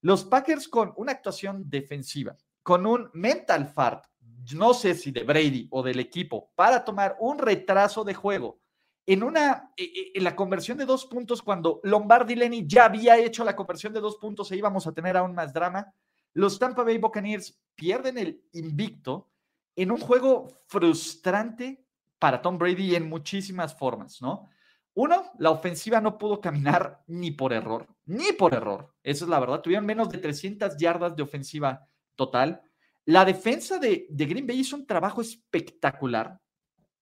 los 0.00 0.24
Packers 0.24 0.68
con 0.68 0.92
una 0.96 1.12
actuación 1.12 1.68
defensiva, 1.70 2.36
con 2.62 2.86
un 2.86 3.08
mental 3.14 3.68
fart, 3.68 4.06
no 4.54 4.74
sé 4.74 4.94
si 4.94 5.12
de 5.12 5.22
Brady 5.22 5.68
o 5.70 5.82
del 5.82 6.00
equipo, 6.00 6.50
para 6.56 6.84
tomar 6.84 7.16
un 7.20 7.38
retraso 7.38 8.02
de 8.02 8.14
juego 8.14 8.58
en 9.06 9.22
una, 9.22 9.72
e, 9.76 9.84
e, 9.84 10.12
en 10.14 10.24
la 10.24 10.36
conversión 10.36 10.78
de 10.78 10.84
dos 10.84 11.06
puntos, 11.06 11.42
cuando 11.42 11.80
Lombardi 11.84 12.34
Lenny 12.34 12.66
ya 12.66 12.86
había 12.86 13.18
hecho 13.18 13.44
la 13.44 13.56
conversión 13.56 13.92
de 13.92 14.00
dos 14.00 14.16
puntos 14.16 14.50
e 14.50 14.56
íbamos 14.56 14.86
a 14.86 14.92
tener 14.92 15.16
aún 15.16 15.34
más 15.34 15.52
drama, 15.52 15.92
los 16.34 16.58
Tampa 16.58 16.82
Bay 16.82 16.98
Buccaneers 16.98 17.60
pierden 17.74 18.18
el 18.18 18.42
invicto 18.52 19.28
en 19.76 19.90
un 19.90 19.98
juego 19.98 20.62
frustrante 20.66 21.81
para 22.22 22.40
Tom 22.40 22.56
Brady 22.56 22.94
en 22.94 23.08
muchísimas 23.08 23.74
formas, 23.74 24.22
¿no? 24.22 24.48
Uno, 24.94 25.32
la 25.40 25.50
ofensiva 25.50 26.00
no 26.00 26.18
pudo 26.18 26.40
caminar 26.40 27.02
ni 27.08 27.32
por 27.32 27.52
error, 27.52 27.88
ni 28.04 28.30
por 28.30 28.54
error. 28.54 28.94
Esa 29.02 29.24
es 29.24 29.28
la 29.28 29.40
verdad. 29.40 29.60
Tuvieron 29.60 29.84
menos 29.84 30.08
de 30.08 30.18
300 30.18 30.76
yardas 30.76 31.16
de 31.16 31.24
ofensiva 31.24 31.84
total. 32.14 32.62
La 33.06 33.24
defensa 33.24 33.80
de, 33.80 34.06
Green 34.08 34.46
Bay 34.46 34.60
hizo 34.60 34.76
un 34.76 34.86
trabajo 34.86 35.20
espectacular 35.20 36.38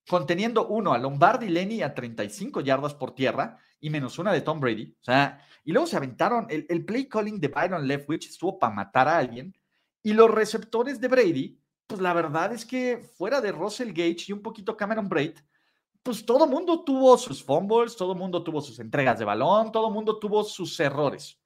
conteniendo 0.09 0.69
uno 0.69 0.95
a 0.95 0.99
Lombardi 0.99 1.51
Lenny 1.51 1.83
a 1.83 1.95
35 1.95 2.63
yardas 2.63 2.95
por 2.95 3.15
tierra 3.15 3.59
y 3.79 3.91
menos 3.91 4.19
una 4.19 4.33
de 4.33 4.41
Tom 4.41 4.59
Brady. 4.59 4.97
O 5.03 5.05
sea, 5.05 5.47
y 5.65 5.73
luego 5.73 5.87
se 5.87 5.99
aventaron, 5.99 6.47
el, 6.49 6.85
play 6.87 7.07
calling 7.11 7.39
de 7.39 7.49
Byron 7.49 7.87
Leftwich 7.87 8.31
estuvo 8.31 8.59
para 8.59 8.73
matar 8.75 9.07
a 9.07 9.19
alguien. 9.19 9.55
Y 10.03 10.15
los 10.15 10.31
receptores 10.31 10.99
de 10.99 11.09
Brady, 11.09 11.61
pues 11.91 12.01
la 12.01 12.13
verdad 12.13 12.53
es 12.53 12.65
que 12.65 12.99
fuera 12.99 13.41
de 13.41 13.51
Russell 13.51 13.89
Gage 13.89 14.27
y 14.29 14.33
un 14.33 14.43
poquito 14.43 14.77
Cameron 14.77 15.09
Braid, 15.09 15.41
pues 16.05 16.25
todo 16.25 16.47
mundo 16.47 16.85
tuvo 16.85 17.19
sus 17.19 17.43
fumbles, 17.43 17.97
todo 17.97 18.15
mundo 18.15 18.45
tuvo 18.45 18.61
sus 18.61 18.79
entregas 18.79 19.19
de 19.19 19.25
balón, 19.25 19.73
todo 19.73 19.91
mundo 19.91 20.21
tuvo 20.21 20.45
sus 20.45 20.79
errores. 20.79 21.41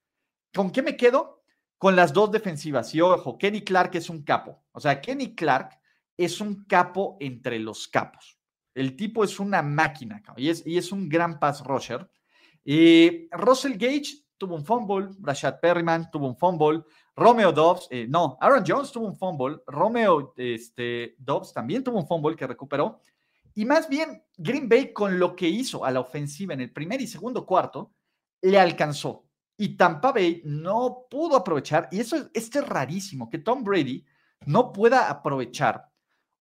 ¿Con 0.54 0.70
qué 0.70 0.82
me 0.82 0.98
quedo? 0.98 1.42
Con 1.78 1.96
las 1.96 2.12
dos 2.12 2.30
defensivas. 2.30 2.94
Y 2.94 3.00
ojo, 3.00 3.38
Kenny 3.38 3.62
Clark 3.62 3.94
es 3.94 4.10
un 4.10 4.22
capo. 4.22 4.62
O 4.72 4.80
sea, 4.80 5.00
Kenny 5.00 5.34
Clark 5.34 5.80
es 6.14 6.42
un 6.42 6.66
capo 6.66 7.16
entre 7.20 7.58
los 7.58 7.88
capos. 7.88 8.38
El 8.74 8.96
tipo 8.96 9.24
es 9.24 9.40
una 9.40 9.62
máquina 9.62 10.22
y 10.36 10.50
es, 10.50 10.66
y 10.66 10.76
es 10.76 10.92
un 10.92 11.08
gran 11.08 11.38
pass 11.38 11.64
rusher. 11.64 12.06
y 12.62 13.30
Russell 13.30 13.78
Gage 13.78 14.26
tuvo 14.36 14.56
un 14.56 14.64
fumble, 14.66 15.08
Rashad 15.20 15.58
Perryman 15.58 16.10
tuvo 16.10 16.26
un 16.26 16.36
fumble, 16.36 16.82
Romeo 17.16 17.52
Dobbs, 17.52 17.86
eh, 17.90 18.06
no, 18.08 18.36
Aaron 18.40 18.64
Jones 18.66 18.90
tuvo 18.90 19.06
un 19.06 19.16
fumble, 19.16 19.60
Romeo 19.66 20.34
este, 20.36 21.14
Dobbs 21.18 21.52
también 21.52 21.84
tuvo 21.84 21.98
un 21.98 22.06
fumble 22.06 22.34
que 22.34 22.46
recuperó. 22.46 23.00
Y 23.54 23.64
más 23.64 23.88
bien, 23.88 24.24
Green 24.36 24.68
Bay 24.68 24.92
con 24.92 25.18
lo 25.18 25.36
que 25.36 25.48
hizo 25.48 25.84
a 25.84 25.92
la 25.92 26.00
ofensiva 26.00 26.54
en 26.54 26.60
el 26.60 26.72
primer 26.72 27.00
y 27.00 27.06
segundo 27.06 27.46
cuarto, 27.46 27.92
le 28.42 28.58
alcanzó. 28.58 29.28
Y 29.56 29.76
Tampa 29.76 30.10
Bay 30.10 30.42
no 30.44 31.06
pudo 31.08 31.36
aprovechar, 31.36 31.88
y 31.92 32.00
eso 32.00 32.28
esto 32.34 32.58
es 32.58 32.68
rarísimo, 32.68 33.30
que 33.30 33.38
Tom 33.38 33.62
Brady 33.62 34.04
no 34.46 34.72
pueda 34.72 35.08
aprovechar 35.08 35.88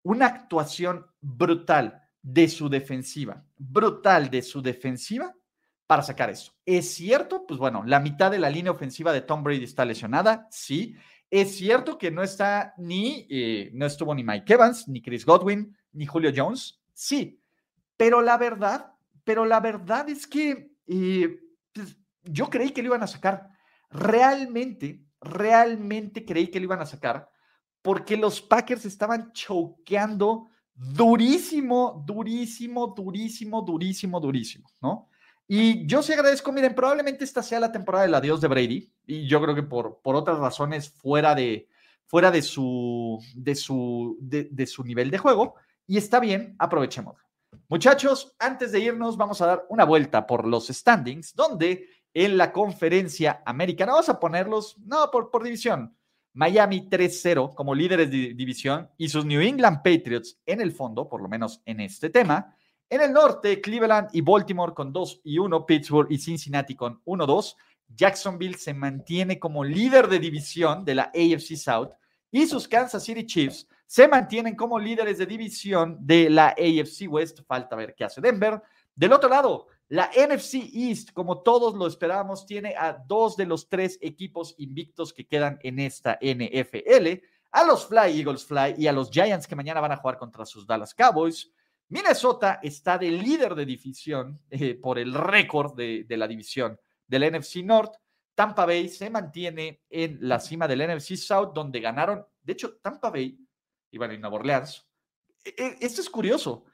una 0.01 0.25
actuación 0.25 1.05
brutal 1.21 2.01
de 2.21 2.47
su 2.49 2.67
defensiva, 2.67 3.45
brutal 3.57 4.31
de 4.31 4.41
su 4.41 4.61
defensiva 4.61 5.33
para 5.93 6.01
sacar 6.01 6.31
eso. 6.31 6.51
¿Es 6.65 6.91
cierto? 6.95 7.45
Pues 7.45 7.59
bueno, 7.59 7.83
la 7.85 7.99
mitad 7.99 8.31
de 8.31 8.39
la 8.39 8.49
línea 8.49 8.71
ofensiva 8.71 9.13
de 9.13 9.21
Tom 9.21 9.43
Brady 9.43 9.63
está 9.63 9.85
lesionada, 9.85 10.47
sí. 10.49 10.95
Es 11.29 11.55
cierto 11.55 11.99
que 11.99 12.09
no 12.09 12.23
está 12.23 12.73
ni, 12.79 13.27
eh, 13.29 13.69
no 13.75 13.85
estuvo 13.85 14.15
ni 14.15 14.23
Mike 14.23 14.51
Evans, 14.51 14.87
ni 14.87 15.03
Chris 15.03 15.23
Godwin, 15.23 15.77
ni 15.91 16.07
Julio 16.07 16.31
Jones, 16.35 16.81
sí. 16.93 17.39
Pero 17.95 18.23
la 18.23 18.39
verdad, 18.39 18.91
pero 19.23 19.45
la 19.45 19.59
verdad 19.59 20.09
es 20.09 20.25
que 20.25 20.71
eh, 20.87 21.39
pues, 21.71 21.95
yo 22.23 22.49
creí 22.49 22.71
que 22.71 22.81
lo 22.81 22.87
iban 22.87 23.03
a 23.03 23.07
sacar. 23.07 23.51
Realmente, 23.91 25.05
realmente 25.21 26.25
creí 26.25 26.47
que 26.47 26.59
lo 26.59 26.63
iban 26.63 26.81
a 26.81 26.87
sacar 26.87 27.29
porque 27.83 28.17
los 28.17 28.41
Packers 28.41 28.85
estaban 28.85 29.31
choqueando 29.31 30.47
durísimo, 30.73 32.03
durísimo, 32.03 32.95
durísimo, 32.97 33.61
durísimo, 33.61 34.19
durísimo, 34.19 34.67
¿no? 34.81 35.09
Y 35.47 35.85
yo 35.85 36.01
sí 36.01 36.13
agradezco, 36.13 36.51
miren, 36.51 36.73
probablemente 36.73 37.23
esta 37.23 37.43
sea 37.43 37.59
la 37.59 37.71
temporada 37.71 38.05
del 38.05 38.15
adiós 38.15 38.41
de 38.41 38.47
Brady, 38.47 38.91
y 39.05 39.27
yo 39.27 39.41
creo 39.41 39.53
que 39.53 39.63
por, 39.63 39.99
por 40.01 40.15
otras 40.15 40.39
razones 40.39 40.89
fuera 40.89 41.35
de, 41.35 41.67
fuera 42.05 42.31
de 42.31 42.41
su, 42.41 43.19
de 43.35 43.55
su, 43.55 44.17
de, 44.21 44.67
su 44.67 44.83
nivel 44.83 45.11
de 45.11 45.17
juego, 45.17 45.55
y 45.85 45.97
está 45.97 46.19
bien, 46.19 46.55
aprovechemos. 46.59 47.17
Muchachos, 47.67 48.35
antes 48.39 48.71
de 48.71 48.79
irnos, 48.79 49.17
vamos 49.17 49.41
a 49.41 49.47
dar 49.47 49.65
una 49.69 49.83
vuelta 49.83 50.25
por 50.25 50.47
los 50.47 50.67
standings, 50.67 51.35
donde 51.35 51.87
en 52.13 52.37
la 52.37 52.51
conferencia 52.51 53.41
americana, 53.45 53.93
vamos 53.93 54.09
a 54.09 54.19
ponerlos, 54.19 54.77
no, 54.79 55.09
por, 55.11 55.29
por 55.29 55.43
división, 55.43 55.95
Miami 56.33 56.89
3-0 56.89 57.53
como 57.53 57.75
líderes 57.75 58.09
de 58.09 58.33
división 58.33 58.89
y 58.97 59.09
sus 59.09 59.23
New 59.23 59.41
England 59.41 59.77
Patriots 59.83 60.39
en 60.45 60.61
el 60.61 60.71
fondo, 60.71 61.07
por 61.07 61.21
lo 61.21 61.29
menos 61.29 61.61
en 61.65 61.79
este 61.79 62.09
tema. 62.09 62.55
En 62.93 63.01
el 63.01 63.11
norte, 63.11 63.59
Cleveland 63.59 64.09
y 64.13 64.21
Baltimore 64.21 64.71
con 64.71 64.93
2 64.93 65.21
y 65.23 65.39
1, 65.39 65.65
Pittsburgh 65.65 66.11
y 66.11 66.19
Cincinnati 66.19 66.75
con 66.75 67.01
1-2. 67.05 67.55
Jacksonville 67.87 68.55
se 68.55 68.71
mantiene 68.75 69.39
como 69.39 69.63
líder 69.63 70.07
de 70.07 70.19
división 70.19 70.85
de 70.85 70.93
la 70.93 71.05
AFC 71.05 71.55
South 71.55 71.89
y 72.29 72.45
sus 72.45 72.67
Kansas 72.67 73.03
City 73.03 73.25
Chiefs 73.25 73.67
se 73.87 74.07
mantienen 74.07 74.55
como 74.55 74.77
líderes 74.77 75.17
de 75.17 75.25
división 75.25 75.97
de 76.01 76.29
la 76.29 76.49
AFC 76.49 77.07
West. 77.09 77.39
Falta 77.47 77.75
ver 77.75 77.95
qué 77.95 78.03
hace 78.03 78.21
Denver. 78.21 78.61
Del 78.93 79.13
otro 79.13 79.27
lado, 79.27 79.65
la 79.87 80.11
NFC 80.15 80.69
East, 80.71 81.13
como 81.13 81.41
todos 81.41 81.73
lo 81.73 81.87
esperábamos, 81.87 82.45
tiene 82.45 82.75
a 82.77 82.93
dos 83.07 83.35
de 83.35 83.47
los 83.47 83.69
tres 83.69 83.97
equipos 84.03 84.53
invictos 84.59 85.13
que 85.13 85.25
quedan 85.25 85.57
en 85.63 85.79
esta 85.79 86.19
NFL, 86.21 87.25
a 87.53 87.63
los 87.63 87.87
Fly 87.87 88.19
Eagles 88.19 88.45
Fly 88.45 88.75
y 88.77 88.85
a 88.85 88.93
los 88.93 89.09
Giants 89.09 89.47
que 89.47 89.55
mañana 89.55 89.81
van 89.81 89.93
a 89.93 89.97
jugar 89.97 90.19
contra 90.19 90.45
sus 90.45 90.67
Dallas 90.67 90.93
Cowboys. 90.93 91.51
Minnesota 91.89 92.59
está 92.61 92.97
de 92.97 93.11
líder 93.11 93.55
de 93.55 93.65
división 93.65 94.39
eh, 94.49 94.75
por 94.75 94.97
el 94.97 95.13
récord 95.13 95.75
de, 95.75 96.05
la 96.09 96.27
división 96.27 96.79
del 97.07 97.31
NFC 97.31 97.57
North. 97.57 97.95
Tampa 98.35 98.65
Bay 98.65 98.89
se 98.89 99.09
mantiene 99.09 99.83
en 99.89 100.17
la 100.21 100.39
cima 100.39 100.67
del 100.67 100.87
NFC 100.87 101.15
South, 101.15 101.53
donde 101.53 101.79
ganaron, 101.79 102.25
de 102.41 102.53
hecho, 102.53 102.77
Tampa 102.77 103.09
Bay 103.09 103.37
y 103.91 103.97
bueno, 103.97 104.13
y 104.13 104.17
Nueva 104.17 104.37
Orleans. 104.37 104.87
E, 105.43 105.53
e, 105.55 105.77
esto 105.81 106.01
es 106.01 106.09
curioso. 106.09 106.65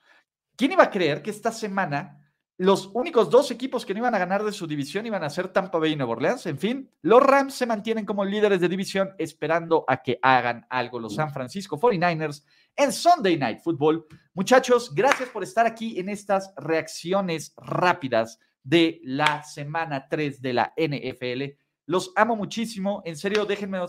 ¿Quién 0.56 0.72
iba 0.72 0.84
a 0.84 0.92
creer 0.92 1.22
que 1.22 1.32
esta 1.32 1.52
semana 1.52 2.19
los 2.60 2.92
únicos 2.94 3.30
dos 3.30 3.52
equipos 3.52 3.86
que 3.86 3.94
no 3.94 4.02
iban 4.02 4.16
a 4.16 4.20
ganar 4.20 4.44
de 4.44 4.52
su 4.52 4.68
división 4.68 5.06
iban 5.06 5.24
a 5.24 5.30
ser 5.30 5.48
Tampa 5.48 5.80
Bay 5.80 5.94
y 5.94 5.96
Nueva 5.96 6.12
Orleans. 6.12 6.46
En 6.46 6.60
fin, 6.60 6.92
los 7.02 7.24
Rams 7.24 7.54
se 7.54 7.66
mantienen 7.66 8.06
como 8.06 8.26
líderes 8.26 8.60
de 8.60 8.68
división 8.68 9.12
esperando 9.18 9.86
a 9.88 10.04
que 10.04 10.20
hagan 10.22 10.68
algo 10.70 11.00
los 11.00 11.16
San 11.16 11.32
Francisco 11.32 11.80
49ers 11.80 12.44
en 12.76 12.92
Sunday 12.92 13.38
Night 13.38 13.62
Football. 13.62 14.06
Muchachos, 14.34 14.94
gracias 14.94 15.30
por 15.30 15.42
estar 15.42 15.66
aquí 15.66 16.02
en 16.02 16.10
estas 16.10 16.54
reacciones 16.58 17.54
rápidas 17.56 18.40
de 18.62 19.00
la 19.06 19.42
semana 19.44 20.10
3 20.10 20.42
de 20.42 20.54
la 20.54 20.74
NFL. 20.76 21.56
Los 21.86 22.12
amo 22.18 22.36
muchísimo. 22.36 23.02
En 23.06 23.16
serio, 23.16 23.46
déjenme, 23.46 23.80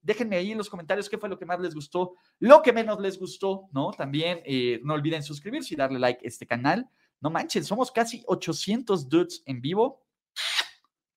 déjenme 0.00 0.36
ahí 0.36 0.52
en 0.52 0.58
los 0.58 0.70
comentarios 0.70 1.10
qué 1.10 1.18
fue 1.18 1.28
lo 1.28 1.38
que 1.38 1.44
más 1.44 1.60
les 1.60 1.74
gustó, 1.74 2.14
lo 2.38 2.62
que 2.62 2.72
menos 2.72 2.98
les 3.00 3.18
gustó, 3.18 3.68
¿no? 3.70 3.90
También 3.90 4.40
eh, 4.46 4.80
no 4.82 4.94
olviden 4.94 5.22
suscribirse 5.22 5.74
y 5.74 5.76
darle 5.76 5.98
like 5.98 6.24
a 6.24 6.28
este 6.28 6.46
canal. 6.46 6.88
No 7.20 7.30
manchen, 7.30 7.64
somos 7.64 7.90
casi 7.90 8.22
800 8.26 9.08
dudes 9.08 9.42
en 9.46 9.60
vivo. 9.60 10.04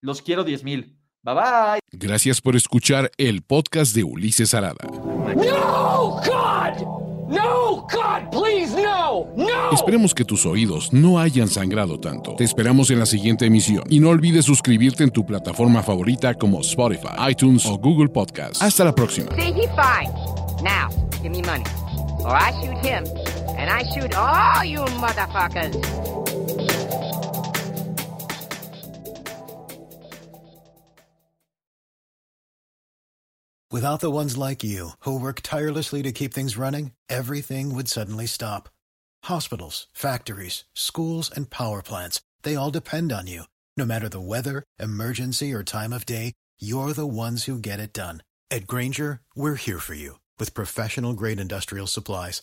Los 0.00 0.22
quiero 0.22 0.44
10 0.44 0.64
mil. 0.64 0.98
Bye 1.22 1.34
bye. 1.34 1.80
Gracias 1.92 2.40
por 2.40 2.56
escuchar 2.56 3.10
el 3.18 3.42
podcast 3.42 3.94
de 3.94 4.04
Ulises 4.04 4.54
Arada. 4.54 4.86
No, 4.86 6.20
God! 6.24 7.08
No, 7.28 7.86
God, 7.92 8.30
please, 8.30 8.74
no, 8.74 9.26
no. 9.36 9.70
Esperemos 9.70 10.14
que 10.14 10.24
tus 10.24 10.46
oídos 10.46 10.94
no 10.94 11.18
hayan 11.18 11.48
sangrado 11.48 12.00
tanto. 12.00 12.34
Te 12.36 12.44
esperamos 12.44 12.90
en 12.90 12.98
la 12.98 13.04
siguiente 13.04 13.44
emisión 13.44 13.84
y 13.90 14.00
no 14.00 14.08
olvides 14.08 14.46
suscribirte 14.46 15.04
en 15.04 15.10
tu 15.10 15.26
plataforma 15.26 15.82
favorita 15.82 16.32
como 16.32 16.62
Spotify, 16.62 17.08
iTunes 17.28 17.66
o 17.66 17.76
Google 17.76 18.08
Podcast. 18.08 18.62
Hasta 18.62 18.82
la 18.82 18.94
próxima. 18.94 19.28
See, 19.34 19.52
he 19.52 19.68
fine. 19.76 20.10
Now, 20.62 20.88
give 21.20 21.28
me 21.30 21.42
money. 21.42 21.64
Or 22.20 22.34
I 22.34 22.50
shoot 22.62 22.82
him, 22.82 23.04
and 23.58 23.68
I 23.68 23.82
shoot 23.92 24.14
all 24.14 24.64
you 24.64 24.78
motherfuckers. 25.02 25.74
Without 33.70 34.00
the 34.00 34.10
ones 34.10 34.36
like 34.36 34.64
you, 34.64 34.92
who 35.00 35.20
work 35.20 35.40
tirelessly 35.42 36.02
to 36.02 36.10
keep 36.10 36.32
things 36.32 36.56
running, 36.56 36.92
everything 37.10 37.74
would 37.74 37.86
suddenly 37.86 38.26
stop. 38.26 38.70
Hospitals, 39.24 39.86
factories, 39.92 40.64
schools, 40.72 41.30
and 41.30 41.50
power 41.50 41.82
plants, 41.82 42.22
they 42.42 42.56
all 42.56 42.70
depend 42.70 43.12
on 43.12 43.26
you. 43.26 43.42
No 43.76 43.84
matter 43.84 44.08
the 44.08 44.20
weather, 44.20 44.64
emergency, 44.78 45.52
or 45.52 45.62
time 45.62 45.92
of 45.92 46.06
day, 46.06 46.32
you're 46.58 46.94
the 46.94 47.06
ones 47.06 47.44
who 47.44 47.58
get 47.58 47.78
it 47.78 47.92
done. 47.92 48.22
At 48.50 48.66
Granger, 48.66 49.20
we're 49.36 49.56
here 49.56 49.78
for 49.78 49.94
you 49.94 50.18
with 50.38 50.54
professional 50.54 51.12
grade 51.12 51.38
industrial 51.38 51.86
supplies. 51.86 52.42